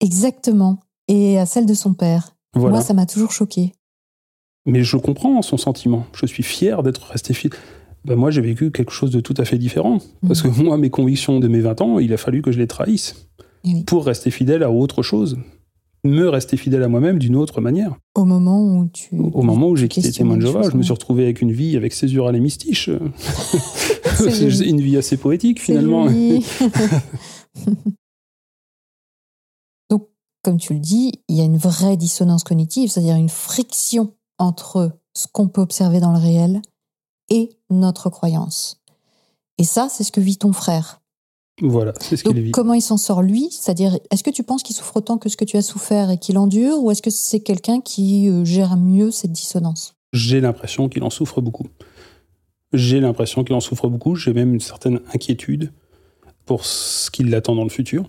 Exactement. 0.00 0.80
Et 1.08 1.38
à 1.38 1.46
celle 1.46 1.66
de 1.66 1.74
son 1.74 1.94
père. 1.94 2.36
Voilà. 2.54 2.76
Moi, 2.76 2.82
ça 2.82 2.94
m'a 2.94 3.06
toujours 3.06 3.32
choqué. 3.32 3.72
Mais 4.66 4.82
je 4.84 4.96
comprends 4.96 5.40
son 5.42 5.56
sentiment. 5.56 6.04
Je 6.14 6.26
suis 6.26 6.42
fier 6.42 6.82
d'être 6.82 7.02
resté 7.10 7.32
fidèle. 7.34 7.58
Ben 8.04 8.16
moi, 8.16 8.30
j'ai 8.30 8.40
vécu 8.40 8.70
quelque 8.70 8.92
chose 8.92 9.10
de 9.10 9.20
tout 9.20 9.34
à 9.38 9.44
fait 9.44 9.58
différent. 9.58 9.98
Parce 10.26 10.42
que 10.42 10.48
moi, 10.48 10.78
mes 10.78 10.90
convictions 10.90 11.40
de 11.40 11.48
mes 11.48 11.60
20 11.60 11.80
ans, 11.80 11.98
il 11.98 12.12
a 12.12 12.16
fallu 12.16 12.42
que 12.42 12.52
je 12.52 12.58
les 12.58 12.66
trahisse 12.66 13.28
Eh 13.64 13.74
oui. 13.74 13.84
pour 13.84 14.04
rester 14.06 14.30
fidèle 14.30 14.62
à 14.62 14.70
autre 14.70 15.02
chose. 15.02 15.38
Me 16.04 16.28
rester 16.28 16.56
fidèle 16.56 16.84
à 16.84 16.88
moi-même 16.88 17.18
d'une 17.18 17.34
autre 17.34 17.60
manière. 17.60 17.96
Au 18.14 18.24
moment 18.24 18.62
où 18.62 18.88
tu. 18.88 19.16
Au 19.18 19.42
moment 19.42 19.68
où 19.68 19.76
j'ai 19.76 19.88
quitté 19.88 20.12
Témoin 20.12 20.36
de 20.36 20.42
les 20.42 20.46
Jéhovah, 20.46 20.70
je 20.70 20.76
me 20.76 20.82
suis 20.82 20.92
retrouvé 20.92 21.24
avec 21.24 21.42
une 21.42 21.50
vie 21.50 21.76
avec 21.76 21.92
césure 21.92 22.28
à 22.28 22.32
c'est 24.14 24.66
une 24.66 24.80
vie 24.80 24.96
assez 24.96 25.16
poétique 25.16 25.60
finalement. 25.60 26.06
Comme 30.42 30.58
tu 30.58 30.74
le 30.74 30.80
dis, 30.80 31.12
il 31.28 31.36
y 31.36 31.40
a 31.40 31.44
une 31.44 31.58
vraie 31.58 31.96
dissonance 31.96 32.44
cognitive, 32.44 32.90
c'est-à-dire 32.90 33.16
une 33.16 33.28
friction 33.28 34.14
entre 34.38 34.92
ce 35.14 35.26
qu'on 35.32 35.48
peut 35.48 35.60
observer 35.60 36.00
dans 36.00 36.12
le 36.12 36.18
réel 36.18 36.62
et 37.28 37.50
notre 37.70 38.08
croyance. 38.08 38.80
Et 39.58 39.64
ça, 39.64 39.88
c'est 39.90 40.04
ce 40.04 40.12
que 40.12 40.20
vit 40.20 40.38
ton 40.38 40.52
frère. 40.52 41.00
Voilà, 41.60 41.92
c'est 42.00 42.16
ce 42.16 42.22
qu'il 42.22 42.40
vit. 42.40 42.52
Comment 42.52 42.74
il 42.74 42.80
s'en 42.80 42.96
sort 42.96 43.22
lui? 43.22 43.48
C'est-à-dire, 43.50 43.98
est-ce 44.10 44.22
que 44.22 44.30
tu 44.30 44.44
penses 44.44 44.62
qu'il 44.62 44.76
souffre 44.76 44.98
autant 44.98 45.18
que 45.18 45.28
ce 45.28 45.36
que 45.36 45.44
tu 45.44 45.56
as 45.56 45.62
souffert 45.62 46.10
et 46.10 46.18
qu'il 46.18 46.38
endure, 46.38 46.80
ou 46.82 46.92
est-ce 46.92 47.02
que 47.02 47.10
c'est 47.10 47.40
quelqu'un 47.40 47.80
qui 47.80 48.28
euh, 48.28 48.44
gère 48.44 48.76
mieux 48.76 49.10
cette 49.10 49.32
dissonance? 49.32 49.94
J'ai 50.12 50.40
l'impression 50.40 50.88
qu'il 50.88 51.02
en 51.02 51.10
souffre 51.10 51.40
beaucoup. 51.40 51.66
J'ai 52.72 53.00
l'impression 53.00 53.42
qu'il 53.42 53.56
en 53.56 53.60
souffre 53.60 53.88
beaucoup. 53.88 54.14
J'ai 54.14 54.32
même 54.32 54.54
une 54.54 54.60
certaine 54.60 55.00
inquiétude 55.12 55.72
pour 56.46 56.64
ce 56.64 57.10
qui 57.10 57.24
l'attend 57.24 57.56
dans 57.56 57.64
le 57.64 57.70
futur. 57.70 58.08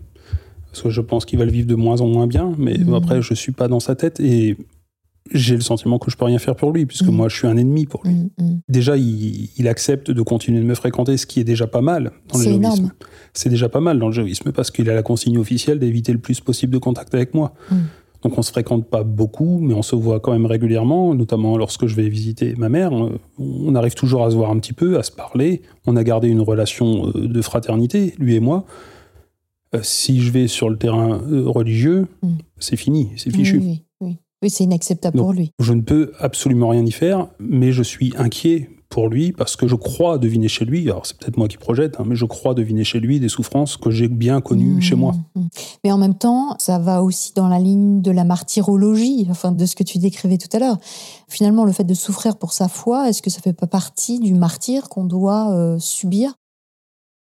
Parce 0.71 0.83
que 0.83 0.89
je 0.89 1.01
pense 1.01 1.25
qu'il 1.25 1.39
va 1.39 1.45
le 1.45 1.51
vivre 1.51 1.67
de 1.67 1.75
moins 1.75 2.01
en 2.01 2.07
moins 2.07 2.27
bien, 2.27 2.53
mais 2.57 2.77
mmh. 2.77 2.93
après, 2.93 3.21
je 3.21 3.33
suis 3.33 3.51
pas 3.51 3.67
dans 3.67 3.79
sa 3.79 3.95
tête 3.95 4.19
et 4.19 4.57
j'ai 5.31 5.55
le 5.55 5.61
sentiment 5.61 5.99
que 5.99 6.09
je 6.09 6.17
peux 6.17 6.25
rien 6.25 6.39
faire 6.39 6.55
pour 6.55 6.71
lui, 6.71 6.85
puisque 6.85 7.07
mm. 7.07 7.15
moi 7.15 7.29
je 7.29 7.35
suis 7.35 7.47
un 7.47 7.57
ennemi 7.57 7.85
pour 7.85 8.01
lui. 8.05 8.13
Mm. 8.37 8.59
Déjà, 8.67 8.97
il, 8.97 9.67
accepte 9.67 10.11
de 10.11 10.21
continuer 10.21 10.59
de 10.59 10.65
me 10.65 10.75
fréquenter, 10.75 11.17
ce 11.17 11.25
qui 11.25 11.39
est 11.39 11.43
déjà 11.43 11.67
pas 11.67 11.81
mal 11.81 12.11
dans 12.31 12.39
le 12.39 12.43
géoïsme. 12.43 12.91
C'est 13.33 13.49
déjà 13.49 13.69
pas 13.69 13.79
mal 13.79 13.99
dans 13.99 14.07
le 14.07 14.13
géoïsme, 14.13 14.51
parce 14.51 14.71
qu'il 14.71 14.89
a 14.89 14.95
la 14.95 15.03
consigne 15.03 15.37
officielle 15.37 15.79
d'éviter 15.79 16.11
le 16.11 16.19
plus 16.19 16.39
possible 16.39 16.73
de 16.73 16.79
contact 16.79 17.13
avec 17.13 17.33
moi. 17.33 17.53
Donc 18.21 18.37
on 18.37 18.41
se 18.41 18.51
fréquente 18.51 18.85
pas 18.85 19.03
beaucoup, 19.03 19.59
mais 19.59 19.73
on 19.73 19.81
se 19.81 19.95
voit 19.95 20.19
quand 20.19 20.33
même 20.33 20.45
régulièrement, 20.45 21.13
notamment 21.13 21.57
lorsque 21.57 21.85
je 21.85 21.95
vais 21.95 22.09
visiter 22.09 22.53
ma 22.57 22.67
mère. 22.67 22.91
On 23.37 23.75
arrive 23.75 23.93
toujours 23.93 24.25
à 24.25 24.31
se 24.31 24.35
voir 24.35 24.51
un 24.51 24.59
petit 24.59 24.73
peu, 24.73 24.97
à 24.97 25.03
se 25.03 25.11
parler. 25.11 25.61
On 25.85 25.95
a 25.95 26.03
gardé 26.03 26.27
une 26.27 26.41
relation 26.41 27.07
euh, 27.15 27.27
de 27.27 27.41
fraternité, 27.41 28.15
lui 28.19 28.35
et 28.35 28.41
moi. 28.41 28.65
Euh, 29.75 29.79
si 29.83 30.21
je 30.21 30.31
vais 30.31 30.47
sur 30.47 30.69
le 30.69 30.77
terrain 30.77 31.21
euh, 31.31 31.47
religieux, 31.47 32.07
c'est 32.57 32.77
fini, 32.77 33.11
c'est 33.17 33.31
fichu. 33.31 33.59
oui. 33.59 33.83
Oui, 34.41 34.49
c'est 34.49 34.63
inacceptable 34.63 35.17
pour 35.17 35.33
lui. 35.33 35.51
Je 35.59 35.73
ne 35.73 35.81
peux 35.81 36.13
absolument 36.17 36.69
rien 36.69 36.85
y 36.85 36.91
faire, 36.91 37.27
mais 37.39 37.73
je 37.73 37.83
suis 37.83 38.13
inquiet 38.17 38.69
pour 38.87 39.09
lui 39.09 39.31
parce 39.31 39.55
que 39.55 39.67
je 39.67 39.75
crois 39.75 40.17
deviner 40.17 40.47
chez 40.47 40.65
lui, 40.65 40.89
alors 40.89 41.05
c'est 41.05 41.15
peut-être 41.17 41.37
moi 41.37 41.47
qui 41.47 41.57
projette, 41.57 41.99
hein, 41.99 42.03
mais 42.07 42.15
je 42.15 42.25
crois 42.25 42.53
deviner 42.53 42.83
chez 42.83 42.99
lui 42.99 43.19
des 43.19 43.29
souffrances 43.29 43.77
que 43.77 43.91
j'ai 43.91 44.07
bien 44.07 44.41
connues 44.41 44.77
mmh, 44.77 44.81
chez 44.81 44.95
moi. 44.95 45.13
Mmh. 45.35 45.41
Mais 45.83 45.91
en 45.91 45.97
même 45.97 46.15
temps, 46.15 46.55
ça 46.57 46.79
va 46.79 47.03
aussi 47.03 47.33
dans 47.35 47.47
la 47.47 47.59
ligne 47.59 48.01
de 48.01 48.11
la 48.11 48.23
martyrologie, 48.23 49.27
enfin 49.29 49.51
de 49.51 49.65
ce 49.65 49.75
que 49.75 49.83
tu 49.83 49.99
décrivais 49.99 50.37
tout 50.37 50.49
à 50.55 50.59
l'heure. 50.59 50.77
Finalement, 51.27 51.65
le 51.65 51.71
fait 51.71 51.83
de 51.83 51.93
souffrir 51.93 52.37
pour 52.37 52.53
sa 52.53 52.67
foi, 52.67 53.09
est-ce 53.09 53.21
que 53.21 53.29
ça 53.29 53.41
fait 53.41 53.53
pas 53.53 53.67
partie 53.67 54.19
du 54.19 54.33
martyr 54.33 54.89
qu'on 54.89 55.03
doit 55.03 55.51
euh, 55.51 55.77
subir? 55.79 56.33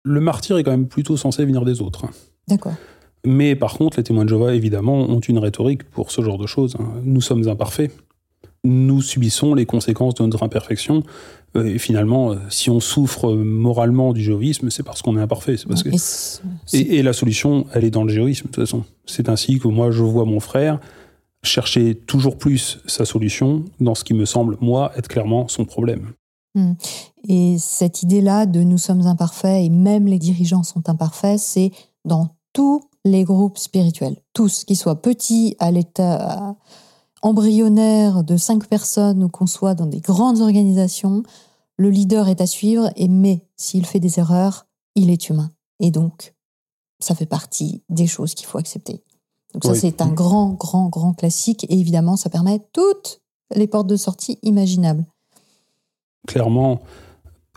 Le 0.04 0.20
martyr 0.20 0.58
est 0.58 0.62
quand 0.62 0.70
même 0.70 0.88
plutôt 0.88 1.16
censé 1.16 1.44
venir 1.44 1.64
des 1.64 1.80
autres. 1.80 2.06
D'accord. 2.48 2.74
Mais 3.24 3.56
par 3.56 3.74
contre, 3.74 3.98
les 3.98 4.04
témoins 4.04 4.24
de 4.24 4.30
Jéhovah, 4.30 4.54
évidemment, 4.54 5.00
ont 5.00 5.20
une 5.20 5.38
rhétorique 5.38 5.84
pour 5.84 6.10
ce 6.10 6.22
genre 6.22 6.38
de 6.38 6.46
choses. 6.46 6.76
Hein. 6.78 7.00
Nous 7.04 7.20
sommes 7.20 7.48
imparfaits. 7.48 7.92
Nous 8.64 9.02
subissons 9.02 9.54
les 9.54 9.66
conséquences 9.66 10.14
de 10.14 10.24
notre 10.24 10.42
imperfection. 10.42 11.02
Euh, 11.56 11.64
et 11.64 11.78
finalement, 11.78 12.32
euh, 12.32 12.36
si 12.48 12.70
on 12.70 12.80
souffre 12.80 13.32
moralement 13.32 14.12
du 14.12 14.22
jéhovisme, 14.22 14.70
c'est 14.70 14.82
parce 14.82 15.02
qu'on 15.02 15.16
est 15.16 15.20
imparfait. 15.20 15.56
Parce 15.68 15.82
que... 15.82 15.90
et, 16.76 17.02
la 17.02 17.12
solution, 17.12 17.66
elle 17.72 17.84
est 17.84 17.90
dans 17.90 18.04
le 18.04 18.12
jéhovisme, 18.12 18.46
de 18.46 18.52
toute 18.52 18.64
façon. 18.64 18.84
C'est 19.06 19.28
ainsi 19.28 19.58
que 19.58 19.68
moi, 19.68 19.90
je 19.90 20.02
vois 20.02 20.24
mon 20.24 20.40
frère 20.40 20.80
chercher 21.42 21.94
toujours 21.94 22.36
plus 22.36 22.80
sa 22.86 23.04
solution 23.04 23.64
dans 23.80 23.94
ce 23.94 24.04
qui 24.04 24.12
me 24.12 24.24
semble, 24.24 24.56
moi, 24.60 24.92
être 24.96 25.08
clairement 25.08 25.48
son 25.48 25.64
problème. 25.64 26.12
Hmm. 26.54 26.72
Et 27.28 27.56
cette 27.58 28.02
idée-là 28.02 28.46
de 28.46 28.60
nous 28.60 28.78
sommes 28.78 29.06
imparfaits 29.06 29.64
et 29.64 29.70
même 29.70 30.06
les 30.06 30.18
dirigeants 30.18 30.64
sont 30.64 30.88
imparfaits, 30.88 31.38
c'est 31.38 31.70
dans 32.04 32.37
tout 32.52 32.82
les 33.04 33.24
groupes 33.24 33.58
spirituels, 33.58 34.16
tous, 34.32 34.64
qu'ils 34.64 34.76
soient 34.76 35.00
petits 35.00 35.56
à 35.58 35.70
l'état 35.70 36.56
embryonnaire 37.22 38.22
de 38.22 38.36
cinq 38.36 38.66
personnes 38.66 39.24
ou 39.24 39.28
qu'on 39.28 39.46
soit 39.46 39.74
dans 39.74 39.86
des 39.86 40.00
grandes 40.00 40.40
organisations, 40.40 41.22
le 41.76 41.90
leader 41.90 42.28
est 42.28 42.40
à 42.40 42.46
suivre, 42.46 42.90
et 42.96 43.08
mais 43.08 43.46
s'il 43.56 43.86
fait 43.86 44.00
des 44.00 44.18
erreurs, 44.18 44.66
il 44.94 45.10
est 45.10 45.28
humain. 45.28 45.50
Et 45.80 45.90
donc, 45.90 46.34
ça 47.00 47.14
fait 47.14 47.26
partie 47.26 47.82
des 47.88 48.06
choses 48.06 48.34
qu'il 48.34 48.46
faut 48.46 48.58
accepter. 48.58 49.04
Donc 49.54 49.64
ça, 49.64 49.74
c'est 49.74 50.02
un 50.02 50.08
grand, 50.08 50.50
grand, 50.50 50.88
grand 50.88 51.14
classique, 51.14 51.64
et 51.68 51.78
évidemment, 51.78 52.16
ça 52.16 52.30
permet 52.30 52.60
toutes 52.72 53.20
les 53.54 53.66
portes 53.66 53.86
de 53.86 53.96
sortie 53.96 54.38
imaginables. 54.42 55.06
Clairement, 56.26 56.80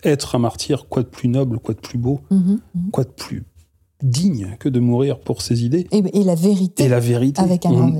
être 0.03 0.35
un 0.35 0.39
martyr, 0.39 0.87
quoi 0.87 1.03
de 1.03 1.07
plus 1.07 1.27
noble, 1.27 1.59
quoi 1.59 1.73
de 1.73 1.79
plus 1.79 1.97
beau, 1.97 2.21
mhm, 2.29 2.59
mhm. 2.73 2.91
quoi 2.91 3.03
de 3.03 3.09
plus 3.09 3.43
digne 4.03 4.55
que 4.59 4.69
de 4.69 4.79
mourir 4.79 5.19
pour 5.19 5.41
ses 5.41 5.63
idées. 5.63 5.87
Et, 5.91 6.23
la 6.23 6.35
vérité. 6.35 6.83
Et 6.83 6.89
la 6.89 6.99
vérité. 6.99 7.41
Avec 7.41 7.65
un 7.65 7.71
grand 7.71 7.91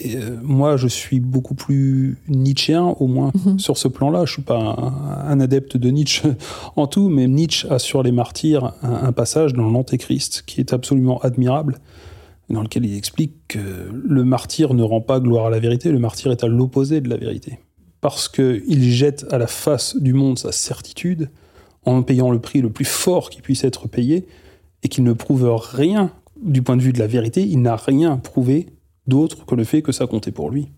et 0.00 0.16
euh, 0.16 0.36
moi, 0.42 0.76
je 0.76 0.86
suis 0.86 1.20
beaucoup 1.20 1.54
plus 1.54 2.18
nietzschéen, 2.28 2.94
au 3.00 3.06
moins 3.06 3.32
mhm. 3.44 3.58
sur 3.58 3.76
ce 3.76 3.88
plan-là. 3.88 4.24
Je 4.26 4.32
suis 4.32 4.42
pas 4.42 4.56
un, 4.56 5.40
adepte 5.40 5.76
de 5.76 5.90
Nietzsche 5.90 6.28
en 6.76 6.86
tout, 6.86 7.08
mais 7.08 7.26
Nietzsche 7.26 7.68
a 7.68 7.78
sur 7.78 8.02
les 8.02 8.12
martyrs 8.12 8.74
un, 8.82 9.12
passage 9.12 9.54
dans 9.54 9.68
l'Antéchrist 9.68 10.44
qui 10.46 10.60
est 10.60 10.72
absolument 10.72 11.18
admirable, 11.18 11.78
dans 12.48 12.62
lequel 12.62 12.86
il 12.86 12.96
explique 12.96 13.34
que 13.48 13.90
le 13.92 14.24
martyr 14.24 14.74
ne 14.74 14.82
rend 14.82 15.00
pas 15.00 15.20
gloire 15.20 15.46
à 15.46 15.50
la 15.50 15.58
vérité, 15.58 15.90
le 15.90 15.98
martyr 15.98 16.30
est 16.30 16.44
à 16.44 16.46
l'opposé 16.46 17.00
de 17.00 17.08
la 17.08 17.16
vérité. 17.16 17.58
Parce 18.00 18.28
qu'il 18.28 18.82
jette 18.82 19.26
à 19.30 19.38
la 19.38 19.48
face 19.48 19.96
du 19.96 20.12
monde 20.12 20.38
sa 20.38 20.52
certitude, 20.52 21.30
en 21.84 22.02
payant 22.02 22.30
le 22.30 22.38
prix 22.38 22.60
le 22.60 22.70
plus 22.70 22.84
fort 22.84 23.30
qui 23.30 23.42
puisse 23.42 23.64
être 23.64 23.88
payé, 23.88 24.26
et 24.82 24.88
qu'il 24.88 25.04
ne 25.04 25.12
prouve 25.12 25.48
rien 25.72 26.12
du 26.42 26.62
point 26.62 26.76
de 26.76 26.82
vue 26.82 26.92
de 26.92 26.98
la 26.98 27.06
vérité, 27.06 27.42
il 27.42 27.62
n'a 27.62 27.76
rien 27.76 28.16
prouvé 28.16 28.66
d'autre 29.06 29.44
que 29.44 29.54
le 29.54 29.64
fait 29.64 29.82
que 29.82 29.92
ça 29.92 30.06
comptait 30.06 30.30
pour 30.30 30.50
lui. 30.50 30.68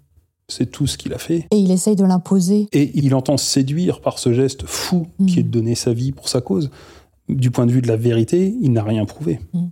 C'est 0.49 0.71
tout 0.71 0.87
ce 0.87 0.99
qu'il 0.99 1.13
a 1.13 1.19
fait. 1.19 1.47
Et 1.53 1.57
il 1.57 1.71
essaye 1.71 1.97
de 1.97 2.05
l'imposer. 2.05 2.67
Et 2.73 2.91
il 2.95 3.15
entend 3.15 3.37
séduire 3.37 4.01
par 4.01 4.19
ce 4.19 4.33
geste 4.33 4.67
fou 4.67 5.07
qui 5.29 5.39
est 5.39 5.45
de 5.45 5.49
donner 5.49 5.75
sa 5.75 5.93
vie 5.93 6.13
pour 6.13 6.29
sa 6.29 6.41
cause. 6.41 6.71
Du 7.29 7.53
point 7.53 7.67
de 7.67 7.73
vue 7.73 7.83
de 7.83 7.87
la 7.87 7.97
vérité, 7.97 8.57
il 8.61 8.73
n'a 8.73 8.83
rien 8.83 9.05
prouvé. 9.05 9.39
Mm. 9.53 9.67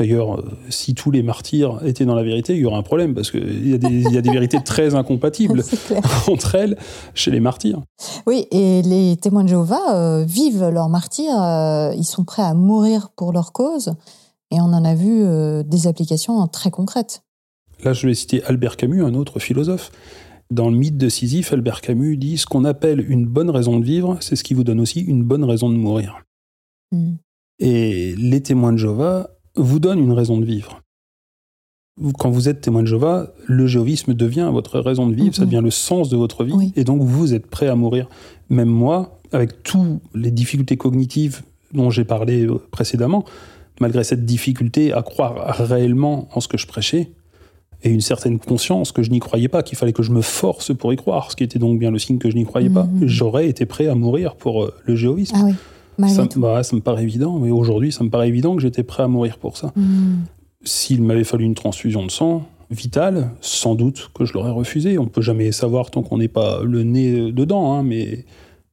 D'ailleurs, 0.00 0.40
euh, 0.40 0.56
si 0.70 0.94
tous 0.94 1.10
les 1.10 1.22
martyrs 1.22 1.84
étaient 1.84 2.06
dans 2.06 2.14
la 2.14 2.22
vérité, 2.22 2.54
il 2.54 2.60
y 2.60 2.64
aurait 2.64 2.78
un 2.78 2.82
problème, 2.82 3.12
parce 3.12 3.30
qu'il 3.30 3.68
y, 3.68 3.74
a 3.74 3.76
des, 3.76 4.00
y 4.00 4.16
a 4.16 4.22
des 4.22 4.30
vérités 4.30 4.58
très 4.64 4.94
incompatibles 4.94 5.62
entre 6.26 6.54
elles 6.54 6.78
chez 7.12 7.30
les 7.30 7.38
martyrs. 7.38 7.82
Oui, 8.26 8.46
et 8.50 8.80
les 8.80 9.18
témoins 9.18 9.44
de 9.44 9.50
Jéhovah 9.50 9.94
euh, 9.94 10.24
vivent 10.24 10.70
leur 10.70 10.88
martyr, 10.88 11.38
euh, 11.38 11.92
ils 11.94 12.06
sont 12.06 12.24
prêts 12.24 12.40
à 12.40 12.54
mourir 12.54 13.10
pour 13.14 13.34
leur 13.34 13.52
cause, 13.52 13.92
et 14.50 14.62
on 14.62 14.72
en 14.72 14.86
a 14.86 14.94
vu 14.94 15.22
des 15.64 15.86
applications 15.86 16.46
très 16.48 16.70
concrètes. 16.70 17.22
Là, 17.84 17.92
je 17.92 18.06
vais 18.06 18.14
citer 18.14 18.42
Albert 18.44 18.78
Camus, 18.78 19.04
un 19.04 19.12
autre 19.12 19.38
philosophe. 19.38 19.92
Dans 20.50 20.70
le 20.70 20.76
mythe 20.76 20.96
de 20.96 21.10
Sisyphe, 21.10 21.52
Albert 21.52 21.82
Camus 21.82 22.16
dit 22.16 22.38
Ce 22.38 22.46
qu'on 22.46 22.64
appelle 22.64 23.04
une 23.08 23.26
bonne 23.26 23.50
raison 23.50 23.78
de 23.78 23.84
vivre, 23.84 24.16
c'est 24.20 24.34
ce 24.34 24.44
qui 24.44 24.54
vous 24.54 24.64
donne 24.64 24.80
aussi 24.80 25.00
une 25.00 25.22
bonne 25.22 25.44
raison 25.44 25.68
de 25.68 25.76
mourir. 25.76 26.22
Hmm. 26.90 27.16
Et 27.58 28.16
les 28.16 28.42
témoins 28.42 28.72
de 28.72 28.78
Jéhovah 28.78 29.28
vous 29.60 29.78
donne 29.78 29.98
une 29.98 30.12
raison 30.12 30.38
de 30.38 30.44
vivre. 30.44 30.80
Quand 32.18 32.30
vous 32.30 32.48
êtes 32.48 32.62
témoin 32.62 32.82
de 32.82 32.86
Jéhovah, 32.86 33.32
le 33.46 33.66
jéhovisme 33.66 34.14
devient 34.14 34.48
votre 34.52 34.80
raison 34.80 35.06
de 35.06 35.14
vivre, 35.14 35.34
ça 35.34 35.42
mhm. 35.42 35.48
devient 35.48 35.62
le 35.62 35.70
sens 35.70 36.08
de 36.08 36.16
votre 36.16 36.44
vie, 36.44 36.72
et 36.76 36.84
donc 36.84 37.02
vous 37.02 37.34
êtes 37.34 37.46
prêt 37.46 37.68
à 37.68 37.74
mourir. 37.74 38.08
Même 38.48 38.68
moi, 38.68 39.20
avec 39.32 39.62
toutes 39.62 40.00
les 40.14 40.30
difficultés 40.30 40.76
cognitives 40.76 41.42
dont 41.74 41.90
j'ai 41.90 42.04
parlé 42.04 42.46
euh, 42.46 42.58
précédemment, 42.70 43.24
malgré 43.80 44.02
cette 44.02 44.24
difficulté 44.24 44.92
à 44.92 45.02
croire 45.02 45.54
réellement 45.56 46.28
en 46.32 46.40
ce 46.40 46.48
que 46.48 46.56
je 46.56 46.66
prêchais, 46.66 47.10
et 47.82 47.90
une 47.90 48.00
certaine 48.00 48.38
conscience 48.38 48.92
que 48.92 49.02
je 49.02 49.10
n'y 49.10 49.20
croyais 49.20 49.48
pas, 49.48 49.62
qu'il 49.62 49.76
fallait 49.76 49.92
que 49.92 50.02
je 50.02 50.12
me 50.12 50.20
force 50.20 50.74
pour 50.74 50.92
y 50.92 50.96
croire, 50.96 51.30
ce 51.30 51.36
qui 51.36 51.44
était 51.44 51.58
donc 51.58 51.78
bien 51.78 51.90
le 51.90 51.98
signe 51.98 52.18
que 52.18 52.30
je 52.30 52.36
n'y 52.36 52.44
croyais 52.44 52.70
pas, 52.70 52.84
mhm. 52.84 53.06
j'aurais 53.06 53.48
été 53.48 53.66
prêt 53.66 53.86
à 53.88 53.94
mourir 53.94 54.36
pour 54.36 54.64
euh, 54.64 54.74
le 54.84 54.96
jéhovisme. 54.96 55.36
Ah 55.38 55.44
oui. 55.44 55.54
Ça, 56.08 56.26
bah, 56.36 56.62
ça, 56.62 56.76
me 56.76 56.80
paraît 56.80 57.02
évident, 57.02 57.38
mais 57.38 57.50
aujourd'hui, 57.50 57.92
ça 57.92 58.04
me 58.04 58.10
paraît 58.10 58.28
évident 58.28 58.56
que 58.56 58.62
j'étais 58.62 58.82
prêt 58.82 59.02
à 59.02 59.08
mourir 59.08 59.38
pour 59.38 59.56
ça. 59.56 59.72
Hmm. 59.76 60.24
S'il 60.62 61.02
m'avait 61.02 61.24
fallu 61.24 61.44
une 61.44 61.54
transfusion 61.54 62.04
de 62.04 62.10
sang 62.10 62.46
vitale, 62.70 63.32
sans 63.40 63.74
doute 63.74 64.10
que 64.14 64.24
je 64.24 64.32
l'aurais 64.32 64.52
refusé. 64.52 64.98
On 64.98 65.04
ne 65.04 65.08
peut 65.08 65.22
jamais 65.22 65.52
savoir 65.52 65.90
tant 65.90 66.02
qu'on 66.02 66.18
n'est 66.18 66.28
pas 66.28 66.62
le 66.62 66.84
nez 66.84 67.32
dedans, 67.32 67.72
hein, 67.72 67.82
mais 67.82 68.24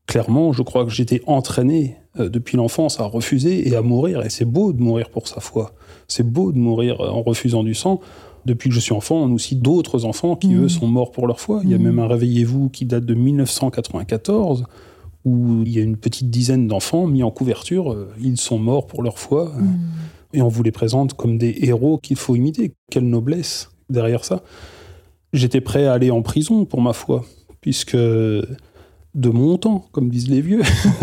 clairement, 0.06 0.54
je 0.54 0.62
crois 0.62 0.86
que 0.86 0.92
j'étais 0.92 1.22
entraîné 1.26 1.98
euh, 2.20 2.30
depuis 2.30 2.58
l'enfance 2.58 3.00
à 3.00 3.06
refuser 3.06 3.68
et 3.68 3.76
à 3.76 3.82
mourir. 3.82 4.24
Et 4.24 4.30
c'est 4.30 4.46
beau 4.46 4.72
de 4.72 4.82
mourir 4.82 5.10
pour 5.10 5.28
sa 5.28 5.40
foi. 5.40 5.74
C'est 6.08 6.28
beau 6.28 6.52
de 6.52 6.58
mourir 6.58 7.02
en 7.02 7.22
refusant 7.24 7.64
du 7.64 7.74
sang. 7.74 8.00
Depuis 8.46 8.70
que 8.70 8.76
je 8.76 8.80
suis 8.80 8.94
enfant, 8.94 9.18
on 9.18 9.30
a 9.30 9.34
aussi 9.34 9.56
d'autres 9.56 10.06
enfants 10.06 10.36
qui, 10.36 10.54
eux, 10.54 10.66
hmm. 10.66 10.70
sont 10.70 10.88
morts 10.88 11.12
pour 11.12 11.28
leur 11.28 11.40
foi. 11.40 11.62
Il 11.64 11.70
y 11.70 11.74
a 11.74 11.78
hmm. 11.78 11.84
même 11.84 12.00
un 12.00 12.08
Réveillez-vous 12.08 12.70
qui 12.70 12.86
date 12.86 13.06
de 13.06 13.14
1994 13.14 14.66
où 15.28 15.64
il 15.66 15.74
y 15.74 15.80
a 15.80 15.82
une 15.82 15.98
petite 15.98 16.30
dizaine 16.30 16.68
d'enfants 16.68 17.06
mis 17.06 17.22
en 17.22 17.32
couverture, 17.32 17.92
euh, 17.92 18.14
ils 18.22 18.38
sont 18.38 18.58
morts 18.58 18.88
pour 18.88 19.04
leur 19.04 19.20
foi, 19.20 19.52
euh, 19.58 19.62
mm. 19.62 19.80
et 20.34 20.42
on 20.42 20.48
vous 20.48 20.64
les 20.64 20.72
présente 20.72 21.16
comme 21.16 21.38
des 21.38 21.54
héros 21.64 21.98
qu'il 21.98 22.16
faut 22.16 22.36
imiter. 22.36 22.74
Quelle 22.90 23.10
noblesse 23.10 23.70
derrière 23.90 24.24
ça. 24.24 24.42
J'étais 25.34 25.60
prêt 25.60 25.86
à 25.86 25.94
aller 25.94 26.12
en 26.12 26.22
prison 26.22 26.64
pour 26.64 26.82
ma 26.82 26.94
foi, 26.94 27.26
puisque 27.60 27.98
de 27.98 28.46
mon 29.30 29.58
temps, 29.58 29.86
comme 29.92 30.10
disent 30.10 30.30
les 30.30 30.40
vieux, 30.40 30.62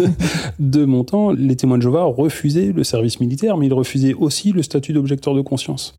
de 0.59 0.87
mon 0.87 1.05
temps, 1.05 1.31
les 1.31 1.57
témoins 1.57 1.77
de 1.77 1.83
Jéhovah 1.83 2.05
refusaient 2.05 2.73
le 2.73 2.83
service 2.83 3.21
militaire, 3.21 3.59
mais 3.59 3.67
ils 3.67 3.75
refusaient 3.75 4.15
aussi 4.15 4.53
le 4.53 4.63
statut 4.63 4.95
d'objecteur 4.95 5.35
de 5.35 5.43
conscience. 5.43 5.97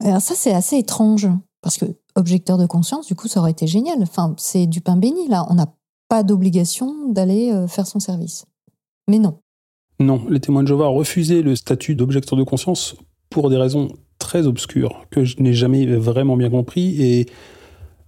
Alors 0.00 0.20
ça, 0.20 0.34
c'est 0.34 0.52
assez 0.52 0.76
étrange, 0.76 1.28
parce 1.62 1.78
que 1.78 1.84
objecteur 2.16 2.58
de 2.58 2.66
conscience, 2.66 3.06
du 3.06 3.14
coup, 3.14 3.28
ça 3.28 3.38
aurait 3.38 3.52
été 3.52 3.68
génial. 3.68 3.98
Enfin, 4.02 4.34
c'est 4.38 4.66
du 4.66 4.80
pain 4.80 4.96
béni, 4.96 5.28
là. 5.28 5.46
On 5.50 5.54
n'a 5.54 5.72
pas 6.08 6.22
d'obligation 6.22 7.10
d'aller 7.10 7.50
euh, 7.52 7.66
faire 7.66 7.86
son 7.86 8.00
service. 8.00 8.44
Mais 9.08 9.18
non. 9.18 9.38
Non, 10.00 10.22
les 10.28 10.40
témoins 10.40 10.62
de 10.62 10.68
Jéhovah 10.68 10.88
refusaient 10.88 11.42
le 11.42 11.54
statut 11.56 11.94
d'objecteur 11.94 12.38
de 12.38 12.44
conscience 12.44 12.96
pour 13.30 13.50
des 13.50 13.56
raisons 13.56 13.88
très 14.18 14.46
obscures 14.46 15.06
que 15.10 15.24
je 15.24 15.40
n'ai 15.40 15.52
jamais 15.52 15.86
vraiment 15.86 16.36
bien 16.36 16.50
compris 16.50 17.02
et 17.02 17.26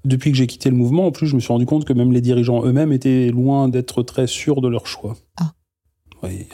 depuis 0.05 0.31
que 0.31 0.37
j'ai 0.37 0.47
quitté 0.47 0.71
le 0.71 0.77
mouvement, 0.77 1.07
en 1.07 1.11
plus, 1.11 1.27
je 1.27 1.35
me 1.35 1.41
suis 1.41 1.53
rendu 1.53 1.67
compte 1.67 1.85
que 1.85 1.93
même 1.93 2.13
les 2.13 2.21
dirigeants 2.21 2.65
eux-mêmes 2.65 2.93
étaient 2.93 3.29
loin 3.29 3.69
d'être 3.69 4.03
très 4.05 4.29
sûrs 4.29 4.61
de 4.61 4.69
leur 4.69 4.87
choix. 4.87 5.17
Ah. 5.41 5.53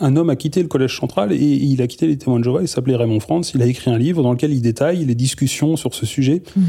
Un 0.00 0.16
homme 0.16 0.30
a 0.30 0.36
quitté 0.36 0.60
le 0.62 0.68
collège 0.68 0.98
central 0.98 1.32
et 1.32 1.36
il 1.36 1.80
a 1.80 1.86
quitté 1.86 2.06
les 2.06 2.18
témoins 2.18 2.38
de 2.38 2.44
Jéhovah. 2.44 2.62
Il 2.62 2.68
s'appelait 2.68 2.96
Raymond 2.96 3.20
France. 3.20 3.52
Il 3.54 3.62
a 3.62 3.66
écrit 3.66 3.90
un 3.90 3.98
livre 3.98 4.22
dans 4.22 4.32
lequel 4.32 4.52
il 4.52 4.60
détaille 4.60 5.04
les 5.04 5.14
discussions 5.14 5.76
sur 5.76 5.94
ce 5.94 6.04
sujet. 6.04 6.42
Hmm 6.56 6.62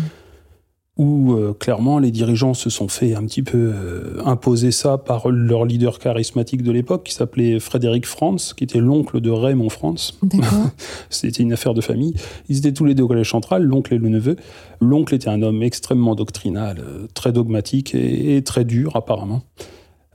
où 0.95 1.33
euh, 1.33 1.53
clairement 1.53 1.97
les 1.97 2.11
dirigeants 2.11 2.53
se 2.53 2.69
sont 2.69 2.87
fait 2.87 3.15
un 3.15 3.25
petit 3.25 3.41
peu 3.41 3.71
euh, 3.73 4.21
imposer 4.25 4.71
ça 4.71 4.99
par 4.99 5.29
leur 5.29 5.65
leader 5.65 5.97
charismatique 5.97 6.61
de 6.61 6.71
l'époque, 6.71 7.03
qui 7.03 7.13
s'appelait 7.13 7.59
Frédéric 7.59 8.05
Franz, 8.05 8.53
qui 8.55 8.63
était 8.63 8.79
l'oncle 8.79 9.19
de 9.19 9.31
Raymond 9.31 9.69
Franz. 9.69 10.13
C'était 11.09 11.41
une 11.41 11.53
affaire 11.53 11.73
de 11.73 11.81
famille. 11.81 12.13
Ils 12.47 12.59
étaient 12.59 12.73
tous 12.73 12.85
les 12.85 12.93
deux 12.93 13.03
au 13.03 13.07
collège 13.07 13.31
central, 13.31 13.63
l'oncle 13.63 13.93
et 13.93 13.97
le 13.97 14.09
neveu. 14.09 14.35
L'oncle 14.81 15.15
était 15.15 15.29
un 15.29 15.41
homme 15.41 15.63
extrêmement 15.63 16.13
doctrinal, 16.13 16.77
euh, 16.79 17.07
très 17.15 17.31
dogmatique 17.31 17.95
et, 17.95 18.37
et, 18.37 18.43
très 18.43 18.63
dur 18.63 18.95
apparemment. 18.95 19.41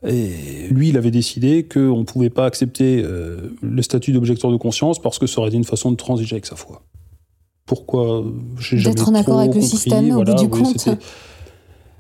Et 0.07 0.69
lui, 0.71 0.91
il 0.91 0.97
avait 0.97 1.11
décidé 1.11 1.65
qu'on 1.65 1.99
ne 1.99 2.05
pouvait 2.05 2.31
pas 2.31 2.45
accepter 2.45 3.05
le 3.61 3.83
statut 3.83 4.13
d'objecteur 4.13 4.53
de 4.53 4.57
conscience 4.57 5.03
parce 5.03 5.19
que 5.19 5.27
ça 5.27 5.41
aurait 5.41 5.49
été 5.49 5.57
une 5.57 5.65
façon 5.65 5.91
de 5.91 5.97
transiger 5.97 6.35
avec 6.35 6.47
sa 6.47 6.55
foi 6.55 6.83
pourquoi 7.69 8.25
j'ai 8.59 8.79
jamais 8.79 8.95
D'être 8.95 9.09
en 9.09 9.15
accord 9.15 9.39
avec 9.39 9.55
le 9.55 9.61
système 9.61 10.11
au 10.11 10.25
bout 10.25 10.35
du 10.35 10.49
compte. 10.49 10.89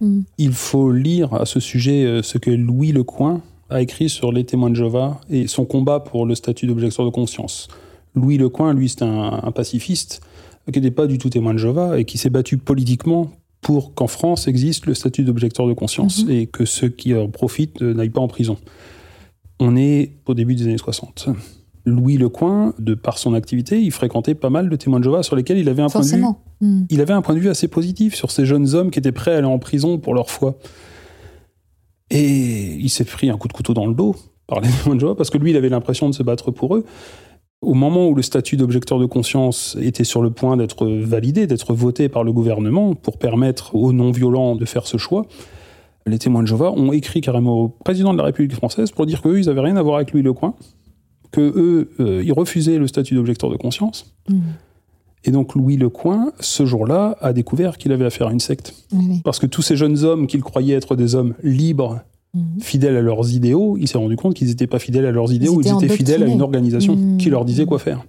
Hmm. 0.01 0.21
Il 0.39 0.53
faut 0.53 0.93
lire 0.93 1.35
à 1.35 1.45
ce 1.45 1.59
sujet 1.59 2.05
euh, 2.05 2.23
ce 2.23 2.39
que 2.39 2.53
Louis 2.53 2.93
Lecoin 2.93 3.41
a 3.69 3.83
écrit 3.83 4.09
sur 4.09 4.31
les 4.31 4.45
témoins 4.45 4.71
de 4.71 4.77
Jéhovah 4.77 5.21
et 5.29 5.49
son 5.49 5.65
combat 5.65 5.99
pour 5.99 6.25
le 6.25 6.37
statut 6.37 6.69
d'objecteur 6.69 7.05
de 7.05 7.11
conscience. 7.11 7.67
Louis 8.15 8.39
Lecoin, 8.39 8.75
lui, 8.75 8.89
c'est 8.89 9.03
un, 9.03 9.51
pacifiste 9.51 10.21
qui 10.73 10.79
n'était 10.79 10.93
pas 10.93 11.09
du 11.09 11.19
tout 11.19 11.31
témoin 11.31 11.53
de 11.53 11.59
Jéhovah 11.59 11.99
et 11.99 12.05
qui 12.05 12.17
s'est 12.17 12.31
battu 12.31 12.59
politiquement 12.59 13.33
pour 13.61 13.95
qu'en 13.95 14.07
France 14.07 14.47
existe 14.47 14.87
le 14.87 14.95
statut 14.95 15.25
d'objecteur 15.25 15.67
de 15.67 15.73
conscience 15.73 16.25
mhm. 16.25 16.31
et 16.31 16.47
que 16.47 16.65
ceux 16.65 16.91
qui 16.91 17.13
en 17.17 17.29
profitent 17.29 17.83
euh, 17.83 17.93
n'aillent 17.93 18.11
pas 18.11 18.21
en 18.21 18.29
prison. 18.29 18.57
On 19.59 19.77
est 19.77 20.13
au 20.27 20.35
début 20.35 20.55
des 20.55 20.63
années 20.63 20.79
60. 20.79 21.29
Louis 21.89 22.17
Lecoin, 22.17 22.75
de 22.79 22.95
par 22.95 23.19
son 23.19 23.35
activité, 23.35 23.81
il 23.81 23.91
fréquentait 23.91 24.35
pas 24.35 24.51
mal 24.51 24.69
de 24.69 24.77
témoins 24.77 24.99
de 24.99 25.05
Jéhovah 25.05 25.23
sur 25.23 25.37
lesquels 25.37 25.59
il 25.59 25.69
avait 25.69 25.83
un 25.83 25.89
point 25.89 26.03
de 26.03 26.07
vue. 26.07 26.25
Hmm. 26.61 26.85
Il 26.91 27.01
avait 27.01 27.13
un 27.13 27.23
point 27.23 27.35
de 27.35 27.41
vue 27.41 27.49
assez 27.49 27.69
positif 27.69 28.15
sur 28.15 28.31
ces 28.31 28.47
jeunes 28.47 28.75
hommes 28.75 28.91
qui 28.91 28.99
étaient 28.99 29.13
prêts 29.13 29.35
à 29.35 29.39
aller 29.39 29.47
en 29.47 29.59
prison 29.59 29.99
pour 29.99 30.15
leur 30.15 30.31
foi. 30.31 30.59
Et 32.11 32.75
il 32.75 32.89
s'est 32.89 33.05
pris 33.05 33.31
un 33.31 33.37
coup 33.37 33.49
de 33.49 33.53
couteau 33.53 33.75
dans 33.75 33.87
le 33.87 33.95
dos 33.95 34.17
par 34.47 34.61
les 34.61 34.69
témoins 34.83 34.95
de 34.95 35.01
Jéhovah 35.01 35.15
parce 35.15 35.31
que 35.31 35.39
lui, 35.39 35.51
il 35.51 35.57
avait 35.57 35.69
l'impression 35.69 36.09
de 36.09 36.15
se 36.15 36.23
battre 36.23 36.51
pour 36.51 36.77
eux. 36.77 36.85
Au 37.61 37.75
moment 37.75 38.09
où 38.09 38.15
le 38.15 38.23
statut 38.23 38.57
d'objecteur 38.57 39.01
de 39.01 39.07
conscience 39.07 39.77
était 39.81 40.05
sur 40.05 40.23
le 40.23 40.31
point 40.31 40.57
d'être 40.57 40.87
validé, 40.87 41.49
d'être 41.49 41.75
voté 41.75 42.09
par 42.09 42.23
le 42.23 42.33
gouvernement 42.33 42.95
pour 42.95 43.19
permettre 43.19 43.75
aux 43.75 43.93
non-violents 43.93 44.55
de 44.55 44.65
faire 44.65 44.87
ce 44.87 44.97
choix, 44.97 45.27
les 46.07 46.19
témoins 46.19 46.43
de 46.43 46.47
Jéhovah 46.47 46.73
ont 46.73 46.93
écrit 46.93 47.21
carrément 47.21 47.61
au 47.61 47.69
président 47.69 48.13
de 48.13 48.19
la 48.19 48.25
République 48.25 48.55
française 48.55 48.91
pour 48.93 49.07
dire 49.07 49.23
qu'eux, 49.23 49.39
ils 49.41 49.47
n'avaient 49.47 49.61
rien 49.61 49.77
à 49.77 49.83
voir 49.83 49.97
avec 49.97 50.13
Louis 50.13 50.23
Lecoin, 50.23 50.55
que 51.31 51.41
eux, 51.41 51.91
euh, 52.01 52.23
ils 52.25 52.33
refusaient 52.33 52.79
le 52.79 52.87
statut 52.87 53.15
d'objecteur 53.15 53.51
de 53.51 53.57
conscience. 53.57 54.15
Hmm. 54.29 54.41
Et 55.25 55.31
donc 55.31 55.55
Louis 55.55 55.77
Lecoin, 55.77 56.33
ce 56.41 56.65
jour-là, 56.65 57.17
a 57.21 57.33
découvert 57.33 57.77
qu'il 57.77 57.93
avait 57.93 58.05
affaire 58.05 58.29
à 58.29 58.33
une 58.33 58.41
secte. 58.41 58.75
Parce 59.25 59.39
que 59.39 59.47
tous 59.47 59.63
ces 59.63 59.77
jeunes 59.77 60.05
hommes 60.05 60.27
qu'il 60.27 60.43
croyait 60.43 60.77
être 60.77 60.97
des 60.97 61.15
hommes 61.15 61.35
libres, 61.43 62.01
hmm. 62.35 62.61
fidèles 62.61 62.97
à 62.97 63.03
leurs 63.03 63.33
idéaux, 63.33 63.77
il 63.79 63.89
s'est 63.89 63.99
rendu 63.99 64.17
compte 64.17 64.35
qu'ils 64.35 64.49
n'étaient 64.49 64.67
pas 64.67 64.79
fidèles 64.79 65.07
à 65.07 65.11
leurs 65.11 65.33
idéaux, 65.33 65.61
ils 65.61 65.69
étaient, 65.69 65.95
fidèles 65.95 66.23
à 66.23 66.27
une 66.27 66.43
organisation 66.43 66.95
hmm. 66.97 67.19
qui 67.19 67.31
leur 67.31 67.45
disait 67.45 67.67
quoi 67.67 67.79
faire. 67.79 68.05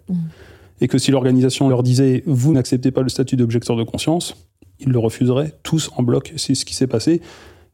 Et 0.82 0.88
que 0.88 0.98
si 0.98 1.12
l'organisation 1.12 1.68
leur 1.68 1.84
disait 1.84 2.24
«vous 2.26 2.54
n'acceptez 2.54 2.92
pas 2.92 3.02
le 3.02 3.10
statut 3.10 3.36
d'objecteur 3.36 3.76
de 3.76 3.84
conscience», 3.84 4.36
ils 4.80 4.90
le 4.90 5.00
refuseraient 5.00 5.54
tous 5.62 5.92
en 5.98 6.04
bloc. 6.04 6.34
C'est 6.38 6.56
ce 6.56 6.64
qui 6.64 6.74
s'est 6.74 6.88
passé. 6.88 7.22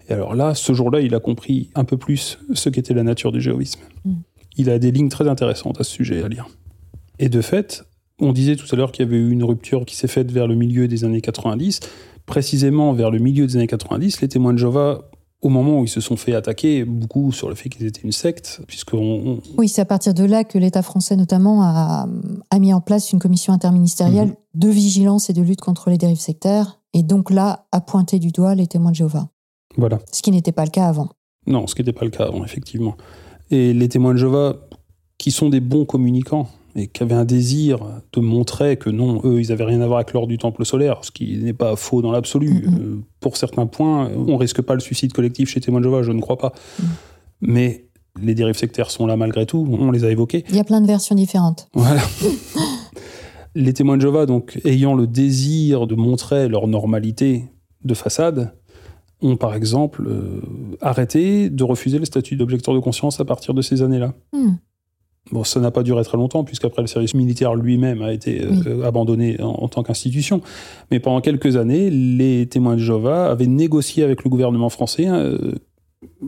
Et 0.10 0.14
alors 0.14 0.34
là, 0.34 0.56
ce 0.56 0.74
jour-là, 0.74 1.02
il 1.02 1.14
a 1.14 1.20
compris 1.20 1.70
un 1.76 1.84
peu 1.84 1.98
plus 1.98 2.40
ce 2.54 2.70
qu'était 2.70 2.96
la 2.96 3.04
nature 3.04 3.32
du 3.32 3.42
géoïsme 3.42 3.82
il 4.58 4.70
a 4.70 4.80
des 4.80 4.92
lignes 4.92 5.10
très 5.10 5.28
intéressantes 5.28 5.80
à 5.80 5.84
ce 5.84 5.92
sujet 5.92 6.24
à 6.24 6.28
lire. 6.28 6.48
Et 7.20 7.30
de 7.30 7.42
fait, 7.42 7.84
on 8.20 8.32
disait 8.32 8.56
tout 8.56 8.68
à 8.72 8.76
l'heure 8.76 8.92
qu'il 8.92 9.06
y 9.06 9.08
avait 9.08 9.18
eu 9.18 9.32
une 9.32 9.44
rupture 9.44 9.86
qui 9.86 9.96
s'est 9.96 10.08
faite 10.08 10.32
vers 10.32 10.48
le 10.48 10.56
milieu 10.56 10.88
des 10.88 11.04
années 11.04 11.22
90. 11.22 11.80
Précisément 12.26 12.94
vers 12.94 13.12
le 13.12 13.20
milieu 13.20 13.46
des 13.46 13.56
années 13.58 13.68
90, 13.68 14.22
les 14.22 14.28
témoins 14.28 14.54
de 14.54 14.58
Jéhovah, 14.58 15.10
au 15.42 15.50
moment 15.50 15.80
où 15.80 15.84
ils 15.84 15.90
se 15.90 16.02
sont 16.02 16.18
fait 16.18 16.34
attaquer, 16.34 16.86
beaucoup 16.86 17.32
sur 17.32 17.50
le 17.50 17.56
fait 17.56 17.70
qu'ils 17.70 17.86
étaient 17.86 18.02
une 18.02 18.12
secte, 18.12 18.62
puisque 18.68 18.94
Oui, 18.94 19.70
c'est 19.70 19.82
à 19.82 19.86
partir 19.86 20.14
de 20.14 20.24
là 20.24 20.44
que 20.44 20.58
l'État 20.58 20.82
français 20.82 21.16
notamment 21.16 21.62
a, 21.62 22.08
mis 22.60 22.74
en 22.74 22.82
place 22.82 23.12
une 23.12 23.20
commission 23.20 23.54
interministérielle 23.54 24.30
mhm. 24.30 24.36
de 24.56 24.70
vigilance 24.70 25.30
et 25.30 25.34
de 25.34 25.44
lutte 25.44 25.62
contre 25.62 25.90
les 25.92 25.98
dérives 25.98 26.20
sectaires, 26.20 26.80
et 26.94 27.04
donc 27.04 27.30
là 27.30 27.68
a 27.72 27.82
pointé 27.82 28.18
du 28.18 28.32
doigt 28.32 28.56
les 28.56 28.66
témoins 28.66 28.92
de 28.92 28.96
Jéhovah. 28.96 29.30
Voilà. 29.78 30.00
Ce 30.12 30.24
qui 30.24 30.32
n'était 30.32 30.54
pas 30.54 30.64
le 30.64 30.72
cas 30.72 30.88
avant. 30.88 31.10
Non, 31.46 31.68
ce 31.68 31.76
qui 31.76 31.82
n'était 31.82 31.94
pas 31.94 32.06
le 32.06 32.12
cas 32.12 32.26
avant, 32.26 32.44
effectivement. 32.44 32.96
Et 33.52 33.74
les 33.74 33.90
témoins 33.90 34.14
de 34.14 34.20
Jéhovah, 34.20 34.56
qui 35.18 35.32
sont 35.32 35.50
des 35.50 35.60
bons 35.60 35.86
communicants 35.86 36.50
et 36.76 36.88
qui 36.88 37.04
avaient 37.04 37.16
un 37.16 37.26
désir 37.26 37.80
de 38.12 38.20
montrer 38.20 38.76
que 38.76 38.90
non, 38.90 39.22
eux, 39.24 39.40
ils 39.42 39.50
n'avaient 39.50 39.64
rien 39.64 39.80
à 39.82 39.88
voir 39.88 40.00
avec 40.00 40.12
l'ordre 40.14 40.28
du 40.28 40.38
temple 40.38 40.66
solaire, 40.66 41.00
ce 41.04 41.12
qui 41.12 41.38
n'est 41.38 41.54
pas 41.54 41.76
faux 41.76 42.02
dans 42.02 42.12
l'absolu. 42.12 42.66
Euh, 42.68 42.98
pour 43.22 43.38
certains 43.38 43.66
points, 43.66 44.12
on 44.16 44.36
risque 44.36 44.62
pas 44.62 44.74
le 44.74 44.82
suicide 44.82 45.14
collectif 45.14 45.50
chez 45.50 45.62
témoins 45.62 45.80
de 45.80 45.86
Jéhovah, 45.86 46.04
je 46.04 46.12
ne 46.12 46.20
crois 46.20 46.38
pas. 46.38 46.52
Mm. 46.80 46.84
Mais 47.42 47.86
les 48.22 48.36
dérives 48.36 48.58
sectaires 48.58 48.92
sont 48.92 49.08
là 49.08 49.16
malgré 49.16 49.46
tout, 49.46 49.66
on 49.70 49.92
les 49.92 50.04
a 50.04 50.12
évoquées. 50.12 50.44
Il 50.50 50.56
y 50.56 50.60
a 50.60 50.64
plein 50.64 50.82
de 50.82 50.88
versions 50.88 51.16
différentes. 51.16 51.70
Voilà. 51.74 52.02
les 53.56 53.74
témoins 53.74 53.96
de 53.96 54.02
Jéhovah, 54.02 54.26
donc, 54.26 54.60
ayant 54.66 54.96
le 54.96 55.08
désir 55.08 55.88
de 55.88 55.96
montrer 55.96 56.50
leur 56.50 56.68
normalité 56.68 57.46
de 57.86 57.94
façade, 57.94 58.54
ont 59.26 59.38
par 59.38 59.56
exemple 59.56 60.06
euh, 60.08 60.42
arrêté 60.82 61.50
de 61.50 61.64
refuser 61.64 62.00
le 62.00 62.06
statut 62.06 62.36
d'objecteur 62.36 62.74
de 62.74 62.80
conscience 62.80 63.20
à 63.20 63.26
partir 63.26 63.54
de 63.54 63.62
ces 63.62 63.82
années-là. 63.82 64.14
Hmm. 64.34 64.54
Bon, 65.32 65.44
ça 65.44 65.60
n'a 65.60 65.72
pas 65.72 65.82
duré 65.82 66.04
très 66.04 66.18
longtemps, 66.18 66.44
puisqu'après 66.44 66.84
le 66.84 66.88
service 66.88 67.16
militaire 67.16 67.56
lui-même 67.56 68.04
a 68.04 68.14
été 68.14 68.44
euh, 68.44 68.86
abandonné 68.86 69.42
en, 69.42 69.68
tant 69.68 69.82
qu'institution. 69.82 70.42
Mais 70.92 71.00
pendant 71.00 71.20
quelques 71.20 71.56
années, 71.56 71.90
les 71.90 72.46
témoins 72.46 72.76
de 72.76 72.82
Jéhovah 72.82 73.32
avaient 73.32 73.48
négocié 73.48 74.04
avec 74.04 74.24
le 74.24 74.30
gouvernement 74.30 74.70
français. 74.70 75.08
Euh, 75.08 75.54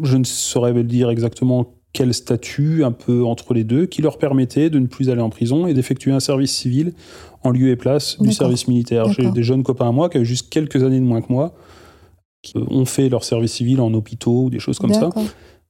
je 0.01 0.17
ne 0.17 0.23
saurais 0.23 0.83
dire 0.83 1.11
exactement 1.11 1.75
quel 1.93 2.13
statut, 2.13 2.83
un 2.83 2.91
peu 2.91 3.23
entre 3.23 3.53
les 3.53 3.63
deux, 3.63 3.85
qui 3.85 4.01
leur 4.01 4.17
permettait 4.17 4.71
de 4.71 4.79
ne 4.79 4.87
plus 4.87 5.11
aller 5.11 5.21
en 5.21 5.29
prison 5.29 5.67
et 5.67 5.75
d'effectuer 5.75 6.11
un 6.11 6.19
service 6.19 6.51
civil 6.51 6.93
en 7.43 7.51
lieu 7.51 7.69
et 7.69 7.75
place 7.75 8.19
du 8.19 8.31
service 8.31 8.67
militaire. 8.67 9.11
J'ai 9.11 9.29
des 9.29 9.43
jeunes 9.43 9.63
copains 9.63 9.89
à 9.89 9.91
moi 9.91 10.09
qui 10.09 10.17
avaient 10.17 10.25
juste 10.25 10.49
quelques 10.49 10.83
années 10.83 10.99
de 10.99 11.05
moins 11.05 11.21
que 11.21 11.31
moi, 11.31 11.55
qui 12.53 12.57
ont 12.57 12.85
fait 12.85 13.09
leur 13.09 13.23
service 13.23 13.53
civil 13.53 13.81
en 13.81 13.93
hôpitaux 13.93 14.43
ou 14.45 14.49
des 14.49 14.59
choses 14.59 14.79
comme 14.79 14.93
ça. 14.93 15.09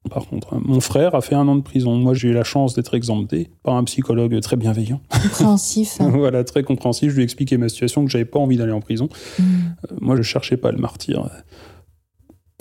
Par 0.10 0.26
contre, 0.28 0.54
hein, 0.54 0.62
mon 0.64 0.80
frère 0.80 1.16
a 1.16 1.22
fait 1.22 1.36
un 1.36 1.48
an 1.48 1.56
de 1.56 1.62
prison. 1.62 1.96
Moi, 1.96 2.14
j'ai 2.14 2.30
eu 2.30 2.34
la 2.34 2.44
chance 2.44 2.74
d'être 2.74 2.94
exempté 2.94 3.50
par 3.64 3.76
un 3.76 3.84
psychologue 3.84 4.40
très 4.40 4.56
bienveillant. 4.56 5.02
Compréhensif. 5.22 5.98
voilà, 6.00 6.44
très 6.44 6.64
compréhensif. 6.64 7.10
Je 7.10 7.16
lui 7.16 7.22
ai 7.22 7.24
expliqué 7.24 7.58
ma 7.58 7.70
situation, 7.70 8.06
que 8.06 8.12
j'avais 8.12 8.26
pas 8.26 8.40
envie 8.40 8.58
d'aller 8.58 8.72
en 8.72 8.80
prison. 8.80 9.10
Hmm. 9.38 9.44
Euh, 9.44 9.96
moi, 10.00 10.16
je 10.16 10.22
cherchais 10.22 10.58
pas 10.58 10.72
le 10.72 10.78
martyr. 10.78 11.30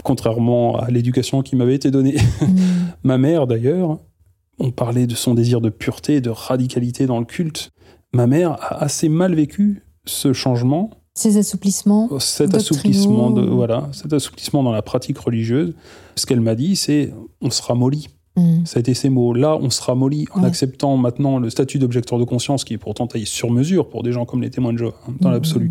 Contrairement 0.02 0.76
à 0.78 0.90
l'éducation 0.90 1.42
qui 1.42 1.56
m'avait 1.56 1.74
été 1.74 1.90
donnée. 1.90 2.16
Hmm. 2.40 2.92
ma 3.02 3.18
mère, 3.18 3.46
d'ailleurs, 3.46 3.98
on 4.58 4.70
parlait 4.70 5.06
de 5.06 5.14
son 5.14 5.34
désir 5.34 5.60
de 5.60 5.70
pureté, 5.70 6.20
de 6.20 6.30
radicalité 6.30 7.06
dans 7.06 7.18
le 7.18 7.24
culte. 7.24 7.70
Ma 8.12 8.26
mère 8.26 8.52
a 8.52 8.82
assez 8.82 9.08
mal 9.08 9.34
vécu 9.34 9.84
ce 10.04 10.32
changement 10.32 10.90
ces 11.16 11.38
assouplissements 11.38 12.08
Cet 12.20 12.54
assouplissement, 12.54 13.30
de, 13.30 13.40
voilà, 13.40 13.88
cet 13.92 14.12
assouplissement 14.12 14.62
dans 14.62 14.70
la 14.70 14.82
pratique 14.82 15.18
religieuse, 15.18 15.74
ce 16.14 16.26
qu'elle 16.26 16.42
m'a 16.42 16.54
dit, 16.54 16.76
c'est 16.76 17.12
on 17.40 17.50
se 17.50 17.62
ramollit. 17.62 18.08
Mm. 18.36 18.66
Ça 18.66 18.78
a 18.78 18.80
été 18.80 18.92
ces 18.92 19.08
mots. 19.08 19.32
Là, 19.32 19.56
on 19.56 19.70
se 19.70 19.82
ramollit 19.82 20.26
en 20.34 20.44
acceptant 20.44 20.98
maintenant 20.98 21.38
le 21.38 21.48
statut 21.48 21.78
d'objecteur 21.78 22.18
de 22.18 22.24
conscience 22.24 22.64
qui 22.64 22.74
est 22.74 22.78
pourtant 22.78 23.06
taillé 23.06 23.24
sur 23.24 23.50
mesure 23.50 23.88
pour 23.88 24.02
des 24.02 24.12
gens 24.12 24.26
comme 24.26 24.42
les 24.42 24.50
témoins 24.50 24.74
de 24.74 24.78
Jéhovah, 24.78 24.96
hein, 25.08 25.14
dans 25.20 25.30
mm. 25.30 25.32
l'absolu. 25.32 25.70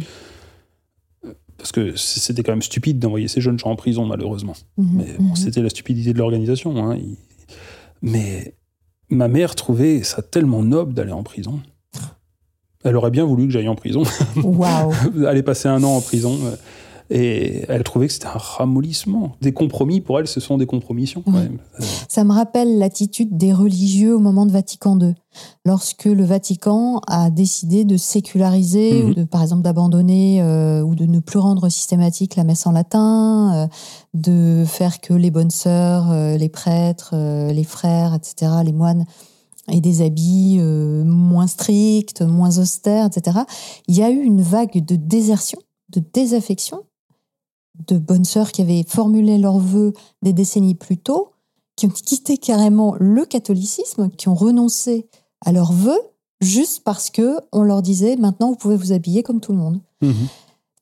Parce 1.58 1.71
que 1.71 1.95
c'était 1.95 2.41
quand 2.41 2.51
même 2.51 2.63
stupide 2.63 2.97
d'envoyer 2.97 3.27
ces 3.27 3.39
jeunes 3.39 3.60
gens 3.60 3.69
en 3.69 3.75
prison, 3.75 4.05
malheureusement. 4.05 4.55
Mm-hmm. 4.79 4.86
Mais 4.93 5.15
bon, 5.19 5.25
mm-hmm. 5.25 5.36
c'était 5.36 5.62
la 5.62 5.69
stupidité 5.69 6.12
de 6.12 6.17
l'organisation. 6.17 6.75
Hein. 6.77 6.97
Mais 8.01 8.55
ma 9.10 9.27
mère 9.27 9.53
trouvait 9.53 10.01
ça 10.01 10.23
tellement 10.23 10.63
noble 10.63 10.95
d'aller 10.95 11.12
en 11.12 11.23
prison. 11.23 11.60
Elle 12.85 12.95
aurait 12.95 13.11
bien 13.11 13.25
voulu 13.25 13.47
que 13.47 13.51
j'aille 13.51 13.67
en 13.67 13.75
prison. 13.75 14.03
Wow. 14.37 14.93
Aller 15.27 15.43
passer 15.43 15.67
un 15.67 15.83
an 15.83 15.97
en 15.97 16.01
prison. 16.01 16.37
Et 17.11 17.65
elle 17.67 17.83
trouvait 17.83 18.07
que 18.07 18.13
c'était 18.13 18.25
un 18.27 18.37
ramollissement. 18.37 19.35
Des 19.41 19.53
compromis, 19.53 20.01
pour 20.01 20.19
elle, 20.19 20.27
ce 20.27 20.39
sont 20.39 20.57
des 20.57 20.65
compromissions. 20.65 21.23
Ça 22.09 22.23
me 22.23 22.31
rappelle 22.31 22.79
l'attitude 22.79 23.37
des 23.37 23.53
religieux 23.53 24.15
au 24.15 24.19
moment 24.19 24.47
de 24.47 24.51
Vatican 24.51 24.97
II. 24.99 25.13
Lorsque 25.65 26.05
le 26.05 26.23
Vatican 26.23 27.01
a 27.07 27.29
décidé 27.29 27.85
de 27.85 27.97
séculariser, 27.97 29.03
ou 29.03 29.07
mhm. 29.09 29.13
de, 29.13 29.23
par 29.23 29.43
exemple 29.43 29.61
d'abandonner 29.61 30.41
euh, 30.41 30.81
ou 30.81 30.95
de 30.95 31.05
ne 31.05 31.19
plus 31.19 31.39
rendre 31.39 31.69
systématique 31.69 32.35
la 32.37 32.43
messe 32.43 32.65
en 32.65 32.71
latin, 32.71 33.53
euh, 33.53 33.67
de 34.15 34.63
faire 34.65 34.99
que 34.99 35.13
les 35.13 35.29
bonnes 35.29 35.51
sœurs, 35.51 36.09
euh, 36.11 36.37
les 36.37 36.49
prêtres, 36.49 37.13
les 37.51 37.63
frères, 37.63 38.15
etc., 38.15 38.51
les 38.63 38.73
moines, 38.73 39.05
aient 39.71 39.82
des 39.82 40.01
habits 40.01 40.60
moins 40.60 41.47
stricts, 41.47 42.21
moins 42.21 42.58
austères, 42.60 43.06
etc., 43.06 43.39
il 43.88 43.95
y 43.95 44.04
a 44.04 44.10
eu 44.10 44.21
une 44.21 44.41
vague 44.41 44.84
de 44.86 44.95
désertion, 44.95 45.60
de 45.89 46.01
désaffection 46.13 46.84
de 47.88 47.97
bonnes 47.97 48.25
sœurs 48.25 48.51
qui 48.51 48.62
avaient 48.62 48.86
formulé 48.88 49.38
leurs 49.38 49.60
vœux 49.60 49.93
des 50.21 50.34
décennies 50.34 50.75
plus 50.75 50.97
tôt, 50.97 51.32
qui 51.75 51.86
ont 51.86 51.89
quitté 51.89 52.38
carrément 52.38 52.95
le 52.99 53.25
catholicisme, 53.25 54.10
qui 54.12 54.30
ont 54.30 54.36
renoncé 54.36 55.08
à 55.45 55.51
leurs 55.51 55.73
vœux 55.73 55.99
juste 56.41 56.84
parce 56.84 57.10
que 57.10 57.38
on 57.51 57.63
leur 57.63 57.82
disait 57.82 58.15
maintenant 58.15 58.49
vous 58.49 58.56
pouvez 58.56 58.78
vous 58.78 58.91
habiller 58.91 59.23
comme 59.23 59.41
tout 59.41 59.51
le 59.51 59.58
monde. 59.58 59.82
Mhm. 60.01 60.28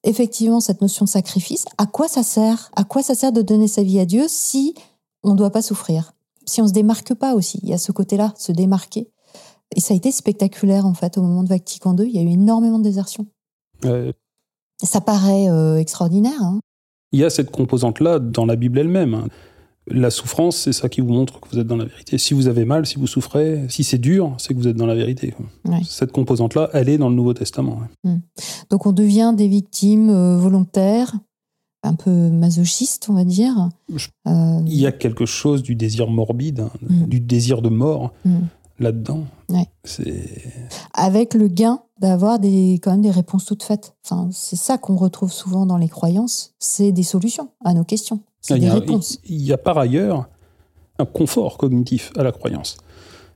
Effectivement, 0.05 0.59
cette 0.59 0.81
notion 0.81 1.05
de 1.05 1.09
sacrifice, 1.09 1.65
à 1.77 1.85
quoi 1.85 2.09
ça 2.09 2.23
sert? 2.23 2.71
À 2.75 2.83
quoi 2.83 3.01
ça 3.01 3.15
sert 3.15 3.31
de 3.31 3.41
donner 3.41 3.69
sa 3.69 3.83
vie 3.83 3.99
à 3.99 4.05
Dieu 4.05 4.25
si 4.27 4.75
on 5.23 5.31
ne 5.31 5.37
doit 5.37 5.51
pas 5.51 5.61
souffrir? 5.61 6.13
Si 6.45 6.61
on 6.61 6.67
se 6.67 6.73
démarque 6.73 7.13
pas 7.13 7.35
aussi, 7.35 7.59
il 7.63 7.69
y 7.69 7.73
a 7.73 7.77
ce 7.77 7.91
côté-là, 7.91 8.33
se 8.37 8.51
démarquer. 8.51 9.09
Et 9.75 9.79
ça 9.79 9.93
a 9.93 9.97
été 9.97 10.11
spectaculaire 10.11 10.85
en 10.85 10.93
fait 10.93 11.17
au 11.17 11.21
moment 11.21 11.43
de 11.43 11.49
Vatican 11.49 11.95
II, 11.97 12.05
il 12.07 12.15
y 12.15 12.19
a 12.19 12.21
eu 12.21 12.33
énormément 12.33 12.79
de 12.79 12.83
désertion. 12.83 13.25
Ça 14.81 15.01
paraît 15.01 15.49
euh, 15.49 15.77
extraordinaire. 15.77 16.41
Hein 16.41 16.59
il 17.13 17.19
y 17.19 17.23
a 17.23 17.29
cette 17.29 17.51
composante-là 17.51 18.19
dans 18.19 18.45
la 18.45 18.57
Bible 18.57 18.79
elle-même. 18.79 19.13
Hein. 19.13 19.27
La 19.87 20.09
souffrance, 20.09 20.57
c'est 20.57 20.73
ça 20.73 20.89
qui 20.89 21.01
vous 21.01 21.13
montre 21.13 21.39
que 21.39 21.49
vous 21.49 21.59
êtes 21.59 21.67
dans 21.67 21.77
la 21.77 21.85
vérité. 21.85 22.17
Si 22.17 22.33
vous 22.33 22.47
avez 22.47 22.65
mal, 22.65 22.85
si 22.85 22.97
vous 22.97 23.07
souffrez, 23.07 23.65
si 23.69 23.83
c'est 23.83 23.97
dur, 23.97 24.33
c'est 24.37 24.53
que 24.53 24.59
vous 24.59 24.67
êtes 24.67 24.77
dans 24.77 24.85
la 24.85 24.95
vérité. 24.95 25.35
Cette 25.85 26.11
composante-là, 26.11 26.69
elle 26.73 26.89
est 26.89 26.97
dans 26.97 27.09
le 27.09 27.15
Nouveau 27.15 27.33
Testament. 27.33 27.81
Hmm. 28.03 28.17
Donc 28.69 28.85
on 28.85 28.93
devient 28.93 29.33
des 29.35 29.47
victimes 29.47 30.09
euh, 30.09 30.37
volontaires, 30.37 31.13
un 31.83 31.95
peu 31.95 32.29
masochistes, 32.29 33.07
on 33.09 33.13
va 33.13 33.25
dire. 33.25 33.69
Euh, 34.27 34.61
il 34.65 34.75
y 34.75 34.87
a 34.87 34.91
quelque 34.91 35.25
chose 35.25 35.63
du 35.63 35.75
désir 35.75 36.09
morbide, 36.09 36.61
hein, 36.61 36.71
hmm. 36.81 37.05
du 37.05 37.19
désir 37.19 37.61
de 37.61 37.69
mort. 37.69 38.13
Hmm 38.25 38.45
là-dedans. 38.79 39.25
Avec 40.93 41.33
le 41.33 41.47
gain 41.47 41.81
d'avoir 41.99 42.39
des, 42.39 42.79
quand 42.81 42.91
même 42.91 43.01
des 43.01 43.11
réponses 43.11 43.45
toutes 43.45 43.63
faites. 43.63 43.95
Enfin, 44.03 44.29
c'est 44.31 44.55
ça 44.55 44.77
qu'on 44.77 44.95
retrouve 44.95 45.31
souvent 45.31 45.65
dans 45.65 45.77
les 45.77 45.89
croyances, 45.89 46.53
c'est 46.59 46.91
des 46.91 47.03
solutions 47.03 47.49
à 47.63 47.73
nos 47.73 47.83
questions. 47.83 48.19
C'est 48.41 48.59
des 48.59 48.69
réponses. 48.69 49.19
Il 49.25 49.41
y 49.41 49.53
a 49.53 49.57
par 49.57 49.77
ailleurs 49.77 50.27
un 50.99 51.05
confort 51.05 51.57
cognitif 51.57 52.11
à 52.17 52.23
la 52.23 52.31
croyance. 52.31 52.77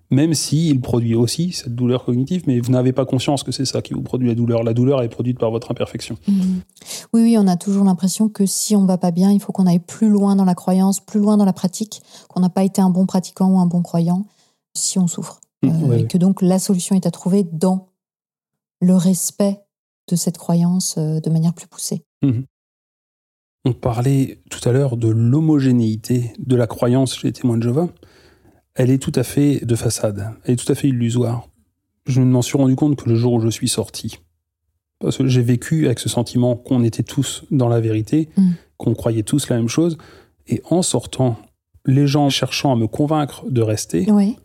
Même 0.10 0.34
s'il 0.34 0.80
produit 0.80 1.16
aussi 1.16 1.52
cette 1.52 1.76
douleur 1.76 2.06
cognitive, 2.06 2.44
mais 2.48 2.60
vous 2.62 2.72
n'avez 2.72 2.94
pas 2.94 3.06
conscience 3.06 3.44
que 3.44 3.52
c'est 3.52 3.66
ça 3.66 3.82
qui 3.82 3.94
vous 3.94 4.02
produit 4.02 4.30
la 4.30 4.36
douleur. 4.36 4.64
La 4.64 4.74
douleur 4.74 5.02
est 5.02 5.10
produite 5.10 5.38
par 5.38 5.52
votre 5.52 5.72
imperfection. 5.72 6.18
Mhm. 6.28 6.62
Oui, 7.14 7.22
oui, 7.24 7.36
on 7.38 7.48
a 7.48 7.58
toujours 7.58 7.84
l'impression 7.84 8.30
que 8.30 8.46
si 8.46 8.76
on 8.76 8.86
va 8.86 8.98
pas 8.98 9.12
bien, 9.12 9.32
il 9.32 9.42
faut 9.42 9.52
qu'on 9.52 9.68
aille 9.68 9.80
plus 9.80 10.10
loin 10.10 10.38
dans 10.38 10.46
la 10.46 10.56
croyance, 10.56 11.02
plus 11.02 11.20
loin 11.20 11.36
dans 11.36 11.46
la 11.46 11.54
pratique, 11.54 12.02
qu'on 12.30 12.40
n'a 12.40 12.50
pas 12.50 12.64
été 12.64 12.82
un 12.82 12.90
bon 12.90 13.06
pratiquant 13.06 13.50
ou 13.50 13.60
un 13.60 13.66
bon 13.66 13.82
croyant 13.82 14.26
si 14.74 14.98
on 14.98 15.08
souffre. 15.08 15.42
Mmh, 15.64 15.70
euh, 15.92 15.98
et 15.98 16.08
que 16.08 16.18
donc 16.18 16.42
la 16.42 16.60
solution 16.60 16.96
est 16.96 17.06
à 17.06 17.12
trouver 17.12 17.44
dans 17.44 17.90
le 18.80 18.96
respect 18.96 19.60
de 20.10 20.16
cette 20.16 20.38
croyance 20.38 20.96
euh, 20.98 21.20
de 21.20 21.30
manière 21.30 21.54
plus 21.54 21.68
poussée. 21.68 22.04
Mmh. 22.22 22.42
On 23.66 23.74
parlait 23.74 24.40
tout 24.50 24.68
à 24.70 24.72
l'heure 24.72 24.96
de 24.96 25.10
l'homogénéité 25.10 26.32
de 26.40 26.56
la 26.56 26.68
croyance 26.68 27.18
chez 27.18 27.28
les 27.28 27.34
témoins 27.34 27.58
de 27.58 27.64
Jéhovah. 27.64 27.90
Elle 28.78 28.90
est 28.92 29.00
tout 29.00 29.12
à 29.16 29.24
fait 29.24 29.66
de 29.66 29.76
façade, 29.76 30.32
elle 30.46 30.54
est 30.54 30.56
tout 30.56 30.72
à 30.72 30.76
fait 30.76 30.88
illusoire. 30.88 31.48
Je 32.06 32.22
m'en 32.22 32.42
suis 32.42 32.58
rendu 32.58 32.76
compte 32.76 32.96
que 32.96 33.10
le 33.10 33.16
jour 33.16 33.34
où 33.34 33.40
je 33.40 33.50
suis 33.50 33.68
sorti, 33.68 34.20
parce 35.00 35.18
que 35.18 35.28
j'ai 35.28 35.42
vécu 35.42 35.88
avec 35.88 36.00
ce 36.00 36.10
sentiment 36.10 36.56
qu'on 36.56 36.84
était 36.84 37.04
tous 37.04 37.44
dans 37.52 37.68
la 37.68 37.80
vérité, 37.80 38.30
mmh. 38.38 38.52
qu'on 38.78 38.94
croyait 38.94 39.24
tous 39.24 39.50
la 39.50 39.58
même 39.58 39.68
chose, 39.68 39.98
et 40.48 40.62
en 40.70 40.82
sortant, 40.82 41.38
les 41.86 42.08
gens 42.08 42.30
cherchant 42.30 42.72
à 42.72 42.76
me 42.76 42.88
convaincre 42.88 43.46
de 43.50 43.62
rester, 43.62 44.10
oui 44.12 44.38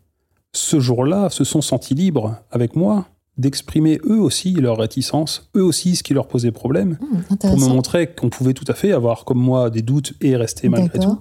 ce 0.52 0.80
jour-là, 0.80 1.30
se 1.30 1.44
sont 1.44 1.62
sentis 1.62 1.94
libres 1.94 2.36
avec 2.50 2.76
moi 2.76 3.06
d'exprimer 3.38 3.98
eux 4.04 4.20
aussi 4.20 4.52
leur 4.52 4.76
réticence, 4.76 5.48
eux 5.56 5.64
aussi 5.64 5.96
ce 5.96 6.02
qui 6.02 6.12
leur 6.12 6.28
posait 6.28 6.52
problème, 6.52 6.98
hmm, 7.00 7.36
pour 7.36 7.58
me 7.58 7.66
montrer 7.66 8.08
qu'on 8.08 8.28
pouvait 8.28 8.52
tout 8.52 8.66
à 8.68 8.74
fait 8.74 8.92
avoir 8.92 9.24
comme 9.24 9.38
moi 9.38 9.70
des 9.70 9.80
doutes 9.80 10.12
et 10.20 10.36
rester 10.36 10.68
malgré 10.68 10.98
tout. 10.98 11.18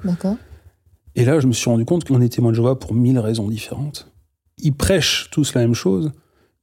Et 1.15 1.25
là, 1.25 1.39
je 1.39 1.47
me 1.47 1.53
suis 1.53 1.69
rendu 1.69 1.85
compte 1.85 2.05
qu'on 2.05 2.21
était 2.21 2.37
témoins 2.37 2.51
de 2.51 2.55
Jéhovah 2.55 2.75
pour 2.75 2.93
mille 2.93 3.19
raisons 3.19 3.47
différentes. 3.47 4.11
Ils 4.57 4.73
prêchent 4.73 5.29
tous 5.31 5.53
la 5.53 5.61
même 5.61 5.73
chose, 5.73 6.11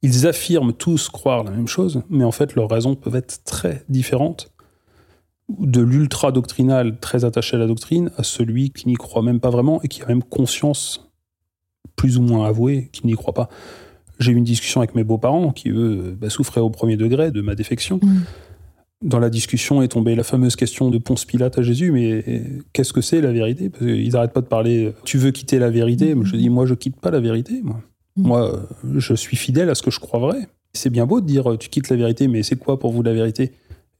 ils 0.01 0.27
affirment 0.27 0.73
tous 0.73 1.09
croire 1.09 1.43
la 1.43 1.51
même 1.51 1.67
chose, 1.67 2.01
mais 2.09 2.23
en 2.23 2.31
fait 2.31 2.55
leurs 2.55 2.69
raisons 2.69 2.95
peuvent 2.95 3.15
être 3.15 3.43
très 3.43 3.83
différentes. 3.89 4.51
De 5.49 5.81
l'ultra-doctrinal 5.81 6.99
très 6.99 7.25
attaché 7.25 7.55
à 7.55 7.59
la 7.59 7.67
doctrine 7.67 8.11
à 8.17 8.23
celui 8.23 8.71
qui 8.71 8.87
n'y 8.87 8.93
croit 8.93 9.23
même 9.23 9.39
pas 9.39 9.49
vraiment 9.49 9.81
et 9.81 9.87
qui 9.87 10.01
a 10.01 10.05
même 10.05 10.23
conscience 10.23 11.09
plus 11.95 12.17
ou 12.17 12.21
moins 12.21 12.45
avoué, 12.45 12.89
qui 12.93 13.05
n'y 13.05 13.13
croient 13.13 13.33
pas. 13.33 13.49
J'ai 14.19 14.31
eu 14.31 14.35
une 14.35 14.43
discussion 14.43 14.81
avec 14.81 14.95
mes 14.95 15.03
beaux-parents 15.03 15.51
qui, 15.51 15.69
eux, 15.69 16.15
bah, 16.19 16.29
souffraient 16.29 16.61
au 16.61 16.69
premier 16.69 16.97
degré 16.97 17.31
de 17.31 17.41
ma 17.41 17.55
défection. 17.55 17.99
Mm. 18.01 18.21
Dans 19.01 19.19
la 19.19 19.29
discussion 19.29 19.81
est 19.81 19.87
tombée 19.89 20.13
la 20.13 20.23
fameuse 20.23 20.57
question 20.57 20.89
de 20.89 20.97
Ponce 20.97 21.23
Pilate 21.23 21.57
à 21.57 21.61
Jésus, 21.61 21.91
mais 21.91 22.43
qu'est-ce 22.73 22.91
que 22.91 22.99
c'est 22.99 23.21
la 23.21 23.31
vérité? 23.31 23.69
Parce 23.69 23.85
qu'ils 23.85 24.11
n'arrêtent 24.11 24.33
pas 24.33 24.41
de 24.41 24.47
parler, 24.47 24.93
tu 25.05 25.17
veux 25.17 25.31
quitter 25.31 25.57
la 25.57 25.69
vérité 25.69 26.13
Je 26.21 26.35
dis, 26.35 26.49
moi, 26.49 26.65
je 26.65 26.73
quitte 26.73 26.99
pas 26.99 27.09
la 27.09 27.21
vérité. 27.21 27.61
Moi, 27.63 27.81
mm. 28.17 28.27
moi 28.27 28.67
je 28.97 29.13
suis 29.13 29.37
fidèle 29.37 29.69
à 29.69 29.75
ce 29.75 29.83
que 29.83 29.91
je 29.91 30.01
crois 30.01 30.19
vrai. 30.19 30.49
C'est 30.73 30.89
bien 30.89 31.05
beau 31.05 31.21
de 31.21 31.25
dire, 31.25 31.57
tu 31.57 31.69
quittes 31.69 31.89
la 31.89 31.95
vérité, 31.95 32.27
mais 32.27 32.43
c'est 32.43 32.57
quoi 32.57 32.77
pour 32.77 32.91
vous 32.91 33.01
la 33.01 33.13
vérité 33.13 33.53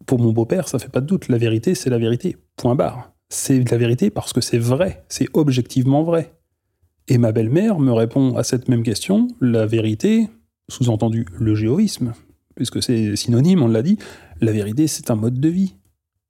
Pour 0.06 0.20
mon 0.20 0.34
beau-père, 0.34 0.68
ça 0.68 0.80
fait 0.80 0.90
pas 0.90 1.02
de 1.02 1.06
doute. 1.06 1.30
La 1.30 1.38
vérité, 1.38 1.76
c'est 1.76 1.90
la 1.90 1.98
vérité. 1.98 2.36
Point 2.58 2.76
barre. 2.76 3.14
C'est 3.30 3.72
la 3.72 3.78
vérité 3.78 4.10
parce 4.10 4.34
que 4.34 4.42
c'est 4.42 4.58
vrai. 4.58 5.06
C'est 5.08 5.28
objectivement 5.34 6.04
vrai. 6.04 6.34
Et 7.08 7.18
ma 7.18 7.32
belle-mère 7.32 7.80
me 7.80 7.94
répond 7.94 8.36
à 8.36 8.44
cette 8.44 8.68
même 8.68 8.84
question, 8.84 9.30
la 9.40 9.66
vérité, 9.66 10.28
sous-entendu 10.68 11.26
le 11.40 11.56
géoïsme, 11.56 12.14
puisque 12.60 12.84
c'est 12.84 13.15
synonyme, 13.15 13.63
on 13.63 13.67
l'a 13.67 13.82
dit, 13.82 13.98
la 14.41 14.52
vérité 14.52 14.88
c'est 14.88 15.10
un 15.12 15.15
mode 15.15 15.39
de 15.39 15.50
vie. 15.50 15.76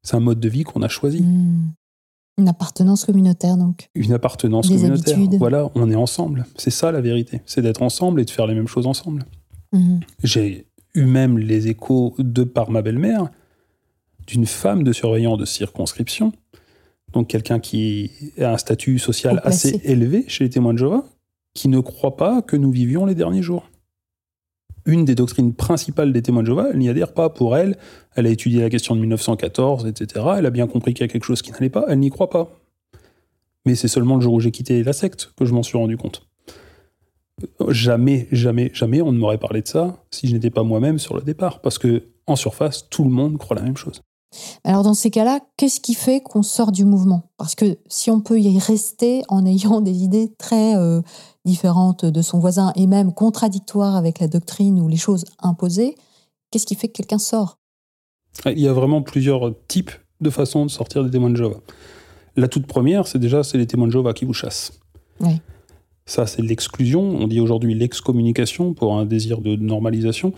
C'est 0.01 0.15
un 0.15 0.21
mode 0.21 0.39
de 0.39 0.47
vie 0.47 0.63
qu'on 0.63 0.81
a 0.81 0.87
choisi. 0.87 1.21
Hmm. 1.21 1.71
Une 2.37 2.47
appartenance 2.47 3.03
communautaire 3.03 3.57
donc. 3.57 3.89
Une 3.95 4.13
appartenance 4.13 4.69
communautaire. 4.69 5.17
Voilà, 5.37 5.69
on 5.75 5.91
est 5.91 5.95
ensemble. 5.95 6.45
C'est 6.55 6.71
ça 6.71 6.91
la 6.91 7.01
vérité, 7.01 7.41
c'est 7.45 7.61
d'être 7.61 7.81
ensemble 7.81 8.21
et 8.21 8.25
de 8.25 8.29
faire 8.29 8.47
les 8.47 8.55
mêmes 8.55 8.67
choses 8.67 8.87
ensemble. 8.87 9.25
Hmm. 9.73 9.99
J'ai 10.23 10.67
eu 10.95 11.05
même 11.05 11.37
les 11.37 11.67
échos 11.67 12.15
de 12.17 12.43
par 12.43 12.71
ma 12.71 12.81
belle-mère 12.81 13.29
d'une 14.25 14.45
femme 14.45 14.83
de 14.83 14.93
surveillant 14.93 15.37
de 15.37 15.45
circonscription 15.45 16.31
donc 17.13 17.27
quelqu'un 17.27 17.59
qui 17.59 18.11
a 18.39 18.51
un 18.51 18.57
statut 18.57 18.99
social 18.99 19.41
assez 19.43 19.81
élevé 19.83 20.25
chez 20.27 20.43
les 20.43 20.49
témoins 20.49 20.73
de 20.73 20.79
Jéhovah, 20.79 21.03
qui 21.53 21.67
ne 21.67 21.79
croit 21.79 22.15
pas 22.15 22.41
que 22.41 22.55
nous 22.55 22.71
vivions 22.71 23.05
les 23.05 23.15
derniers 23.15 23.41
jours. 23.41 23.69
Une 24.85 25.05
des 25.05 25.15
doctrines 25.15 25.53
principales 25.53 26.13
des 26.13 26.21
témoins 26.21 26.41
de 26.41 26.47
Jéhovah, 26.47 26.69
elle 26.71 26.79
n'y 26.79 26.89
adhère 26.89 27.13
pas 27.13 27.29
pour 27.29 27.57
elle. 27.57 27.77
Elle 28.15 28.27
a 28.27 28.29
étudié 28.29 28.61
la 28.61 28.69
question 28.69 28.95
de 28.95 29.01
1914, 29.01 29.85
etc. 29.85 30.25
Elle 30.37 30.45
a 30.45 30.49
bien 30.49 30.67
compris 30.67 30.93
qu'il 30.93 31.05
y 31.05 31.09
a 31.09 31.11
quelque 31.11 31.25
chose 31.25 31.41
qui 31.41 31.51
n'allait 31.51 31.69
pas. 31.69 31.85
Elle 31.87 31.99
n'y 31.99 32.09
croit 32.09 32.29
pas. 32.29 32.49
Mais 33.65 33.75
c'est 33.75 33.87
seulement 33.87 34.15
le 34.15 34.21
jour 34.21 34.33
où 34.33 34.39
j'ai 34.39 34.51
quitté 34.51 34.83
la 34.83 34.93
secte 34.93 35.33
que 35.37 35.45
je 35.45 35.53
m'en 35.53 35.63
suis 35.63 35.77
rendu 35.77 35.97
compte. 35.97 36.27
Jamais, 37.69 38.27
jamais, 38.31 38.71
jamais 38.73 39.01
on 39.01 39.11
ne 39.11 39.17
m'aurait 39.17 39.37
parlé 39.37 39.61
de 39.61 39.67
ça 39.67 40.03
si 40.11 40.27
je 40.27 40.33
n'étais 40.33 40.49
pas 40.49 40.63
moi-même 40.63 40.99
sur 40.99 41.15
le 41.15 41.21
départ. 41.21 41.61
Parce 41.61 41.77
que, 41.77 42.03
en 42.25 42.35
surface, 42.35 42.89
tout 42.89 43.03
le 43.03 43.09
monde 43.09 43.37
croit 43.37 43.55
la 43.55 43.63
même 43.63 43.77
chose. 43.77 44.01
Alors 44.63 44.83
dans 44.83 44.93
ces 44.93 45.09
cas-là, 45.09 45.39
qu'est-ce 45.57 45.79
qui 45.79 45.93
fait 45.93 46.21
qu'on 46.21 46.43
sort 46.43 46.71
du 46.71 46.85
mouvement? 46.85 47.23
Parce 47.37 47.55
que 47.55 47.77
si 47.87 48.11
on 48.11 48.21
peut 48.21 48.39
y 48.39 48.59
rester 48.59 49.23
en 49.27 49.45
ayant 49.45 49.81
des 49.81 50.03
idées 50.03 50.31
très 50.37 50.75
euh, 50.75 51.01
différentes 51.45 52.05
de 52.05 52.21
son 52.21 52.39
voisin 52.39 52.71
et 52.75 52.85
même 52.85 53.13
contradictoires 53.13 53.95
avec 53.95 54.19
la 54.19 54.27
doctrine 54.27 54.79
ou 54.79 54.87
les 54.87 54.97
choses 54.97 55.25
imposées, 55.39 55.95
qu'est-ce 56.51 56.65
qui 56.65 56.75
fait 56.75 56.87
que 56.87 56.93
quelqu'un 56.93 57.17
sort? 57.17 57.57
Il 58.45 58.59
y 58.59 58.67
a 58.67 58.73
vraiment 58.73 59.01
plusieurs 59.01 59.53
types 59.67 59.91
de 60.21 60.29
façons 60.29 60.65
de 60.65 60.71
sortir 60.71 61.03
des 61.03 61.09
témoins 61.09 61.31
de 61.31 61.35
Jéhovah. 61.35 61.61
La 62.35 62.47
toute 62.47 62.67
première, 62.67 63.07
c'est 63.07 63.19
déjà 63.19 63.43
c'est 63.43 63.57
les 63.57 63.67
témoins 63.67 63.87
de 63.87 63.91
Jéhovah 63.91 64.13
qui 64.13 64.25
vous 64.25 64.33
chassent. 64.33 64.79
Ça, 66.05 66.25
c'est 66.25 66.41
l'exclusion. 66.41 67.01
On 67.01 67.27
dit 67.27 67.39
aujourd'hui 67.39 67.75
l'excommunication 67.75 68.73
pour 68.73 68.95
un 68.95 69.05
désir 69.05 69.41
de 69.41 69.55
normalisation. 69.55 70.33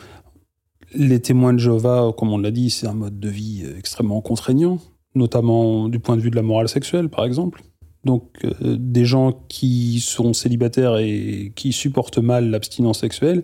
Les 0.93 1.19
témoins 1.21 1.53
de 1.53 1.59
Jéhovah, 1.59 2.11
comme 2.17 2.31
on 2.33 2.37
l'a 2.37 2.51
dit, 2.51 2.69
c'est 2.69 2.87
un 2.87 2.93
mode 2.93 3.19
de 3.19 3.29
vie 3.29 3.63
extrêmement 3.77 4.21
contraignant, 4.21 4.79
notamment 5.15 5.87
du 5.89 5.99
point 5.99 6.17
de 6.17 6.21
vue 6.21 6.31
de 6.31 6.35
la 6.35 6.41
morale 6.41 6.67
sexuelle, 6.67 7.09
par 7.09 7.25
exemple. 7.25 7.61
Donc, 8.03 8.23
euh, 8.43 8.75
des 8.79 9.05
gens 9.05 9.31
qui 9.47 9.99
sont 9.99 10.33
célibataires 10.33 10.97
et 10.97 11.53
qui 11.55 11.71
supportent 11.71 12.17
mal 12.17 12.49
l'abstinence 12.49 12.99
sexuelle 12.99 13.43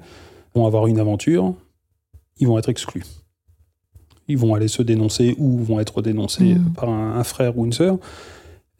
vont 0.55 0.65
avoir 0.65 0.87
une 0.87 0.99
aventure, 0.99 1.53
ils 2.39 2.47
vont 2.47 2.57
être 2.57 2.69
exclus. 2.69 3.03
Ils 4.27 4.37
vont 4.37 4.53
aller 4.55 4.67
se 4.67 4.81
dénoncer 4.81 5.35
ou 5.37 5.57
vont 5.59 5.79
être 5.79 6.01
dénoncés 6.01 6.55
Mhm. 6.55 6.73
par 6.73 6.89
un, 6.89 7.17
un 7.17 7.23
frère 7.23 7.57
ou 7.57 7.65
une 7.65 7.71
sœur. 7.73 7.97